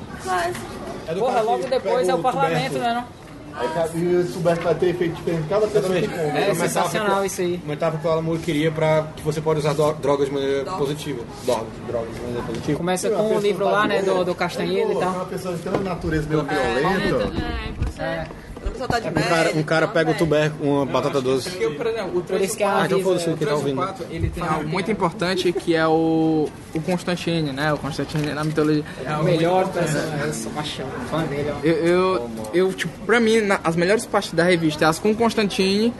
[1.07, 2.93] É do Porra, logo depois é o parlamento, né?
[2.95, 3.24] Não?
[3.57, 6.39] Aí, e o Suberto vai ter efeito diferente cada pessoa que compra.
[6.39, 7.61] É Uma sensacional isso aí.
[7.63, 10.65] Uma etapa que o Alan Moore queria pra que você pode usar drogas de maneira
[10.71, 11.23] positiva.
[11.45, 12.77] Drogas, drogas de maneira positiva.
[12.77, 14.01] Começa com o pessoa livro tá lá, né?
[14.01, 15.13] Do, do Castanheira e Pô, tal.
[15.13, 17.31] Uma pessoa de tanta natureza meio violenta.
[17.41, 18.01] É, você...
[18.01, 18.27] A
[18.75, 21.49] pessoa tá de Um cara, um cara pega o tuberco, uma batata doce.
[21.49, 23.75] Porque, por exemplo, o Por isso que é Ah, então foda-se o que tá ouvindo.
[23.77, 27.73] 4, ele tem algo muito importante que é o, o Constantine, né?
[27.73, 28.83] O Constantine na mitologia.
[29.05, 30.27] É o melhor personagem.
[30.27, 31.51] Eu sou paixão, fã dele.
[31.53, 31.59] ó.
[31.65, 35.15] Eu, eu, eu, tipo, pra mim, na- as melhores partes da revista é as com
[35.15, 35.93] Constantine.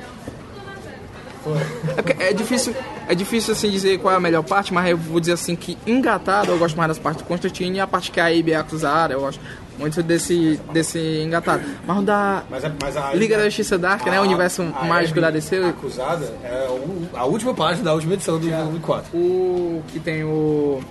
[2.20, 2.76] É, é difícil,
[3.08, 5.78] é difícil assim dizer qual é a melhor parte, mas eu vou dizer assim que
[5.86, 8.56] engatado eu gosto mais das partes do Constantine e a parte que a Ibe é
[8.56, 9.40] acusada, eu gosto
[9.78, 11.64] muito desse, desse engatado.
[11.86, 14.20] Mas o da Mas a, mas a Liga da Justiça Dark, né?
[14.20, 16.68] O universo mágico da DC, acusada é
[17.14, 19.18] a última página da última edição do volume 4.
[19.18, 20.82] o que tem o.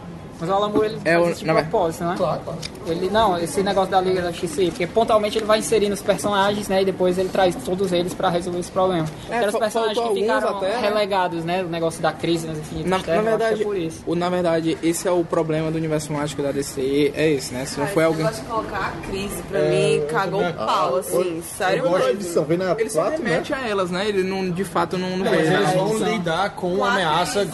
[0.40, 2.14] Mas o Alan Moore, ele É, faz o- na ver- propósito, né?
[2.16, 2.58] Claro, claro.
[2.86, 6.02] Ele, não, esse negócio da Liga da Justiça aí, porque pontualmente ele vai inserindo os
[6.02, 6.82] personagens, né?
[6.82, 9.06] E depois ele traz todos eles pra resolver esse problema.
[9.30, 10.78] É, Aqueles personagens que ficaram até, né?
[10.80, 11.62] relegados, né?
[11.62, 13.76] O negócio da crise nas infinitas Na, na terras, eu acho que verdade, é por
[13.76, 14.02] isso.
[14.06, 17.64] o, na verdade, esse é o problema do universo mágico da DC, é esse, né?
[17.64, 18.26] Se não foi alguém.
[18.26, 21.42] de colocar a crise, pra mim, cagou o pau, assim.
[21.56, 22.20] Sério Eu gosto da mesmo.
[22.20, 23.30] edição, vem na Ele só 4, né?
[23.30, 24.08] remete a elas, né?
[24.08, 25.24] Ele não, de fato não, não.
[25.24, 27.46] Mas eles vão lidar com uma ameaça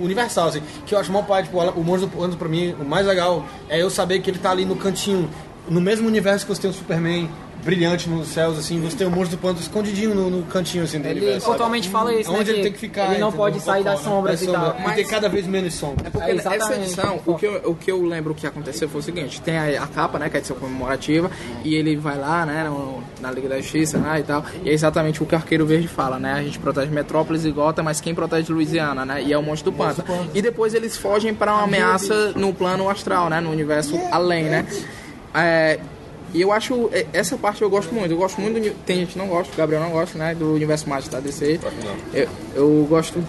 [0.00, 0.62] universal, assim.
[0.84, 3.46] Que eu acho mó pai, tipo, o Monstro do Pântano pra mim, o mais legal
[3.68, 5.30] é eu saber que ele tá ali no cantinho,
[5.68, 7.30] no mesmo universo que você tem o Superman
[7.64, 11.00] brilhante nos céus, assim, você tem o Monstro do Pântano escondidinho no, no cantinho, assim,
[11.00, 11.46] do Ele universo.
[11.50, 12.38] pontualmente fala isso, né?
[12.38, 13.10] Onde ele tem que ficar.
[13.10, 14.54] Ele não pode sair das Focado, sombras e tal.
[14.76, 14.92] sombras.
[14.92, 16.10] E tem cada vez menos sombra.
[16.10, 16.82] Porque É, nessa exatamente.
[16.84, 19.82] edição, o que, eu, o que eu lembro que aconteceu foi o seguinte: tem a,
[19.82, 21.30] a capa, né, que é a edição comemorativa,
[21.64, 24.72] e ele vai lá, né, no- na Liga da Justiça, né, e tal, e é
[24.72, 27.98] exatamente o que o Arqueiro Verde fala, né, a gente protege Metrópolis e Gotham, mas
[28.00, 30.06] quem protege Louisiana, né, e é o Monstro do Pântano.
[30.34, 34.66] E depois eles fogem para uma ameaça no plano astral, né, no universo além, né.
[35.34, 35.80] É,
[36.36, 39.12] e eu acho, é, essa parte eu gosto muito, eu gosto muito, do, tem gente
[39.14, 41.58] que não gosta, o Gabriel não gosta, né, do universo mágico da DC.
[42.12, 43.24] Eu, eu gosto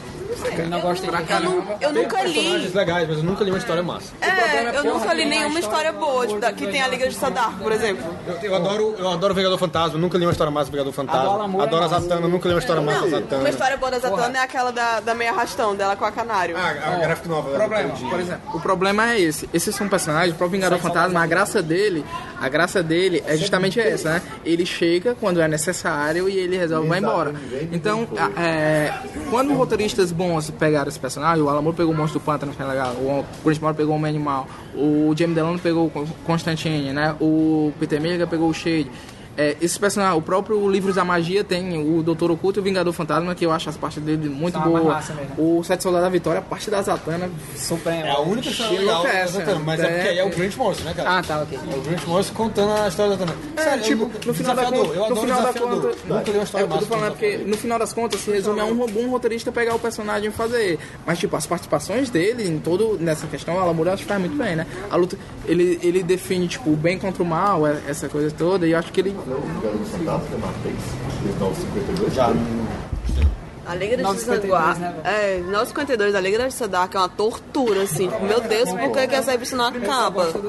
[0.45, 2.33] Ele não gosta de Eu, nu- eu nunca li.
[2.33, 4.11] Personagens legais, mas eu nunca li uma história massa.
[4.21, 7.53] É, eu nunca li nenhuma história boa, tipo, da- que tem a Liga de Sadar,
[7.61, 8.05] por exemplo.
[8.27, 11.45] Eu, eu adoro, eu adoro Vingador Fantasma, nunca li uma história massa do Vingador Fantasma.
[11.59, 11.87] É Adoro a.
[11.87, 13.41] Zatanna, nunca li uma história massa da Não, Zatanna.
[13.41, 16.55] uma história boa da Zatanna é aquela da, da meia arrastão, dela com a canário.
[16.57, 17.49] Ah, a gráfica nova.
[17.51, 19.49] problema, por exemplo, o problema é esse.
[19.53, 22.05] Esses são personagens, o próprio Vingador Fantasma, a graça dele,
[22.39, 24.21] a graça dele é justamente essa, né?
[24.45, 27.33] Ele chega quando é necessário e ele resolve e vai embora.
[27.71, 28.93] Então, a- é,
[29.29, 30.11] quando roteiristas
[30.57, 33.25] pegaram esse personagem, o Alan Moore pegou o Monstro do Pântano, que é legal, o
[33.43, 37.15] Chris Moore pegou o Homem Animal, o Jamie Delano pegou o Constantine, né?
[37.19, 38.89] O Peter Milligan pegou o Shade.
[39.37, 42.91] É, esse personagem, o próprio Livros da Magia tem o Doutor Oculto e o Vingador
[42.91, 44.83] Fantasma, que eu acho as partes dele muito a boas.
[44.83, 45.35] massa mesmo.
[45.59, 48.05] O Sete Soldados da Vitória, a parte da Zatanna, Supremo.
[48.05, 49.33] É a única história Que legal é da essa?
[49.39, 51.17] Zatanna, mas é porque aí é o Grant Morrison, né, cara?
[51.17, 51.59] Ah, tá, ok.
[51.71, 53.37] É o Grant Morrison contando a história da Zatanna.
[53.57, 55.81] É, tipo, no final da conta, Eu no adoro final da desafiador.
[55.81, 56.87] conta, Nunca li uma é, história eu tô massa.
[56.87, 59.79] falando é porque no final das contas se resume a um, um roteirista pegar o
[59.79, 60.79] personagem e fazer.
[61.05, 64.35] Mas tipo, as participações dele em todo nessa questão, Alan Moore acho que faz muito
[64.35, 64.65] bem, né?
[64.89, 65.15] A luta,
[65.45, 68.79] ele, ele define tipo o bem contra o mal, é- essa coisa toda, e eu
[68.79, 70.83] acho que ele Fantasma, que é Martins,
[71.21, 72.13] dos 952.
[72.13, 72.27] Já.
[72.27, 74.79] A Liga da Justiça 952, Dark.
[74.79, 78.09] né, É, 952, a Liga da Justiça Dark é uma tortura, assim.
[78.21, 80.25] Meu Deus, por que que essa revista não acaba?
[80.31, 80.47] Do.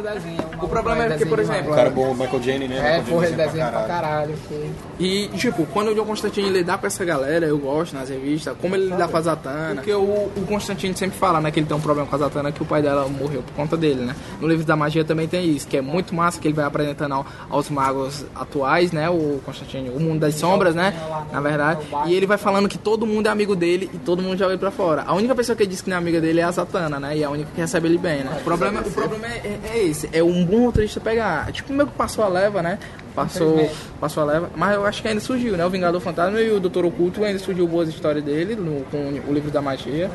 [0.63, 2.99] O problema é porque, por exemplo, O cara bom, o Michael Janney, né?
[2.99, 4.35] É, porra, ele desenha pra caralho.
[4.49, 8.57] que- E, tipo, quando o John Constantine lidar com essa galera, eu gosto nas revistas,
[8.61, 9.75] como ele lidar com a Zatanna.
[9.77, 10.01] Porque o,
[10.37, 12.67] o Constantine sempre fala, né, que ele tem um problema com a Zatanna, que o
[12.67, 14.15] pai dela morreu por conta dele, né?
[14.41, 17.13] No livro da magia também tem isso, que é muito massa, que ele vai apresentando
[17.15, 20.93] ao- aos magos atuais, né, o Constantine, o mundo das sombras, né,
[21.33, 21.81] na verdade.
[22.07, 24.59] E ele vai falando que todo mundo é amigo dele e todo mundo joga ele
[24.61, 25.03] pra fora.
[25.07, 27.23] A única pessoa que diz que não é amiga dele é a Zatanna, né, e
[27.23, 28.37] é a única que recebe ele bem, né?
[28.41, 31.51] O problema, o problema é, é- é esse, é um bom roteirista pegar.
[31.53, 32.79] Tipo, meio que passou a leva, né?
[33.25, 33.71] Passou,
[34.01, 35.65] passou a leva, mas eu acho que ainda surgiu, né?
[35.65, 39.33] O Vingador Fantasma e o Doutor Oculto ainda surgiu boas histórias dele no, com o
[39.33, 40.11] livro da magia,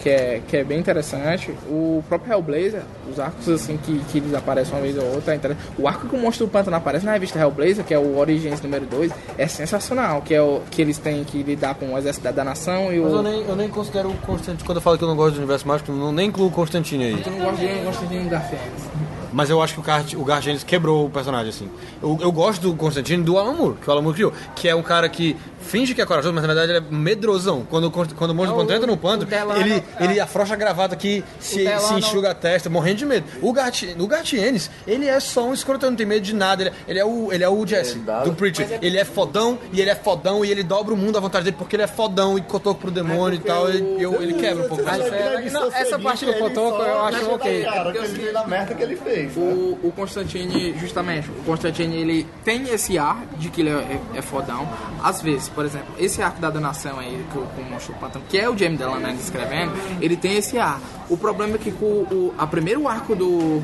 [0.00, 1.54] que é, que é bem interessante.
[1.68, 5.56] O próprio Hellblazer, os arcos assim que, que eles aparecem uma vez ou outra, é.
[5.78, 8.60] O arco que o Monstro do Pântano aparece na revista Hellblazer, que é o Origins
[8.60, 12.24] número 2, é sensacional, que é o que eles têm que lidar com o exército
[12.24, 13.22] da, da nação e Mas eu o.
[13.22, 14.64] nem, eu nem considero o Constantine.
[14.64, 16.50] Quando eu falo que eu não gosto do universo mágico, eu não, nem incluo o
[16.50, 17.16] Constantine aí.
[17.22, 19.11] Tu não gosta de, gosta de Garfiennes.
[19.32, 21.70] Mas eu acho que o, Gar o Gargenis quebrou o personagem, assim.
[22.02, 24.32] Eu, eu gosto do Constantine do Alan Moore, que o Alan Moore criou.
[24.54, 27.64] Que é um cara que finge que é corajoso, mas na verdade ele é medrosão.
[27.70, 30.04] Quando, quando o monstro do É entra no pântano, Delano, ele, é.
[30.04, 33.26] ele afrouxa a gravata aqui, se, se enxuga a testa, morrendo de medo.
[33.40, 36.62] O, Gati, o Gartienes, ele é só um escrotão, não tem medo de nada.
[36.62, 38.78] Ele, é- ele é o, ele é o Jesse, do Preacher.
[38.82, 41.56] Ele é fodão, e ele é fodão, e ele dobra o mundo à vontade dele,
[41.56, 43.68] porque ele é fodão e cotoco pro demônio e tal.
[43.68, 44.82] Ele, eu- ele quebra um pouco.
[44.84, 45.12] Mas mais.
[45.12, 47.62] é- não, essa parte do Cotoco eu acho ok.
[47.64, 49.21] Cara, que ele da merda que ele fez.
[49.26, 49.32] Né?
[49.36, 54.18] O, o Constantine, justamente, o Constantine ele tem esse ar de que ele é, é,
[54.18, 54.68] é fodão.
[55.02, 57.94] Às vezes, por exemplo, esse arco da donação aí, que o, com o Monstro
[58.28, 60.80] que é o Jamie Delaney escrevendo, ele tem esse ar.
[61.08, 63.62] O problema é que com o a primeiro arco do,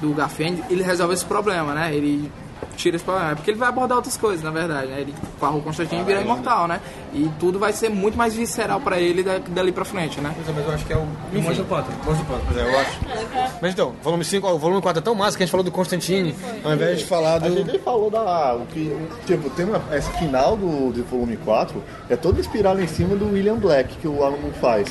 [0.00, 1.94] do Garfield, ele resolve esse problema, né?
[1.94, 2.30] Ele
[2.76, 5.00] tira esse problema, porque ele vai abordar outras coisas, na verdade, né?
[5.00, 6.80] Ele com o Constantine vira imortal, né?
[7.12, 10.34] E tudo vai ser muito mais visceral pra ele da- dali pra frente, né?
[10.54, 11.00] Mas eu acho que é o.
[11.00, 11.96] O Monstro do Pântano.
[12.04, 13.00] Monstro do Pântano, pois é, eu acho.
[13.62, 15.64] Mas então, volume 5, ó, o volume 4 é tão massa que a gente falou
[15.64, 16.34] do Constantine,
[16.64, 17.72] ao invés de falar A gente do.
[17.72, 18.54] nem falou da.
[18.56, 18.96] O que,
[19.26, 23.32] tipo, tem uma, esse final do, do volume 4 é todo inspirado em cima do
[23.32, 24.88] William Black que o Alan Moore faz.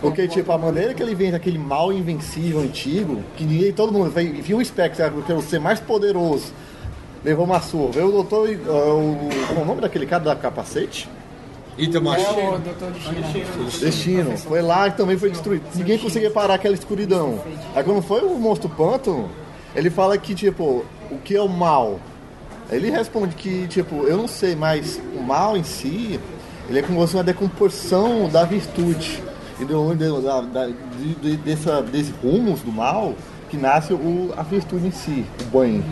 [0.00, 4.10] Porque, tipo, a maneira que ele vem daquele mal invencível antigo, que ninguém, todo mundo
[4.10, 6.52] viu um espectro, que era o ser mais poderoso,
[7.24, 7.92] levou uma surra.
[7.92, 8.48] Veio o doutor.
[8.48, 11.08] uh, o, qual é o nome daquele cara da capacete?
[11.78, 12.18] Itamar.
[12.20, 13.80] o Doutor Destino.
[13.80, 14.36] Destino.
[14.38, 15.62] Foi lá que também foi destruído.
[15.74, 17.40] Ninguém conseguia parar aquela escuridão.
[17.74, 19.30] Aí quando foi o monstro pântano,
[19.74, 21.98] ele fala que, tipo, o que é o mal?
[22.70, 26.20] Ele responde que, tipo, eu não sei, mas o mal em si,
[26.68, 29.22] ele é como se fosse uma decomposição da virtude.
[29.58, 33.14] E do, do- da, da, de, de, dessa, desse rumos do mal
[33.48, 35.82] que nasce o, a virtude em si, o bem.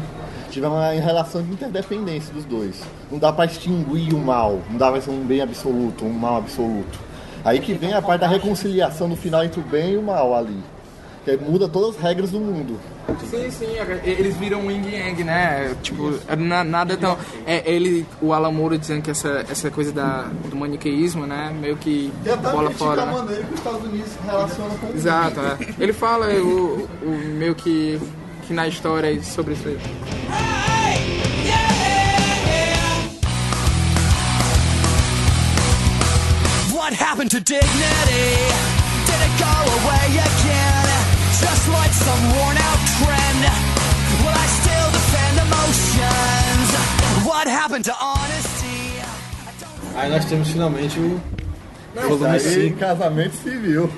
[0.58, 2.80] Tiver uma relação de interdependência dos dois.
[3.12, 6.38] Não dá pra extinguir o mal, não dá pra ser um bem absoluto, um mal
[6.38, 6.98] absoluto.
[7.44, 10.34] Aí que vem a parte da reconciliação no final entre o bem e o mal
[10.36, 10.58] ali.
[11.24, 12.76] Que muda todas as regras do mundo.
[13.30, 13.66] Sim, sim,
[14.02, 15.76] eles viram o Yin Yang, né?
[15.80, 17.16] Tipo, na- nada tão.
[17.46, 21.54] É, ele, o Alan Moore dizendo que essa, essa coisa da, do maniqueísmo, né?
[21.60, 23.02] Meio que E até bola fora.
[23.02, 23.12] a Né?
[23.12, 25.56] maneira que os Estados Unidos se relacionam com o Exato, é.
[25.78, 28.00] Ele fala o, o meio que,
[28.48, 29.78] que na história sobre isso aí.
[36.72, 38.30] What happened to dignity?
[39.08, 40.86] Did it go away again?
[41.44, 43.40] Just like some worn out trend?
[44.22, 46.68] Will I still defend emotions?
[47.28, 49.02] What happened to honesty?
[49.96, 51.20] Aí nós temos finalmente o
[51.94, 52.78] volume Aí, 5.
[52.78, 53.90] casamento civil.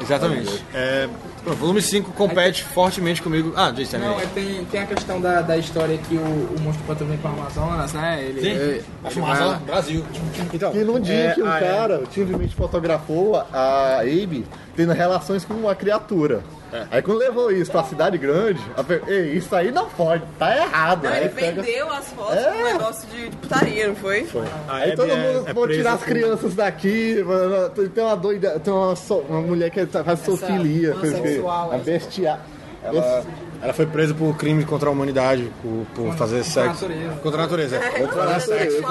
[0.00, 0.64] Exatamente.
[0.72, 1.08] É,
[1.52, 3.52] o volume 5 compete fortemente comigo.
[3.56, 4.08] Ah, também.
[4.08, 7.30] Não, é, tem, tem a questão da, da história que o, o monstro vem para
[7.30, 8.22] Amazonas, né?
[8.24, 8.46] Ele, Sim.
[8.48, 10.04] ele- Acho ele massa, vai- Brasil.
[10.52, 11.60] Então, Que num dia é, que um ah, é.
[11.60, 14.44] cara simplesmente fotografou a Abe
[14.76, 16.42] tendo relações com uma criatura.
[16.72, 16.86] É.
[16.90, 21.04] Aí quando levou isso pra cidade grande, a Ei, isso aí não pode, tá errado.
[21.04, 22.50] Não, aí ele pega- vendeu as fotos É.
[22.52, 24.26] um negócio de, de putaria, não foi?
[24.68, 27.22] A Aí Abby todo é- mundo é vou tirar as crianças daqui.
[27.26, 31.78] mano, Tem uma doida, tem uma, so- uma mulher que faz sofilia, a é.
[31.78, 32.38] bestia.
[32.84, 33.24] Ela,
[33.62, 36.68] ela foi presa por crime contra a humanidade, por, por fazer sexo.
[36.88, 37.12] natureza.
[37.22, 37.76] Contra a natureza.
[37.76, 37.80] é.
[38.00, 38.82] Contra a natureza.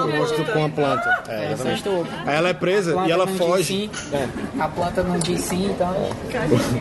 [0.52, 1.22] com, a planta.
[1.28, 1.80] É, exatamente.
[1.88, 3.64] Incesto, Aí ela é presa e ela foge.
[3.64, 4.28] sim, É,
[4.60, 5.94] a planta não diz sim, então.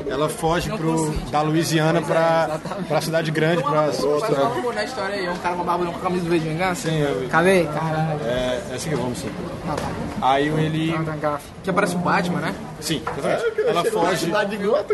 [0.08, 3.88] ela foge pro, da Louisiana pra, pra cidade grande, pra.
[3.88, 6.24] Mas fala um pouco na história aí, é um cara com uma barba com camisa
[6.24, 6.90] do V de vingança.
[6.90, 7.64] Sim, eu- Cadê?
[7.66, 8.20] Caralho.
[8.26, 9.30] é, é assim que vamos sim.
[9.68, 9.84] Ah, tá.
[10.30, 10.94] Aí ele.
[11.06, 11.46] Tá gafe.
[11.64, 12.56] Que aparece o Batman, né?
[12.80, 13.62] Sim, É, exatamente.
[13.68, 14.32] Ela foge.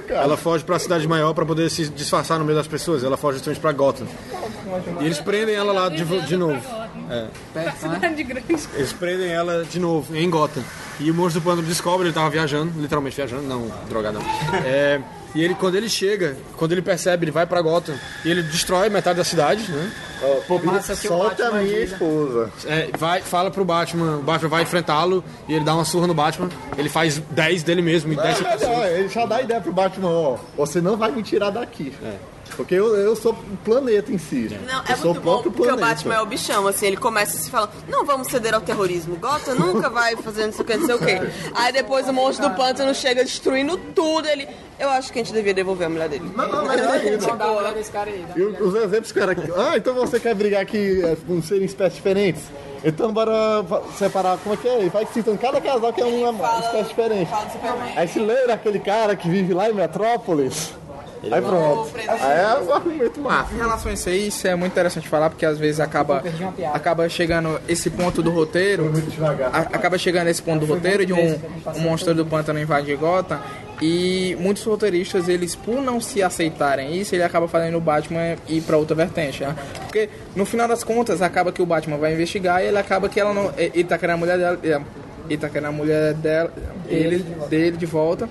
[0.10, 2.83] Ela foge pra cidade maior pra poder se disfarçar no meio das pessoas.
[3.04, 4.08] Ela foge justamente pra Gotham.
[5.02, 6.62] E eles prendem ela lá de, de novo.
[7.10, 7.28] É.
[8.24, 8.68] Grande.
[8.76, 10.64] Eles prendem ela de novo, em Gotham.
[11.00, 14.60] E o monstro do pântano descobre, ele tava viajando, literalmente viajando, não, drogado não.
[14.66, 15.02] É,
[15.36, 18.90] e ele, quando ele chega, quando ele percebe, ele vai pra Gotham e ele destrói
[18.90, 19.92] metade da cidade, né?
[20.48, 21.84] Pô, massa solta a minha né?
[21.84, 22.52] esposa.
[22.66, 26.14] É, vai, fala pro Batman, o Batman vai enfrentá-lo e ele dá uma surra no
[26.14, 26.50] Batman.
[26.78, 30.38] Ele faz 10 dele mesmo e 10 É, ele já dá ideia pro Batman, ó,
[30.56, 31.92] você não vai me tirar daqui.
[32.56, 34.48] Porque eu, eu sou o planeta em si.
[34.68, 35.88] Não, eu é sou muito o bom porque o planeta.
[35.88, 39.56] Batman é o bichão, assim, ele começa se falando, não vamos ceder ao terrorismo, Gotham
[39.56, 41.32] nunca vai fazer não sei o que, não sei o que.
[41.56, 44.48] Aí depois o monstro do pântano chega destruindo tudo, ele,
[44.80, 46.32] eu acho que a gente devia devolver a mulher dele.
[46.36, 48.24] Não, não, mas aí, Não dá a mulher desse cara aí.
[48.36, 51.96] E o- os exemplos, cara, ah, então você quer brigar aqui é, com serem espécies
[51.96, 52.44] diferentes?
[52.86, 53.32] Então bora
[53.98, 54.90] separar, como é que é?
[54.90, 57.30] Vai citando cada casal que é uma espécie diferente.
[57.32, 57.48] Fala.
[57.96, 60.74] Aí se lembra aquele cara que vive lá em Metrópolis?
[61.32, 61.90] Aí pronto.
[61.96, 63.54] Aí é um argumento massa.
[63.54, 66.22] Em relação a isso aí, isso é muito interessante falar, porque às vezes acaba,
[66.74, 68.92] acaba chegando esse ponto do roteiro,
[69.52, 71.40] a- acaba chegando esse ponto do roteiro de um,
[71.76, 73.40] um monstro do pântano invadir Gotham,
[73.82, 78.62] e muitos roteiristas, eles por não se aceitarem isso, ele acaba fazendo o Batman ir
[78.62, 79.56] pra outra vertente, né?
[79.82, 83.20] Porque no final das contas, acaba que o Batman vai investigar e ele acaba que
[83.20, 83.52] ela não...
[83.58, 84.60] Ele tá querendo a mulher dela...
[85.30, 86.52] Ele tá querendo a mulher dela,
[86.88, 88.28] dele, dele de volta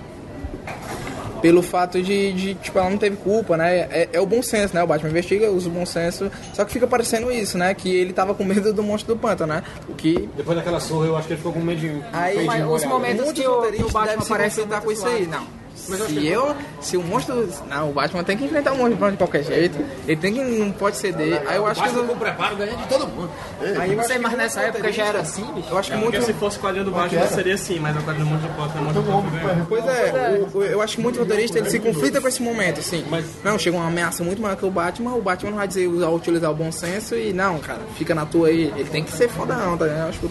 [1.42, 3.80] pelo fato de, de, tipo, ela não teve culpa, né?
[3.90, 4.82] É, é o bom senso, né?
[4.82, 7.74] O Batman investiga, usa o bom senso, só que fica parecendo isso, né?
[7.74, 9.64] Que ele tava com medo do monstro do pântano, né?
[9.88, 10.28] O que...
[10.36, 12.02] Depois daquela surra, eu acho que ele ficou com medo de.
[12.12, 15.26] Aí, Mas os momentos muitos que o, o Batman se aparece contentar com isso aí,
[15.26, 15.61] não.
[15.88, 18.76] Mas eu acho Se eu, se o monstro, não, o Batman tem que enfrentar o
[18.76, 19.78] monstro de qualquer jeito.
[20.06, 21.42] Ele tem que, não pode ceder.
[21.46, 23.30] Aí eu acho que, Batman com preparo ganha de todo mundo.
[23.60, 25.68] aí eu Não sei, mas muito nessa época já era assim, bicho.
[25.70, 28.26] Eu acho que Porque muito se fosse quadrinho do Batman seria assim, mas o quadrinho
[28.26, 29.66] do Monte de Pota é de Pota ganhou.
[29.68, 32.80] Pois é, o- o- eu acho que muito roteirista ele se conflita com esse momento,
[32.80, 33.04] assim.
[33.44, 36.08] Não, chega uma ameaça muito maior que o Batman, o Batman não vai dizer usar,
[36.10, 38.72] utilizar o bom senso e não, cara, fica na tua aí.
[38.76, 40.02] Ele tem que ser fodão, tá ligado?
[40.02, 40.30] Eu acho que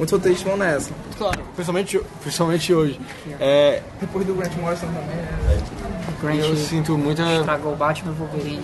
[0.00, 0.90] muitos roteiristas vão nessa.
[1.18, 2.98] Claro, principalmente, principalmente hoje.
[3.38, 5.62] É, Depois do Grant Morrison também, né?
[6.08, 7.22] O Grant eu sinto muita.
[7.36, 8.62] estragou o Batman e Wolverine.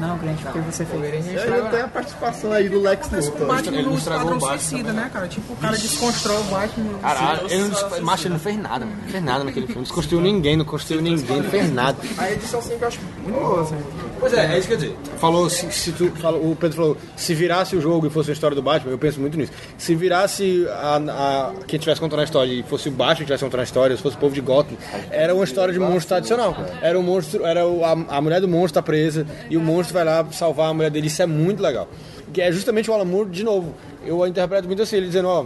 [0.00, 1.26] Não, Grant, o que você fez?
[1.26, 3.46] Ele tem a participação aí do Lex O Luthor.
[3.46, 5.28] Batman Ele no Esquadrão o Batman Suicida, né, cara?
[5.28, 6.98] Tipo, o cara desconstrói o Batman.
[7.00, 8.98] Caralho, ele não, macho, ele não fez nada, mano.
[9.02, 9.76] Não fez nada naquele filme.
[9.76, 11.96] Não desconstruiu ninguém, não construiu ninguém, não fez nada.
[12.18, 13.76] A edição 5 eu acho muito boa, assim.
[14.18, 14.98] Pois é, é isso que eu ia dizer.
[15.18, 18.32] Falou, se, se tu, falou, o Pedro falou, se virasse o jogo e fosse a
[18.32, 19.52] história do Batman, eu penso muito nisso.
[19.76, 23.44] Se virasse a, a, quem estivesse contando a história e fosse o Batman que estivesse
[23.44, 24.76] contando a história, se fosse o povo de Gotham,
[25.10, 26.56] era uma história de monstro tradicional.
[26.80, 29.85] Era o monstro, era o- a, a mulher do monstro tá presa e o monstro
[29.92, 31.06] vai lá salvar a mulher dele.
[31.06, 31.88] Isso é muito legal.
[32.32, 33.74] Que é justamente o Alan Moore, de novo.
[34.04, 35.44] Eu interpreto muito assim, ele dizendo, ó,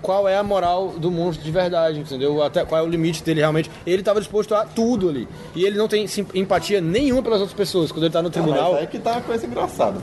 [0.00, 2.42] qual é a moral do monstro de verdade, entendeu?
[2.42, 3.70] Até qual é o limite dele realmente.
[3.86, 5.28] Ele estava disposto a tudo ali.
[5.54, 7.92] E ele não tem empatia nenhuma pelas outras pessoas.
[7.92, 10.00] Quando ele tá no Mas tribunal, aí que tá uma coisa engraçada.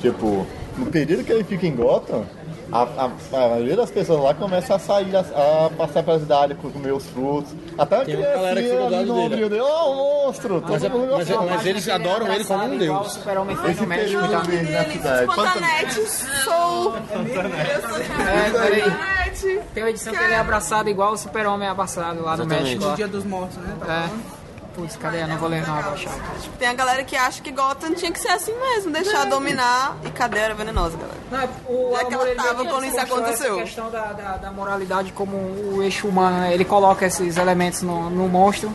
[0.00, 2.24] Tipo, no período que ele fica em Gotham,
[2.72, 6.56] a, a, a maioria das pessoas lá começa a sair, a, a passar pelas idades,
[6.58, 7.52] comer os frutos.
[7.76, 9.48] Até Tem uma galera que fica do ali lado no dele.
[9.48, 9.94] dele, ó, o
[10.26, 10.64] monstro!
[10.68, 13.16] Mas é- mas é- mas eles adoram ele como um deus.
[13.16, 13.44] Esse no
[13.86, 14.38] México, período tá?
[14.40, 15.26] verde na cidade.
[15.26, 16.00] Pantanete,
[16.44, 16.96] sou...
[16.96, 18.82] É, peraí.
[18.82, 19.60] Pantanete.
[19.74, 22.46] Tem uma edição que ele é abraçado igual o Super-Homem abraçado lá no.
[22.46, 22.84] México.
[22.84, 23.74] No Dia dos Mortos, né?
[23.80, 24.08] Tá
[24.38, 24.41] É.
[24.74, 25.22] Putz, cadê?
[25.22, 26.12] Eu não vou ler não, vou achar.
[26.58, 30.10] Tem a galera que acha que Gotham tinha que ser assim mesmo, deixar dominar e
[30.10, 31.18] cadeira venenosa, galera.
[31.30, 33.54] Não, é, o Já que ela ele tava quando isso aconteceu.
[33.56, 36.54] Essa questão da, da, da moralidade como o eixo humano, né?
[36.54, 38.72] ele coloca esses elementos no, no monstro,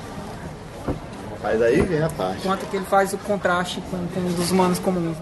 [1.41, 2.39] Mas aí vem a parte.
[2.39, 5.17] enquanto que ele faz o contraste com, com os humanos comuns.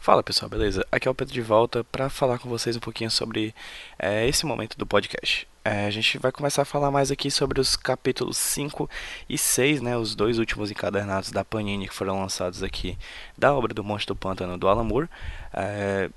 [0.00, 0.82] Fala pessoal, beleza?
[0.90, 3.54] Aqui é o Pedro de volta para falar com vocês um pouquinho sobre
[3.98, 5.46] eh, esse momento do podcast.
[5.62, 8.88] Eh, a gente vai começar a falar mais aqui sobre os capítulos 5
[9.28, 12.96] e 6, né, os dois últimos encadernados da Panini que foram lançados aqui
[13.36, 15.10] da obra do Monstro do Pântano do Alan Moore.
[15.52, 16.08] Eh,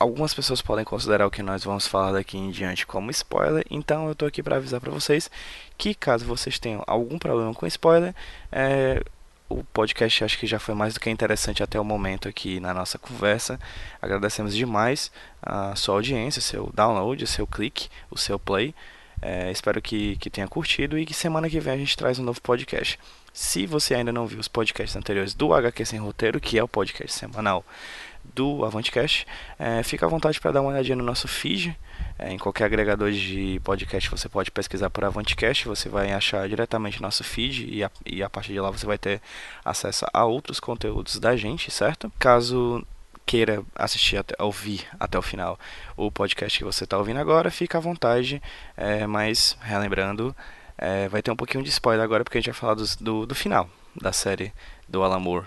[0.00, 4.08] algumas pessoas podem considerar o que nós vamos falar daqui em diante como spoiler, então
[4.08, 5.30] eu tô aqui para avisar para vocês
[5.76, 8.14] que caso vocês tenham algum problema com spoiler,
[8.50, 9.04] eh,
[9.48, 12.74] o podcast acho que já foi mais do que interessante até o momento aqui na
[12.74, 13.58] nossa conversa.
[14.00, 15.10] Agradecemos demais
[15.42, 18.74] a sua audiência, seu download, o seu clique, o seu play.
[19.22, 22.22] É, espero que, que tenha curtido e que semana que vem a gente traz um
[22.22, 22.98] novo podcast.
[23.32, 26.68] Se você ainda não viu os podcasts anteriores do HQ Sem Roteiro, que é o
[26.68, 27.64] podcast semanal
[28.34, 29.26] do Avantcast,
[29.58, 31.76] é, fica à vontade para dar uma olhadinha no nosso feed.
[32.18, 37.00] É, em qualquer agregador de podcast você pode pesquisar por Avantcast, você vai achar diretamente
[37.02, 39.20] nosso feed e a, e a partir de lá você vai ter
[39.64, 42.10] acesso a outros conteúdos da gente, certo?
[42.18, 42.86] Caso
[43.26, 45.58] queira assistir até, ouvir até o final
[45.96, 48.40] o podcast que você está ouvindo agora, fica à vontade,
[48.76, 50.34] é, mas relembrando,
[50.78, 53.26] é, vai ter um pouquinho de spoiler agora porque a gente vai falar dos- do,
[53.26, 53.68] do final
[54.00, 54.52] da série
[54.88, 55.46] do Alan Moore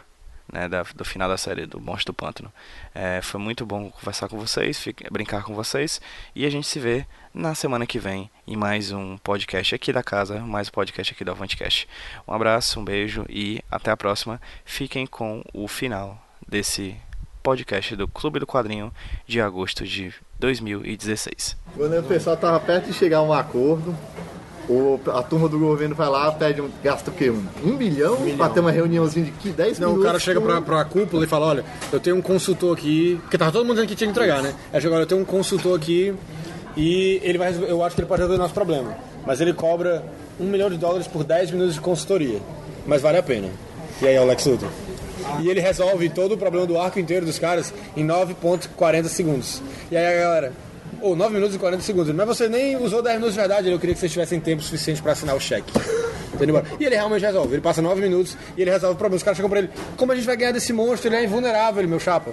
[0.52, 2.52] né, da- do final da série do Monstro do Pântano.
[2.94, 6.02] É, foi muito bom conversar com vocês, brincar com vocês
[6.36, 10.02] e a gente se vê na semana que vem em mais um podcast aqui da
[10.04, 11.88] casa, mais um podcast aqui do Avantcast.
[12.28, 14.42] Um abraço, um beijo e até a próxima.
[14.66, 16.96] Fiquem com o final desse
[17.44, 18.92] podcast do Clube do Quadrinho
[19.28, 21.56] de agosto de 2016.
[21.76, 23.96] Quando o pessoal tava perto de chegar a um acordo,
[24.70, 27.30] o- a turma do governo vai lá, pede um, gasta o quê?
[27.30, 30.04] Um, um bilhão, pra ter uma reuniãozinha de que 10 Não, minutos.
[30.06, 33.18] o cara chega com- pra, pra cúpula e fala, olha, eu tenho um consultor aqui,
[33.22, 34.54] porque tava todo mundo dizendo que tinha que entregar, né?
[34.72, 36.14] Aí olha, eu tenho um consultor aqui
[36.78, 38.96] e ele vai resolver, eu acho que ele pode resolver o nosso problema.
[39.26, 40.04] Mas ele cobra
[40.40, 42.40] um milhão de dólares por 10 minutos de consultoria.
[42.88, 43.50] Mas vale a pena.
[44.02, 44.70] E aí é o Lex Luthor.
[45.42, 49.62] E ele resolve todo o problema do arco inteiro dos caras em 9.40 segundos.
[49.92, 50.54] E aí a galera,
[51.02, 52.14] ou 9 minutos e 40 segundos.
[52.14, 55.02] Mas você nem usou 10 minutos de verdade, eu queria que vocês tivessem tempo suficiente
[55.02, 55.72] pra assinar o cheque.
[56.80, 57.56] E ele realmente resolve.
[57.56, 59.18] Ele passa 9 minutos e ele resolve o problema.
[59.18, 61.10] Os caras chegam pra ele, como a gente vai ganhar desse monstro?
[61.10, 62.32] Ele é invulnerável, meu chapa.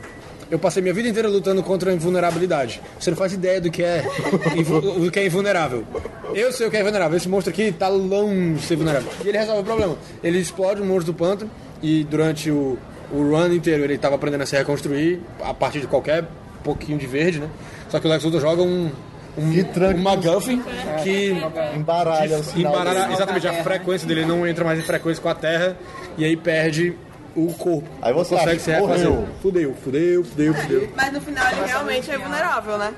[0.49, 2.81] Eu passei minha vida inteira lutando contra a invulnerabilidade.
[3.01, 4.05] Você não faz ideia do que é,
[5.01, 5.85] do que é invulnerável.
[6.33, 7.17] Eu sei o que é invulnerável.
[7.17, 9.11] Esse monstro aqui tá longe de ser vulnerável.
[9.25, 9.99] E ele resolve o problema.
[10.23, 11.51] Ele explode o monstro do pântano
[11.83, 12.79] e durante o,
[13.11, 16.25] o run inteiro ele tava aprendendo a se reconstruir a partir de qualquer
[16.63, 17.49] pouquinho de verde, né?
[17.89, 18.91] Só que o Lex Luthor joga um
[19.39, 20.63] um, um MacGuffin
[21.03, 21.37] que
[21.77, 23.13] Embaralha o sinal embaralha dele.
[23.13, 25.77] exatamente a frequência dele, ele não entra mais em frequência com a Terra
[26.17, 26.97] e aí perde
[27.37, 27.87] o corpo.
[28.01, 29.13] Aí você consegue acha se refazer.
[29.43, 30.89] Fudeu, fudeu, fudeu, fudeu.
[30.97, 32.95] Mas no final ele realmente é vulnerável, né?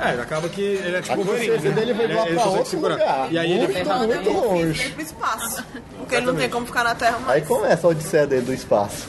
[0.00, 1.70] É, acaba que ele é tipo A Wolverine, né?
[1.72, 2.94] dele vai Ele- ele pra consegue outro segurar.
[2.94, 3.28] lugar.
[3.32, 4.82] E aí ele muito, muito longe.
[4.84, 5.64] Vem pro espaço.
[5.98, 7.28] Porque ele não tem como ficar na Terra mais.
[7.28, 9.06] Aí começa a odisseia dele do espaço.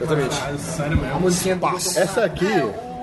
[0.00, 0.36] Exatamente.
[1.14, 2.46] A musiquinha do Essa aqui,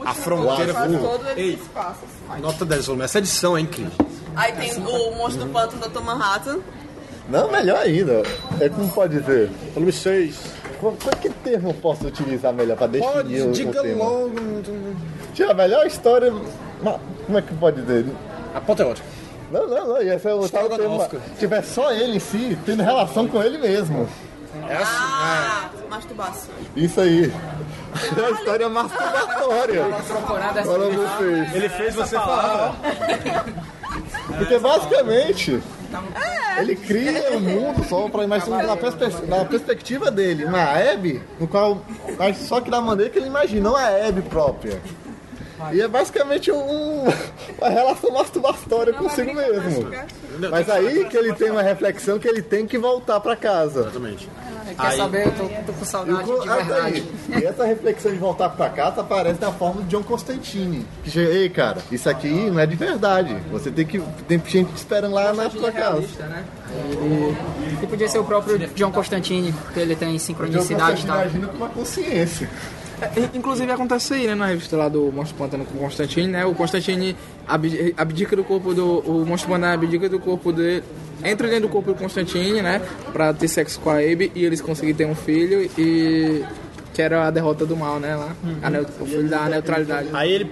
[0.05, 1.99] A fronteira Faz todo ele Ei, espaço.
[2.41, 3.03] nota 10, Solomon.
[3.03, 3.91] Essa edição é incrível.
[4.35, 6.01] Aí tem o monstro do pântano Dr.
[6.01, 6.59] Manhattan.
[7.29, 8.23] não, melhor ainda.
[8.59, 9.49] É como pode dizer.
[9.73, 10.39] Volume 6.
[10.79, 14.03] Qual, qual que termo eu posso utilizar melhor pra definir Pode, o, diga o tema?
[14.03, 14.31] logo.
[15.33, 16.31] Tinha a melhor história.
[16.81, 16.95] mas
[17.25, 18.05] Como é que pode dizer?
[18.55, 19.05] Apoteótico.
[19.51, 20.01] Não, não, não.
[20.01, 21.09] Ia ser o tal tema.
[21.37, 24.07] Tiver só ele em si, tendo relação com ele mesmo.
[24.69, 24.85] É assim.
[24.95, 26.53] Ah, masturbação.
[26.75, 27.31] Isso aí.
[28.17, 29.85] É a história masturbatória.
[30.67, 31.55] Olha vocês.
[31.55, 32.75] Ele fez você falar.
[34.37, 35.61] Porque basicamente
[36.59, 40.61] ele cria um mundo só para imaginar na, perspe- na perspectiva dele, uma
[40.91, 41.81] Abby, no qual
[42.17, 44.79] mas só que da maneira que ele imagina, não a Abby própria.
[45.73, 47.03] E é basicamente um,
[47.57, 49.89] uma relação masturbatória consigo mesmo.
[50.49, 53.81] Mas aí que ele tem uma reflexão que ele tem que voltar para casa.
[53.81, 54.29] Exatamente.
[54.75, 55.27] Quer saber?
[55.27, 57.03] Eu tô, tô com saudade co- de ah, verdade.
[57.29, 60.85] daí, e essa reflexão de voltar pra casa aparece na forma de John Constantine.
[61.03, 63.35] Que chega, ei cara, isso aqui não é de verdade.
[63.51, 63.99] Você tem que.
[64.27, 66.01] Tem gente esperando lá na sua casa.
[66.19, 66.43] Né?
[66.71, 71.19] E, e podia ser o próprio John Constantine, que ele tem sincronicidade e tal.
[71.19, 72.49] agindo com uma consciência.
[73.01, 76.45] É, Inclusive acontece aí, né, na revista lá do Monstro Pântano com o Constantine, né?
[76.45, 77.15] O Constantine
[77.47, 78.99] abdi- abdica do corpo do.
[78.99, 80.83] O Monstro Pântano abdica do corpo dele.
[81.23, 82.81] Entra dentro do corpo do Constantine, né?
[83.13, 86.43] Pra ter sexo com a Abe e eles conseguirem ter um filho e.
[86.93, 88.13] Que era a derrota do mal, né?
[88.15, 88.35] Lá.
[88.61, 90.09] A neu- o filho da neutralidade.
[90.11, 90.51] Aí ele,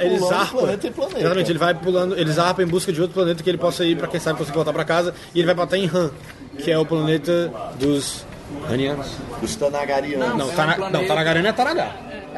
[0.00, 0.58] ele zarpa.
[0.58, 1.20] planeta planeta.
[1.20, 3.96] Exatamente, ele vai pulando, ele zarpa em busca de outro planeta que ele possa ir
[3.96, 5.14] pra quem sabe conseguir voltar pra casa.
[5.32, 6.10] E ele vai bater em Han,
[6.58, 8.24] que é o planeta dos
[8.70, 9.06] Hanianos.
[9.42, 10.36] Os Tanagarianos.
[10.36, 11.90] Não, Tana, não Tanagarana é Tanagá.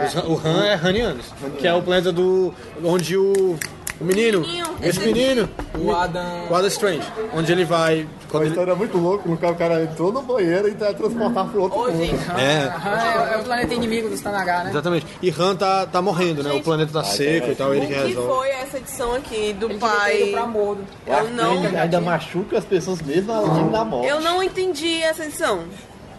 [0.06, 1.26] Os Han- O Han é Hanianos,
[1.59, 2.52] que é o planeta do.
[2.85, 3.56] onde o.
[4.01, 4.47] O menino,
[4.80, 6.22] esse menino, O Adam.
[6.48, 7.02] o Adam Strange,
[7.35, 8.02] onde ele vai.
[8.02, 10.94] Uma Quando ele, história muito louca, no qual o cara entrou no banheiro e tá
[10.94, 12.14] transportar pro outro mundo.
[12.39, 14.70] é, Ah, é, é o planeta inimigo dos Tanaga, né?
[14.70, 15.05] exatamente.
[15.20, 16.52] E Han tá, tá morrendo, né?
[16.52, 18.28] O planeta tá seco e tal, ele que O que resolve.
[18.35, 20.28] foi essa edição aqui do pai?
[20.30, 20.43] pra.
[20.43, 24.06] Eu não, Ele ainda machuca as pessoas mesmo além da morte.
[24.09, 25.64] eu não entendi essa edição.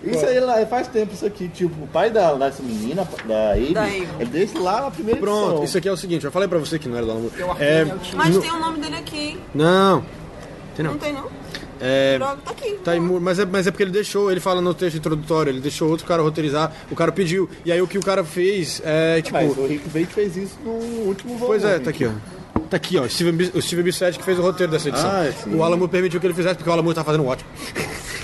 [0.03, 4.07] Isso aí lá, faz tempo isso aqui, tipo, o pai da, dessa menina, da Abe.
[4.19, 5.63] é desse lá na primeira Pronto, edição.
[5.65, 7.31] isso aqui é o seguinte, eu falei pra você que não era do Alan O
[7.59, 7.85] É.
[8.15, 9.37] Mas No- tem o nome dele aqui.
[9.53, 10.03] não,
[10.75, 10.99] tem Não não.
[10.99, 11.25] tem, não?
[11.81, 12.71] É, Droga, tá aqui.
[12.83, 15.61] Tá mu- mas, é, mas é porque ele deixou, ele fala no texto introdutório, ele
[15.61, 17.49] deixou outro cara roteirizar, o cara pediu.
[17.65, 19.37] E aí o que o cara fez é tipo.
[19.37, 20.71] Mas o Rick Bates fez isso no
[21.07, 21.47] último volume.
[21.59, 22.11] Pois é, tá aqui, ó.
[22.69, 23.03] Tá aqui, ó.
[23.03, 25.09] o Steven, o Steven Bissett que fez o roteiro dessa edição.
[25.09, 27.49] Ah, o Moore permitiu que ele fizesse, porque o Moore tá fazendo ótimo.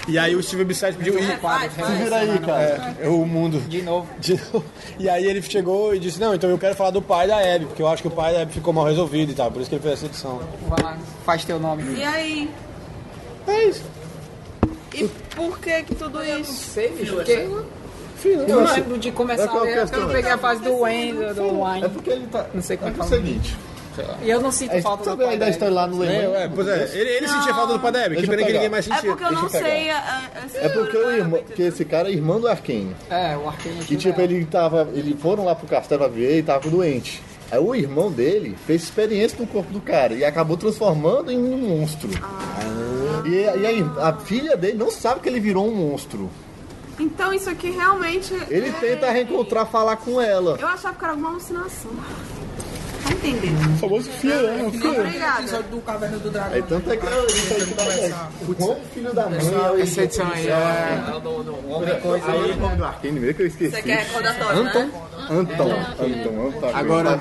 [0.08, 1.16] E aí o Steven Bissett pediu.
[1.18, 2.96] E, vira aí, cara.
[3.02, 3.60] é o mundo.
[3.68, 4.08] De novo.
[4.20, 4.66] De novo.
[5.00, 7.66] E aí ele chegou e disse, não, então eu quero falar do pai da Abby,
[7.66, 9.70] porque eu acho que o pai da Abby ficou mal resolvido e tal, por isso
[9.70, 10.40] que ele fez essa edição.
[10.68, 11.84] Vai lá, faz teu nome.
[11.98, 12.50] E aí?
[13.48, 13.84] É isso.
[14.94, 16.54] E por que que tudo isso?
[16.54, 17.48] sei, bicho, porque
[18.24, 20.62] eu não lembro de começar É qual a ler, porque eu não peguei a fase
[20.62, 21.90] do Wayne, do É Wine.
[21.90, 22.46] porque ele tá.
[22.54, 23.22] Não sei como é é o que fala.
[23.22, 23.58] seguinte.
[24.24, 26.36] E eu não sinto É, falta do aí da história lá no É, Leão?
[26.36, 28.94] é, pois é, ele, ele sentia falta do Abby, que pena que ninguém mais É
[28.96, 29.10] sentia.
[29.12, 29.76] porque eu não Deixa eu pegar.
[29.76, 29.90] sei.
[29.90, 32.96] a- a- É porque o irmão, porque esse cara é irmão do Arkane.
[33.10, 34.88] É, o Arquinho Que tipo, ele tava.
[34.94, 37.22] Eles foram lá pro castelo pra ver e tava doente.
[37.52, 41.58] Aí o irmão dele fez experiência no corpo do cara e acabou transformando em um
[41.58, 42.10] monstro.
[43.26, 46.30] E, e aí, a filha dele não sabe que ele virou um monstro.
[47.00, 48.34] Então isso aqui realmente.
[48.50, 50.58] Ele é- tenta reencontrar, falar com ela.
[50.60, 51.92] Eu achava que era alguma alucinação.
[53.06, 53.74] Tá entendendo.
[53.74, 54.64] O famoso filho, né?
[54.68, 55.42] Obrigada.
[55.42, 56.54] episódio do Caverna do Dragão.
[56.54, 60.32] Aí tanto é que eu dá O quão filho da mãe é o Essa edição
[60.32, 61.04] aí é...
[62.26, 63.72] Aí o nome do Arcane mesmo que eu esqueci.
[63.76, 64.80] Você quer recordatório, Anton?
[64.80, 64.92] né?
[65.30, 65.72] Anton.
[66.00, 66.48] Anton.
[66.48, 66.72] Anton.
[66.74, 67.20] Agora,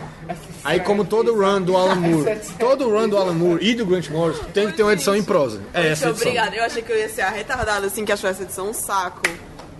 [0.62, 4.08] aí como todo run do Alan Moore, todo run do Alan Moore e do Grant
[4.10, 5.60] Morrison tem que ter uma edição em prosa.
[5.72, 6.10] É essa edição.
[6.10, 6.56] obrigada.
[6.56, 9.22] Eu achei que eu ia ser a retardada, assim, que achou essa edição um saco.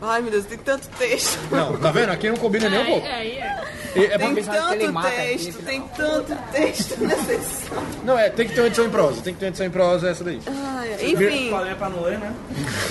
[0.07, 1.39] Ai, meu Deus, tem tanto texto.
[1.51, 2.11] Não, tá vendo?
[2.11, 3.07] Aqui não combina nem um pouco.
[3.07, 3.65] Aí, é.
[3.97, 7.79] E- é Tem tanto texto, tem tanto texto nessa edição.
[8.03, 9.23] Não, é, tem que ter uma edição em prosa.
[9.23, 10.41] Tem que ter uma edição em prosa, é essa daí.
[10.49, 12.33] Ai, enfim, Qual é pra não ler, né?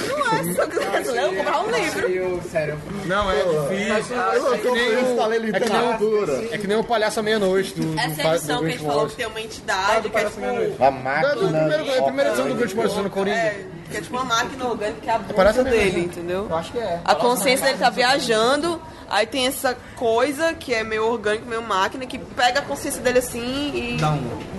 [0.07, 0.81] não é só que eu
[1.11, 2.41] ler, eu vou comprar um livro.
[2.49, 4.15] Sério, Não, é difícil.
[4.15, 6.43] Eu tô nem feliz o- pra ler literatura.
[6.51, 9.25] É que nem o Palhaço à Meia-Noite Essa edição que a gente falou que tem
[9.27, 10.83] uma entidade, que é tipo...
[10.83, 11.59] A máquina.
[11.59, 13.55] é a primeira edição do Grant Morrison no Coringa.
[13.93, 16.47] É, que é tipo uma máquina orgânica que Parece a mesma dele, entendeu?
[16.49, 16.99] Eu acho que é.
[17.05, 22.05] A consciência dele tá viajando, aí tem essa coisa que é meio orgânico, meio máquina,
[22.05, 23.97] que pega a consciência dele assim e.
[23.97, 24.53] Dá um.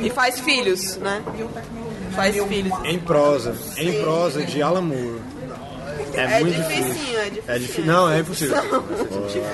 [0.00, 1.22] E faz filhos, né?
[2.12, 2.72] Faz filhos.
[2.84, 3.54] Em prosa.
[3.76, 5.20] Em prosa de Alan Moore.
[6.14, 7.18] É, É muito dificinho, difícil.
[7.18, 7.42] é difícil.
[7.54, 7.84] É difícil.
[7.84, 8.56] Não, é impossível.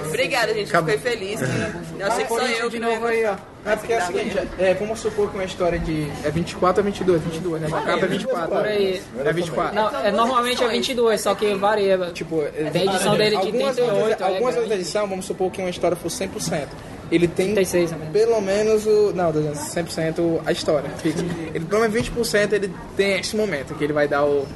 [0.09, 0.69] Obrigada, gente.
[0.69, 0.95] Acabou.
[0.97, 1.41] Fiquei feliz.
[1.41, 2.01] Que...
[2.01, 3.37] Eu achei que só eu que de novo aí, ó.
[3.67, 6.07] É porque é o seguinte, é, vamos supor que uma história de...
[6.23, 7.23] É 24 ou 22?
[7.23, 7.69] 22, né?
[7.73, 8.49] A capa é 24.
[8.49, 9.03] Por aí.
[9.25, 9.75] É 24.
[9.75, 11.97] Não, é, normalmente é 22, só que varia.
[12.13, 15.61] Tipo, Tem edição dele de algumas 38, outras, é algumas outras edições, vamos supor que
[15.63, 16.67] uma história for 100%.
[17.11, 18.11] Ele tem 36 também.
[18.11, 19.13] pelo menos o.
[19.15, 20.91] Não, 100% a história.
[20.99, 21.25] fixa.
[21.55, 24.47] Ele, pelo menos 20% ele tem esse momento que ele vai dar o.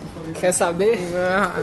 [0.40, 0.98] Quer saber?
[1.14, 1.62] Ah,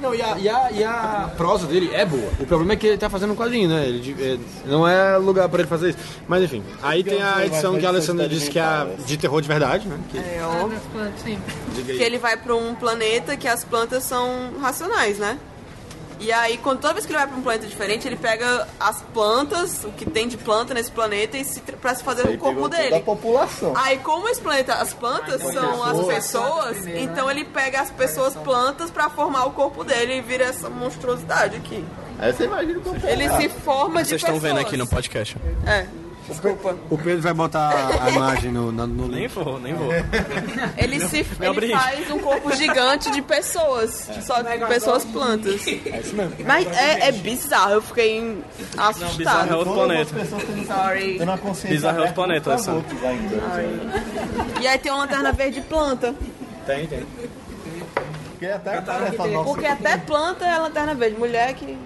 [0.00, 2.30] Não, e a, e, a, e a prosa dele é boa.
[2.40, 3.86] O problema é que ele tá fazendo um quadrinho, né?
[3.86, 5.98] Ele, de- é, não é lugar pra ele fazer isso.
[6.26, 9.42] Mas enfim, aí tem a edição que a Alessandra disse que é a de terror
[9.42, 9.98] de verdade, né?
[10.10, 10.78] Que, É óbvio.
[11.22, 11.38] Sim.
[11.74, 11.98] diga aí.
[11.98, 15.36] Que ele vai pra um planeta que as plantas são racionais, né?
[16.20, 19.00] E aí, quando, toda vez que ele vai pra um planeta diferente, ele pega as
[19.14, 22.68] plantas, o que tem de planta nesse planeta, e se, pra se fazer o corpo
[22.68, 23.00] Da dele.
[23.00, 23.72] população.
[23.74, 28.90] Aí, como esse planeta, as plantas são as pessoas, então ele pega as pessoas plantas
[28.90, 31.82] pra formar o corpo dele e vira essa monstruosidade aqui.
[32.18, 34.36] Aí você imagina o Ele se forma de Vocês pessoas.
[34.36, 35.38] estão vendo aqui no podcast.
[35.66, 35.86] É,
[36.30, 36.76] desculpa.
[36.88, 39.90] O Pedro vai botar a imagem no, no, no Nem vou, nem vou.
[40.76, 45.66] Ele se ele faz um corpo gigante de pessoas, só de pessoas plantas.
[45.66, 46.34] É isso mesmo.
[46.46, 48.38] Mas é, é bizarro, eu fiquei
[49.16, 50.14] Bizarro é outro planeta.
[50.66, 51.18] Sorry.
[51.68, 54.60] Bizarro é outro planeta, ainda.
[54.60, 56.14] E aí tem uma lanterna verde planta.
[56.66, 57.04] Tem, tem.
[58.30, 58.80] Porque até.
[59.44, 61.18] Porque até planta é lanterna verde.
[61.18, 61.76] Mulher que.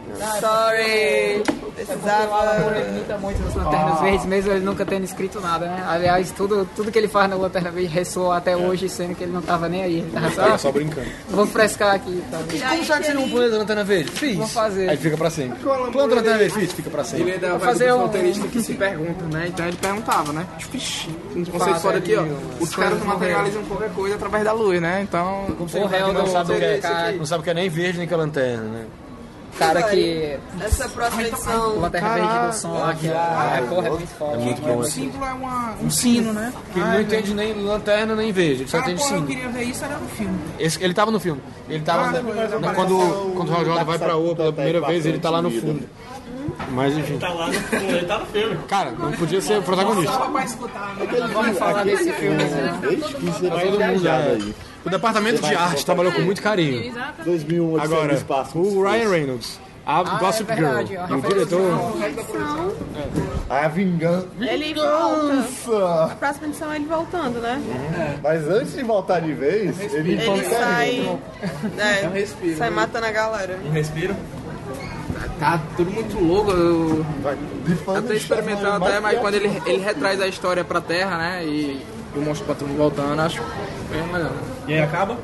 [0.41, 1.43] Sorry.
[1.75, 2.77] Precisava.
[2.77, 5.85] Ele imita muito nas Lanternas Verdes, mesmo ele nunca tendo escrito nada, né?
[5.89, 9.33] Aliás, tudo, tudo que ele faz na Lanterna Verde ressoa até hoje, sendo que ele
[9.33, 9.99] não tava nem aí.
[9.99, 11.07] Ele tava só, Só brincando.
[11.31, 12.39] vou frescar aqui, tá?
[12.39, 14.11] Como sabe que seria um planeta lanterna verde?
[14.13, 14.37] Fiz.
[14.37, 14.89] Vou fazer.
[14.89, 15.59] Aí fica pra sempre.
[15.59, 17.23] Planta lanterna verde, fiz, fica pra sempre.
[17.25, 19.47] Ele é da fazer um- roteirista que se pergunta, né?
[19.49, 20.47] Então ele perguntava, né?
[20.73, 22.25] Ixi, Um conceito fora aqui, ó.
[22.61, 25.01] Os caras materializam qualquer coisa através da luz, né?
[25.03, 25.47] Então.
[25.59, 28.07] O réu Não sabe o que é, não sabe o que é nem verde nem
[28.07, 28.85] que é lanterna, né?
[29.59, 30.39] Cara que.
[30.61, 31.81] Essa próxima edição.
[31.81, 34.39] Lanterna Verde do som aqui, a, a cor é muito forte.
[34.43, 34.91] Muito bom O assim.
[35.03, 36.53] símbolo é uma, um sino, né?
[36.73, 39.49] Que ele não entende nem lanterna nem verde, ele só Ah, entende porra, eu queria
[39.49, 40.39] ver isso, era no filme.
[40.59, 41.41] Esse, ele tava no filme.
[41.69, 42.11] Ele tava.
[42.11, 45.41] na- quando, quando o Roger Jordan vai pra Oa pela primeira vez, ele tá lá
[45.43, 45.89] no fundo.
[46.71, 47.19] Mas enfim.
[47.19, 48.59] Tá lá no filme, ele tá no filme.
[48.69, 50.13] Cara, não podia ser o protagonista.
[50.13, 51.07] Só pra escutar, né?
[51.33, 52.79] Vamos falar desse filme, né?
[52.83, 54.13] Que todo mundo é.
[54.33, 54.55] aí.
[54.85, 56.85] O departamento de arte trabalhou com muito carinho.
[56.85, 57.25] Exato.
[57.25, 58.25] 2001, Odisseia Agora,
[58.55, 61.97] o Ryan Reynolds, a Gossip é verdade, Girl, ó, o diretor.
[63.51, 64.29] A vingança.
[64.41, 66.05] Ele volta.
[66.05, 67.61] A próxima edição é ele voltando, né?
[68.23, 71.19] Mas antes de voltar de vez, ele, Ele sai.
[71.79, 73.59] É, respiro, sai matando a galera.
[73.63, 74.17] Um respiro.
[75.39, 76.51] Tá tudo muito louco.
[76.51, 77.07] Eu...
[77.67, 81.19] Bifando Até o experimental chefão, até, mas quando ele, ele retraz a história pra terra,
[81.19, 81.45] né?
[81.45, 81.85] E,
[82.15, 83.43] e o monstro patrulho voltando, acho
[83.91, 84.33] bem melhor.
[84.69, 85.19] E aí acaba?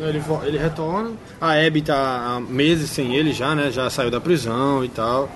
[0.00, 1.12] Ele, ele retorna.
[1.40, 1.94] A Abby tá
[2.36, 3.70] há meses sem ele já, né?
[3.70, 5.28] Já saiu da prisão e tal.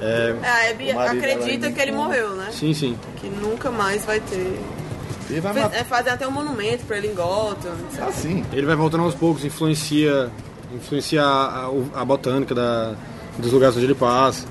[0.00, 2.48] É, É, a Abby acredita que ele morreu, né?
[2.52, 2.98] sim, sim.
[3.16, 4.60] Que nunca mais vai ter.
[5.30, 5.74] Ele vai matar.
[5.78, 7.72] é, Fazem até um monumento pra ele em Gotham.
[7.90, 8.02] etc.
[8.08, 8.44] Assim.
[8.52, 10.30] Ele vai voltando aos poucos, influencia,
[10.74, 12.94] influencia a, a- a botânica da,
[13.38, 14.46] dos lugares onde ele passa.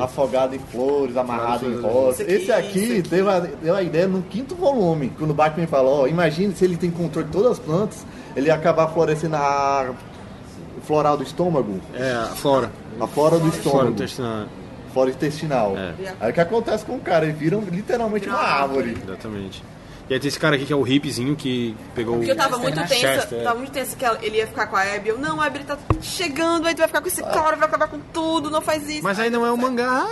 [0.00, 2.22] Afogado em flores, amarrado em Isso rosa.
[2.22, 6.02] aqui, Esse aqui deu a, deu a ideia no quinto volume, quando o Batman falou,
[6.02, 9.90] ó, imagine se ele tem controle de todas as plantas, ele ia acabar florescendo a
[10.82, 12.70] floral do estômago, É, a flora.
[13.00, 14.46] a flora do Flora estômago, intestinal.
[14.92, 15.74] flora intestinal.
[15.76, 16.14] É.
[16.20, 17.24] Aí o que acontece com o cara?
[17.24, 18.96] Ele vira literalmente uma árvore.
[19.06, 19.62] Exatamente.
[20.08, 22.58] E aí tem esse cara aqui que é o hippiezinho que pegou Porque eu tava
[22.58, 23.42] muito tensa, Chester, é.
[23.42, 25.08] tava muito tensa que ele ia ficar com a Abby.
[25.08, 27.88] Eu, não, a Abby tá chegando, aí tu vai ficar com esse cara, vai acabar
[27.88, 29.02] com tudo, não faz isso.
[29.02, 30.06] Mas aí não é um mangá.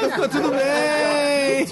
[0.00, 1.66] ficou tudo bem.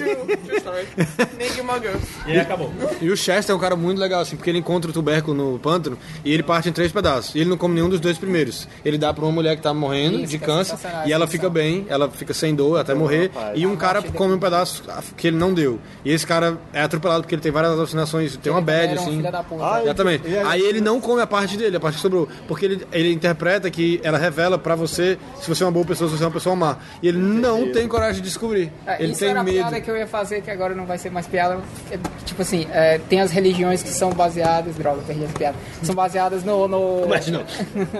[1.37, 2.07] Nem Gilmore Girls.
[2.27, 2.73] E aí acabou.
[3.01, 5.59] E o Chester é um cara muito legal, assim, porque ele encontra o tubérculo no
[5.59, 7.35] pântano e ele parte em três pedaços.
[7.35, 8.69] E ele não come nenhum dos dois primeiros.
[8.85, 10.77] Ele dá pra uma mulher que tá morrendo Isso, de é câncer
[11.07, 13.31] e ela essa fica bem, ela fica sem dor até morrer.
[13.55, 14.83] E um cara come um pedaço
[15.17, 15.79] que ele não deu.
[16.05, 19.17] E esse cara é atropelado porque ele tem várias alucinações, tem uma bad, assim.
[19.19, 19.65] filho da puta.
[19.65, 20.27] Ah, Exatamente.
[20.27, 22.29] Aí- Aí ele não come a parte dele, a parte que sobrou.
[22.49, 26.09] Porque ele, ele interpreta que ela revela pra você se você é uma boa pessoa,
[26.11, 26.77] se você é uma pessoa má.
[27.03, 28.73] E ele não tem coragem de descobrir.
[28.87, 29.57] É, ele isso tem era a medo.
[29.57, 31.59] piada que eu ia fazer, que agora não vai ser mais piada.
[31.91, 34.75] É, tipo assim, é, tem as religiões que são baseadas.
[34.77, 35.61] Droga, perdi as piadas.
[35.83, 36.69] São baseadas no.
[36.69, 37.45] no Mas não.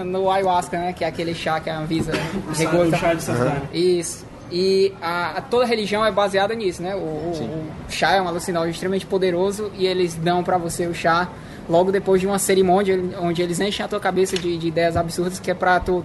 [0.05, 0.93] no ayahuasca, né?
[0.93, 2.11] Que é aquele chá que a Anvisa
[2.55, 2.95] regula.
[2.97, 3.61] chá de santana.
[3.73, 4.25] Isso.
[4.51, 6.93] E a, a- toda religião é baseada nisso, né?
[6.95, 10.93] O, o- o chá é um alucinógeno extremamente poderoso e eles dão pra você o
[10.93, 11.29] chá
[11.69, 15.39] logo depois de uma cerimônia onde eles enchem a tua cabeça de, de ideias absurdas
[15.39, 16.03] que é pra tu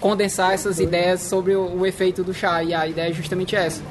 [0.00, 2.62] condensar essas ideias sobre o, o efeito do chá.
[2.62, 3.82] E a ideia é justamente essa.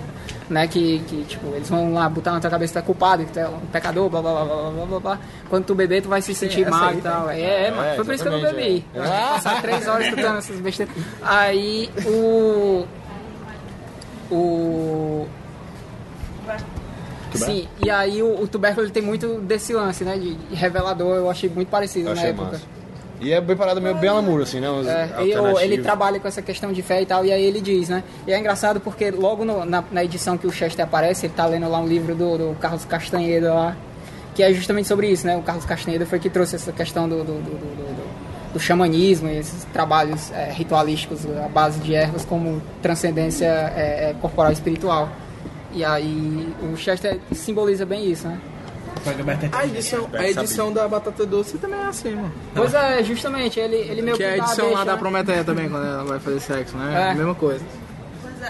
[0.50, 3.26] Né, que, que, tipo, eles vão lá botar na tua cabeça que tu é culpado,
[3.26, 5.20] que tu é um pecador, blá blá blá blá blá blá blá.
[5.50, 7.30] Quando tu beber, tu vai se sentir mal e tal.
[7.30, 7.96] É, é, mano.
[7.96, 8.86] Foi por isso que eu não bebi.
[8.94, 10.94] Passar três horas escutando essas besteiras.
[11.24, 12.86] Aí o.
[14.34, 15.28] O.
[17.36, 20.18] Sim, e aí o, o tubérculo tem muito desse lance, né?
[20.18, 22.46] De, de revelador, eu achei muito parecido Eu na época.
[22.52, 22.62] massa.
[23.20, 24.68] E é bem parado meio bem Alamur, assim, né?
[25.18, 27.62] É, e o- ele trabalha com essa questão de fé e tal, e aí ele
[27.62, 28.04] diz, né?
[28.28, 31.46] E é engraçado porque logo no- na, na edição que o Chester aparece, ele tá
[31.46, 33.78] lendo lá um livro do, do Carlos Castanheira lá,
[34.36, 35.38] que é justamente sobre isso, né?
[35.38, 38.23] O Carlos Castanheira foi que trouxe essa questão do, do, do,
[38.54, 44.16] do- xamanismo e esses trabalhos é, ritualísticos à base de ervas como transcendência é, é,
[44.22, 45.10] corporal e espiritual.
[45.74, 48.40] E aí o Chester simboliza bem isso, né?
[49.52, 52.32] A edição, a edição da Batata Doce também é assim, mano.
[52.56, 54.98] Pois é, justamente, ele, ele meio Que é a edição lá deixa, da né?
[55.00, 57.10] Prometeia também, quando ela vai fazer sexo, né?
[57.10, 57.12] É.
[57.12, 57.66] A mesma coisa.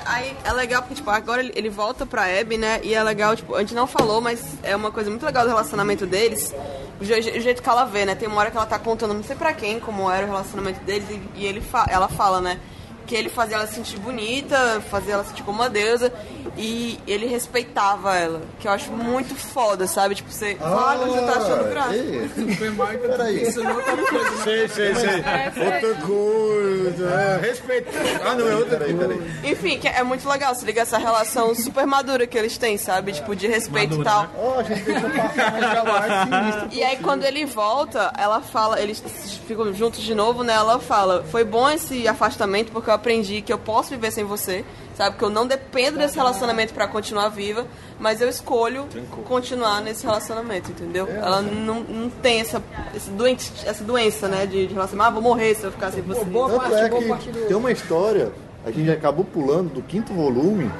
[0.05, 2.79] Aí é legal porque, tipo, agora ele, ele volta pra Abby, né?
[2.83, 5.49] E é legal, tipo, a gente não falou, mas é uma coisa muito legal do
[5.49, 6.53] relacionamento deles.
[6.99, 8.15] O, je- o jeito que ela vê, né?
[8.15, 10.79] Tem uma hora que ela tá contando, não sei pra quem, como era o relacionamento
[10.81, 12.59] deles, e, e ele fa- ela fala, né?
[13.05, 16.11] Que ele fazia ela se sentir bonita, fazia ela se sentir como uma deusa,
[16.57, 18.41] e ele respeitava ela.
[18.59, 20.15] Que eu acho muito foda, sabe?
[20.15, 20.57] Tipo, você.
[20.61, 21.95] Ah, você tá achando graça.
[21.95, 23.43] ei, Foi mais que Peraí.
[23.43, 24.41] isso não outra coisa, né?
[24.43, 25.15] Sei, sei, sei.
[25.17, 27.05] Outra coisa.
[27.09, 27.89] É, respeito.
[28.25, 29.13] Ah, não, é outra peraí, coisa.
[29.13, 29.51] peraí.
[29.51, 33.11] Enfim, que é muito legal se liga essa relação super madura que eles têm, sabe?
[33.13, 34.27] Tipo, de respeito e tal.
[34.37, 36.67] Ó, a gente deixou passar.
[36.71, 39.03] E aí quando ele volta, ela fala, eles
[39.47, 40.53] ficam juntos de novo, né?
[40.53, 44.63] Ela fala, foi bom esse afastamento porque eu aprendi que eu posso viver sem você,
[44.95, 45.17] sabe?
[45.17, 47.67] Que eu não dependo desse relacionamento pra continuar viva,
[47.99, 48.87] mas eu escolho
[49.27, 51.05] continuar nesse relacionamento, entendeu?
[51.09, 52.63] Ela não, não tem essa,
[53.11, 54.45] doente, essa doença, né?
[54.45, 56.23] De, de relacionamento, ah, vou morrer se eu ficar sem você.
[56.23, 58.31] boa Tanto parte, é boa parte do- tem uma história,
[58.65, 60.71] a gente acabou pulando do quinto volume,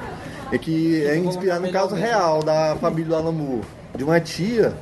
[0.50, 3.60] é que é inspirado no caso real da família do Alamu,
[3.94, 4.74] de uma tia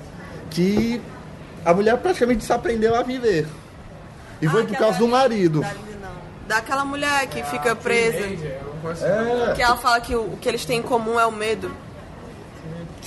[0.50, 1.00] que
[1.64, 3.46] a mulher praticamente desaprendeu a viver.
[4.40, 5.60] E foi Ah, por aquela causa do marido.
[5.60, 5.91] da-.
[6.52, 8.28] Daquela mulher que fica presa.
[9.54, 11.70] Que ela fala que o, o que eles têm em comum é o medo.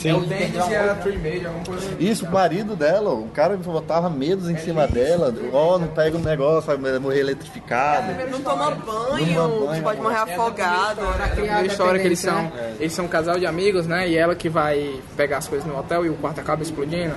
[0.03, 1.95] É o Dennis e a Tree Made, alguma coisa assim.
[1.99, 5.33] Isso, o marido dela, o cara botava medos em cima dela.
[5.53, 8.07] Ó, não pega um negócio, vai morrer eletrificado.
[8.29, 11.01] Não toma banho, Não toma banho, pode morrer afogado.
[11.51, 14.09] A história que eles são, eles são um casal de amigos, né?
[14.09, 17.13] E ela que vai pegar as coisas no hotel e o quarto acaba explodindo.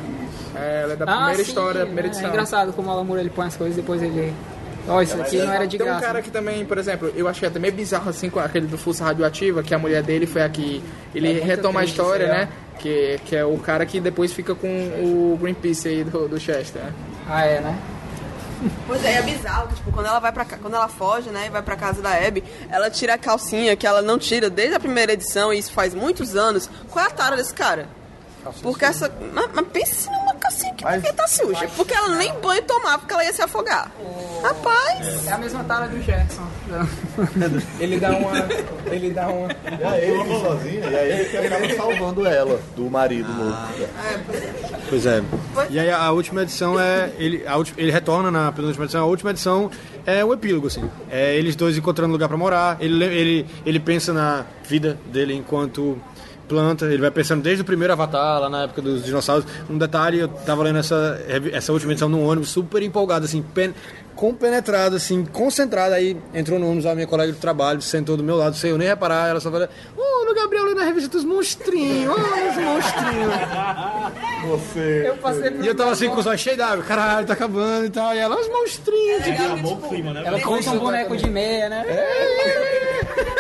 [0.55, 2.29] É, ela é da primeira sim, história, da primeira é edição.
[2.29, 4.35] engraçado como o Alamur ele põe as coisas e depois ele.
[4.89, 6.07] Ó, isso aqui não era de Tem um graça.
[6.07, 9.05] cara que também, por exemplo, eu achei até meio bizarro assim com aquele do Força
[9.05, 10.83] Radioativa, que a mulher dele foi a que.
[11.15, 12.49] Ele muito retoma a história, isso aí, né?
[12.79, 16.83] Que, que é o cara que depois fica com o Greenpeace aí do, do Chester,
[16.83, 16.93] né?
[17.29, 17.79] Ah, é, né?
[18.89, 21.45] Pois é, é bizarro que, tipo, quando ela vai pra ca- quando ela foge, né,
[21.47, 24.75] e vai pra casa da Abby, ela tira a calcinha que ela não tira desde
[24.75, 26.69] a primeira edição, e isso faz muitos anos.
[26.91, 27.87] Qual é a tara desse cara?
[28.63, 29.13] Porque essa.
[29.33, 31.69] Mas, mas pense numa calcinha que Mas- tá suja.
[31.77, 33.91] Porque ela nem banho tomava, porque ela ia se afogar.
[34.43, 35.27] Rapaz!
[35.27, 36.47] É a mesma tara do Jackson.
[37.81, 38.33] Ele dá uma.
[38.91, 39.49] ele dá uma.
[39.49, 43.57] E aí ele que sozinha, e aí ele que acaba salvando ela, do marido novo.
[44.89, 45.23] Pois é.
[45.71, 47.11] E aí a última edição é.
[47.19, 49.03] Ele, a ulti- ele retorna na penúltima edição.
[49.03, 49.71] A última edição
[50.07, 50.89] é o epílogo, assim.
[51.11, 52.77] É eles dois encontrando lugar pra morar.
[52.81, 55.99] Ele, le- ele, ele pensa na vida dele enquanto
[56.49, 56.87] planta.
[56.87, 59.47] Ele vai pensando desde o primeiro Avatar, lá na época dos dinossauros.
[59.69, 61.21] Um detalhe, eu tava lendo essa,
[61.53, 63.75] essa última edição no ônibus, super empolgado, assim, pen,
[64.17, 65.95] compenetrado, assim, concentrado.
[65.95, 68.79] Aí entrou no ônibus a minha colega de trabalho, sentou do meu lado, sem eu
[68.79, 69.29] nem reparar.
[69.29, 73.33] Ela só falou: Ô, o Gabriel lendo a revista dos monstrinhos, olha os monstrinhos.
[74.49, 75.05] Você.
[75.09, 77.91] Eu passei E eu tava assim com os olhos cheios d'água, caralho, tá acabando e
[77.91, 78.15] tal.
[78.15, 79.25] E ela, os monstrinhos.
[79.25, 80.23] tipo, Acabou o clima, né?
[80.25, 81.85] Ela compra um boneco de meia, né?
[81.87, 83.38] É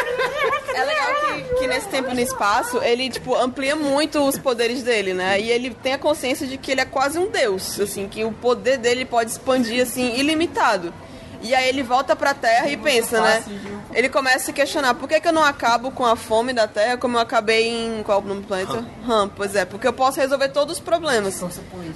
[0.84, 5.14] legal que, que nesse tempo e no espaço, ele, tipo, amplia muito os poderes dele,
[5.14, 5.40] né?
[5.40, 8.32] E ele tem a consciência de que ele é quase um deus, assim, que o
[8.32, 10.92] poder dele pode expandir, assim, ilimitado.
[11.40, 13.44] E aí ele volta pra Terra e pensa, né?
[13.94, 16.66] Ele começa a se questionar, por que, que eu não acabo com a fome da
[16.66, 18.02] Terra como eu acabei em...
[18.02, 18.84] qual é o nome do planeta?
[19.36, 21.40] Pois é, porque eu posso resolver todos os problemas.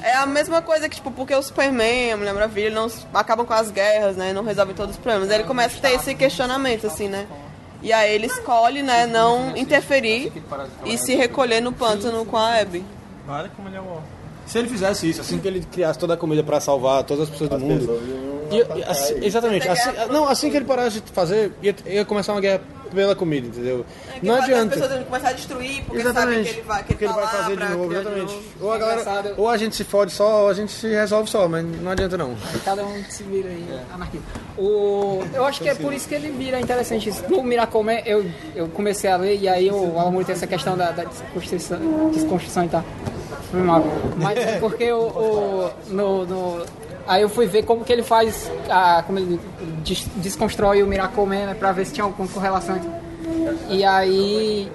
[0.01, 3.53] É a mesma coisa que, tipo, porque o Superman, a Mulher Maravilha, não acabam com
[3.53, 4.33] as guerras, né?
[4.33, 5.29] Não resolvem todos os problemas.
[5.29, 7.27] Aí ele começa a ter esse questionamento, assim, né?
[7.83, 10.33] E aí ele escolhe, né, não interferir
[10.85, 12.85] e se recolher no pântano com a Abby.
[13.29, 14.01] Olha como ele é bom.
[14.47, 17.31] Se ele fizesse isso, assim que ele criasse toda a comida pra salvar todas as
[17.31, 18.01] pessoas do mundo.
[18.51, 19.67] ia- ia- assim- exatamente.
[19.69, 22.61] Assim, não, assim que ele parasse de fazer, ia, ia começar uma guerra
[22.94, 23.85] pela comida, entendeu?
[24.20, 24.74] Que Não faz As adianta.
[24.74, 26.48] pessoas vão começar a destruir porque sabem Exatamente.
[26.51, 28.20] que ele vai, que ele ele tá vai fazer de novo, exatamente.
[28.32, 28.43] novo.
[28.60, 31.48] Ou a galera, ou a gente se fode só, ou a gente se resolve só,
[31.48, 32.35] mas não adianta não.
[32.64, 34.20] Cada um se vira aí, anarquia.
[34.59, 37.24] O, eu acho que é por isso que ele vira interessante isso.
[37.28, 38.24] No Miracomé, eu,
[38.55, 42.10] eu comecei a ler e aí o Alan Moore tem essa questão da, da desconstrução,
[42.12, 42.85] desconstrução e tal.
[44.16, 46.66] Mas é porque o, o- no, no-
[47.12, 49.40] aí eu fui ver como que ele faz, a, como ele
[49.84, 52.78] des- desconstrói o Miracomé, né, pra ver se tinha alguma correlação.
[53.68, 54.70] E aí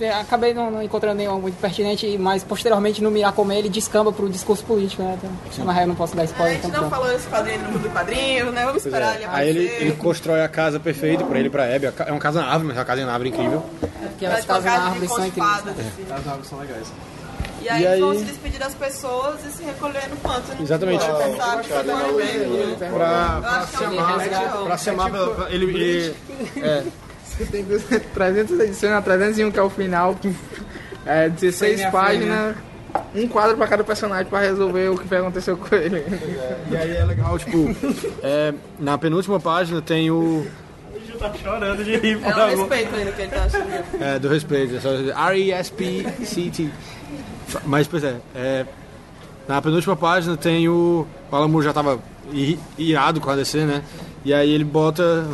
[0.00, 4.28] é, acabei não, não encontrando nenhum muito pertinente, mas posteriormente no Miracomé ele descamba pro
[4.28, 5.18] discurso político, né?
[5.52, 6.54] Então, na real eu não posso dar A spoiler.
[6.56, 7.02] gente então não pronto.
[7.02, 8.60] falou esse quadrinho no do quadrinho, né?
[8.66, 9.16] Vamos Pois esperar é.
[9.16, 9.82] ele Aí ele, aparecer.
[9.86, 11.86] ele constrói a casa perfeita pra ele e pra Abby.
[11.86, 13.62] A ca- É uma casa na árvore, mas é uma casa na árvore incrível.
[13.80, 15.52] Porque elas Vai casam tocar na árvore são incríveis.
[15.66, 16.04] assim.
[16.10, 16.86] As árvores são legais.
[17.66, 20.62] E aí, E aí- vão se despedir das pessoas e se recolher no pântano.
[20.62, 21.04] Exatamente.
[21.04, 22.76] Você sabe bem, né?
[22.94, 26.14] Pra, pra se é amar, pra se amar pela- pra- ele,
[26.62, 26.82] é,
[27.50, 27.64] Tem
[28.14, 30.16] 300 edições, a 301 que é o final,
[31.04, 32.54] é, 16 minha páginas,
[33.14, 36.04] um quadro pra cada personagem pra resolver o que vai acontecer com ele.
[36.70, 37.74] E aí é legal, tipo,
[38.22, 40.46] é, na penúltima página tem o.
[40.94, 42.18] O Gil tá chorando de rir.
[42.24, 44.02] É um respeito ainda que ele tá achando.
[44.02, 44.88] É, do respeito, é só
[45.30, 46.70] R-E-S-P-C-T.
[47.64, 48.66] Mas, pois é, é,
[49.48, 51.06] na penúltima página tem o.
[51.30, 51.98] O Alan Moore já tava
[52.78, 53.82] irado com a DC, né?
[54.24, 55.26] E aí ele bota.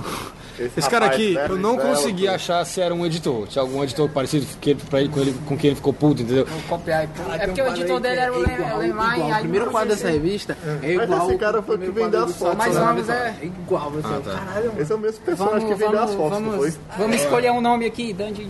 [0.59, 2.35] Esse, cara rapaz, aqui, velho, eu não velho, consegui tudo.
[2.35, 3.51] achar se era um editor.
[3.51, 6.23] Se algum editor parecido que ele, pra ele, com, ele, com quem ele ficou puto,
[6.23, 6.45] entendeu?
[6.45, 7.35] Vou copiar e pôr.
[7.35, 11.09] É porque o editor dele era o Len- o primeiro quadro dessa revista é Mas
[11.11, 11.29] igual.
[11.31, 12.59] esse cara foi o que vendeu as fotos.
[12.59, 12.81] Mas né?
[12.81, 13.35] vamos, é.
[13.41, 14.31] É igual, você.
[14.31, 16.83] Caralho, Esse é o mesmo personagem Vamos, que vendeu as vamos, fotos, não vamos, foi?
[16.99, 18.47] vamos escolher um nome aqui, Dandy.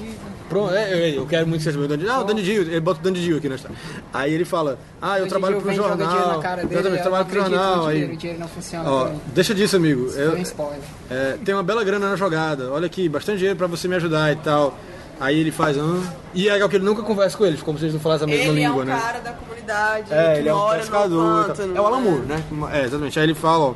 [0.53, 2.05] Pronto, é, é, eu quero muito que seja meu Dandy.
[2.05, 3.77] Não, o Dandy Dio, ele bota o Dandy Dio aqui na história.
[4.13, 5.97] Aí ele fala, ah, eu trabalho pro jornal.
[5.97, 7.81] dele, eu trabalho não pro jornal.
[7.89, 8.91] dinheiro, Aí, o dinheiro não funciona.
[8.91, 10.11] ó, deixa disso, amigo.
[10.15, 10.79] Eu, Tem spoiler.
[11.11, 12.71] É, tem uma bela grana na jogada.
[12.71, 14.77] Olha aqui, bastante dinheiro pra você me ajudar e tal.
[15.19, 16.01] Aí ele faz, ah.
[16.35, 18.27] E é legal que ele nunca conversa com eles, como se eles não falassem a
[18.29, 18.99] mesma Ele é língua, um né?
[19.01, 21.47] cara da comunidade É, que ele é um pescador.
[21.47, 21.77] pântano.
[21.77, 22.45] É o Alan né?
[22.51, 22.69] Né?
[22.73, 23.19] É, exatamente.
[23.19, 23.75] Aí ele fala, ó.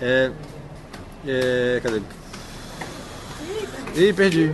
[0.00, 0.30] É.
[1.26, 1.80] É.
[1.82, 2.00] Cadê?
[3.94, 4.52] Ih, perdi.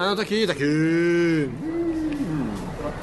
[0.00, 1.50] Ah, não, tá aqui, tá aqui.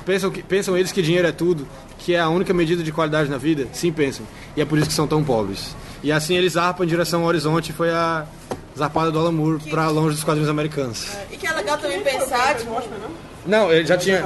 [0.04, 1.68] Pensam, que, pensam eles que dinheiro é tudo,
[2.00, 3.68] que é a única medida de qualidade na vida?
[3.72, 4.26] Sim, pensam.
[4.56, 5.76] E é por isso que são tão pobres.
[6.02, 7.72] E assim eles zarpam em direção ao horizonte.
[7.72, 8.26] Foi a
[8.76, 11.08] zarpada do Alan Moore pra longe dos quadrinhos americanos.
[11.32, 12.72] E que é legal também pensar, tipo,
[13.46, 14.18] Não, ele já tinha.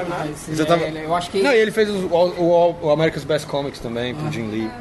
[0.47, 1.41] ele já tava- É, eu acho que.
[1.43, 4.71] Não, e ele fez o, o, o America's Best Comics também, com o Jim Lee.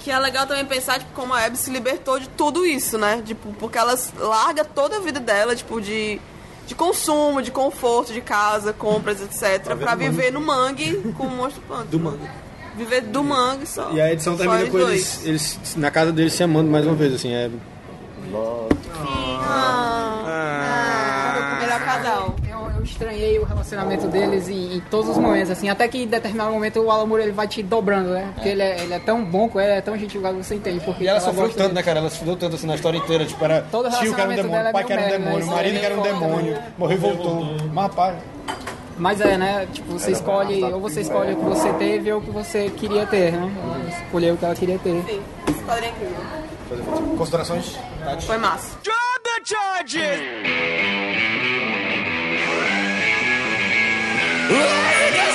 [0.00, 3.22] que é legal também pensar, tipo, como a Abby se libertou de tudo isso, né?
[3.24, 6.20] Tipo, porque ela larga toda a vida dela, tipo, de,
[6.66, 9.76] de consumo, de conforto, de casa, compras, etc.
[9.76, 11.90] Pra, viver no mangue com o monstro pântano.
[11.90, 12.30] Do mangue.
[12.76, 13.92] Viver do mangue só.
[13.92, 15.24] E a edição termina eles com dois.
[15.24, 17.50] eles, eles na casa deles se amando mais uma vez, assim, é.
[19.46, 22.34] Ah, melhor casal.
[22.42, 22.43] Eu, eu
[22.84, 26.80] estranhei o relacionamento deles em, em todos os momentos, assim, até que em determinado momento
[26.80, 28.30] o Alan Moore ele vai te dobrando, né?
[28.34, 30.80] Porque ele, é, ele é tão bom com ela, é tão gentil que você entende.
[30.84, 31.74] Porque E ela sofreu gosta tanto, dele.
[31.74, 31.98] né, cara?
[32.00, 33.24] Ela sofreu tanto assim na história inteira.
[33.24, 35.52] Tipo, era Todo tio que era um demônio, é pai que era um demônio, né?
[35.52, 37.44] marido que era um é demônio, morreu e voltou.
[37.72, 38.16] Mas rapaz.
[38.96, 39.66] Mas é, né?
[39.72, 43.04] Tipo, você escolhe, ou você escolhe o que você teve ou o que você queria
[43.06, 43.52] ter, né?
[43.62, 45.02] Ela escolheu o que ela queria ter.
[45.08, 45.20] Sim,
[45.66, 47.16] quadrinho é incrível.
[47.16, 47.76] Considerações?
[48.26, 48.78] Foi massa.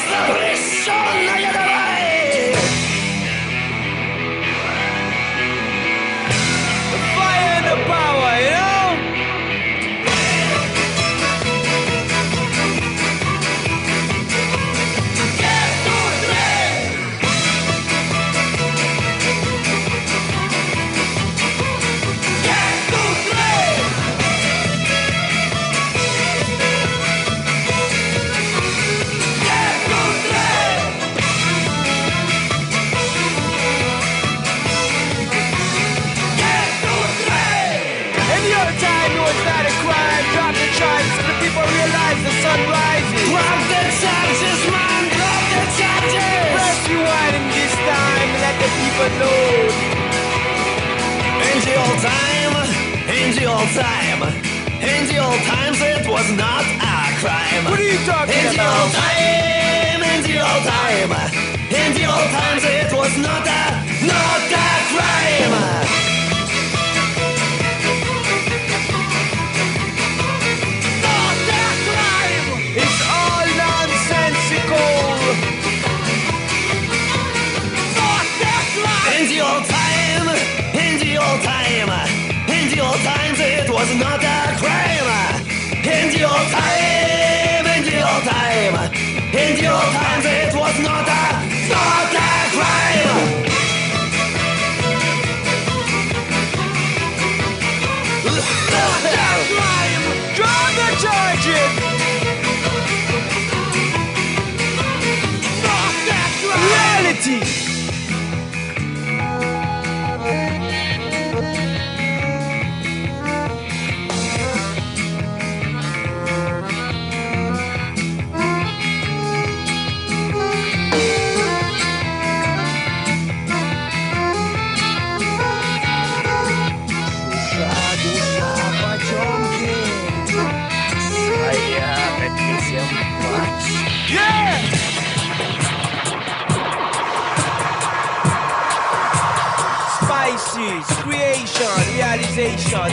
[0.10, 1.89] Запрещенная давай!
[39.00, 40.26] crime, no it's not a crime.
[40.34, 43.26] Drop the charges so the people realize the sun rises.
[43.32, 46.44] Drop the charges, man, drop the charges.
[46.56, 48.20] Press rewind in this time.
[48.20, 49.40] And let the people know.
[51.50, 52.56] In the old time,
[53.10, 54.22] in the old time
[54.80, 57.64] In the old times it was not a crime.
[57.70, 58.60] What are you talking in about?
[58.60, 61.12] In the old time, in the old time
[61.72, 63.64] In the old times it was not a,
[64.06, 66.09] not a crime.
[83.80, 85.40] Was not a crime.
[85.88, 88.76] In the old time, in the old time,
[89.32, 91.24] in the old times it was not a,
[91.72, 93.29] not a crime.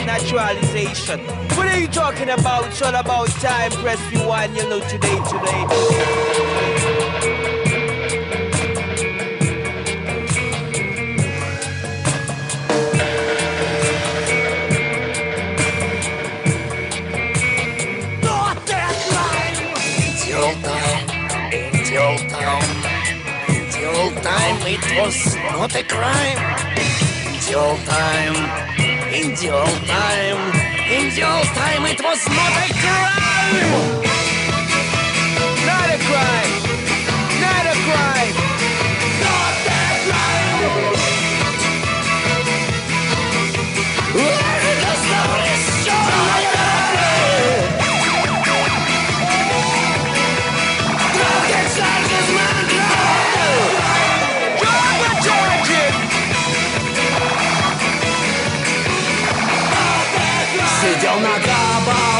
[0.05, 1.19] Naturalization.
[1.55, 2.67] What are you talking about?
[2.67, 3.71] It's all about time.
[3.71, 6.67] Press rewind, you know today, today.
[23.97, 26.37] Old time, it was not a crime.
[27.47, 27.55] The
[27.85, 28.66] time,
[29.21, 30.37] in the old time,
[30.91, 34.03] in the old time it was not a crime.
[35.65, 36.53] Not a crime.
[37.41, 38.46] Not a crime.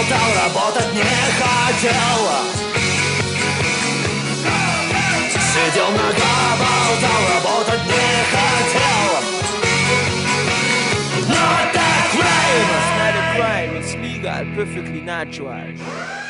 [0.07, 1.03] болтал, работать не
[1.41, 2.19] хотел
[5.53, 9.13] Сидел нога, болтал, работать не хотел
[11.29, 12.69] Not a crime!
[12.77, 13.71] It's not a crime.
[13.77, 16.26] It's legal, perfectly natural.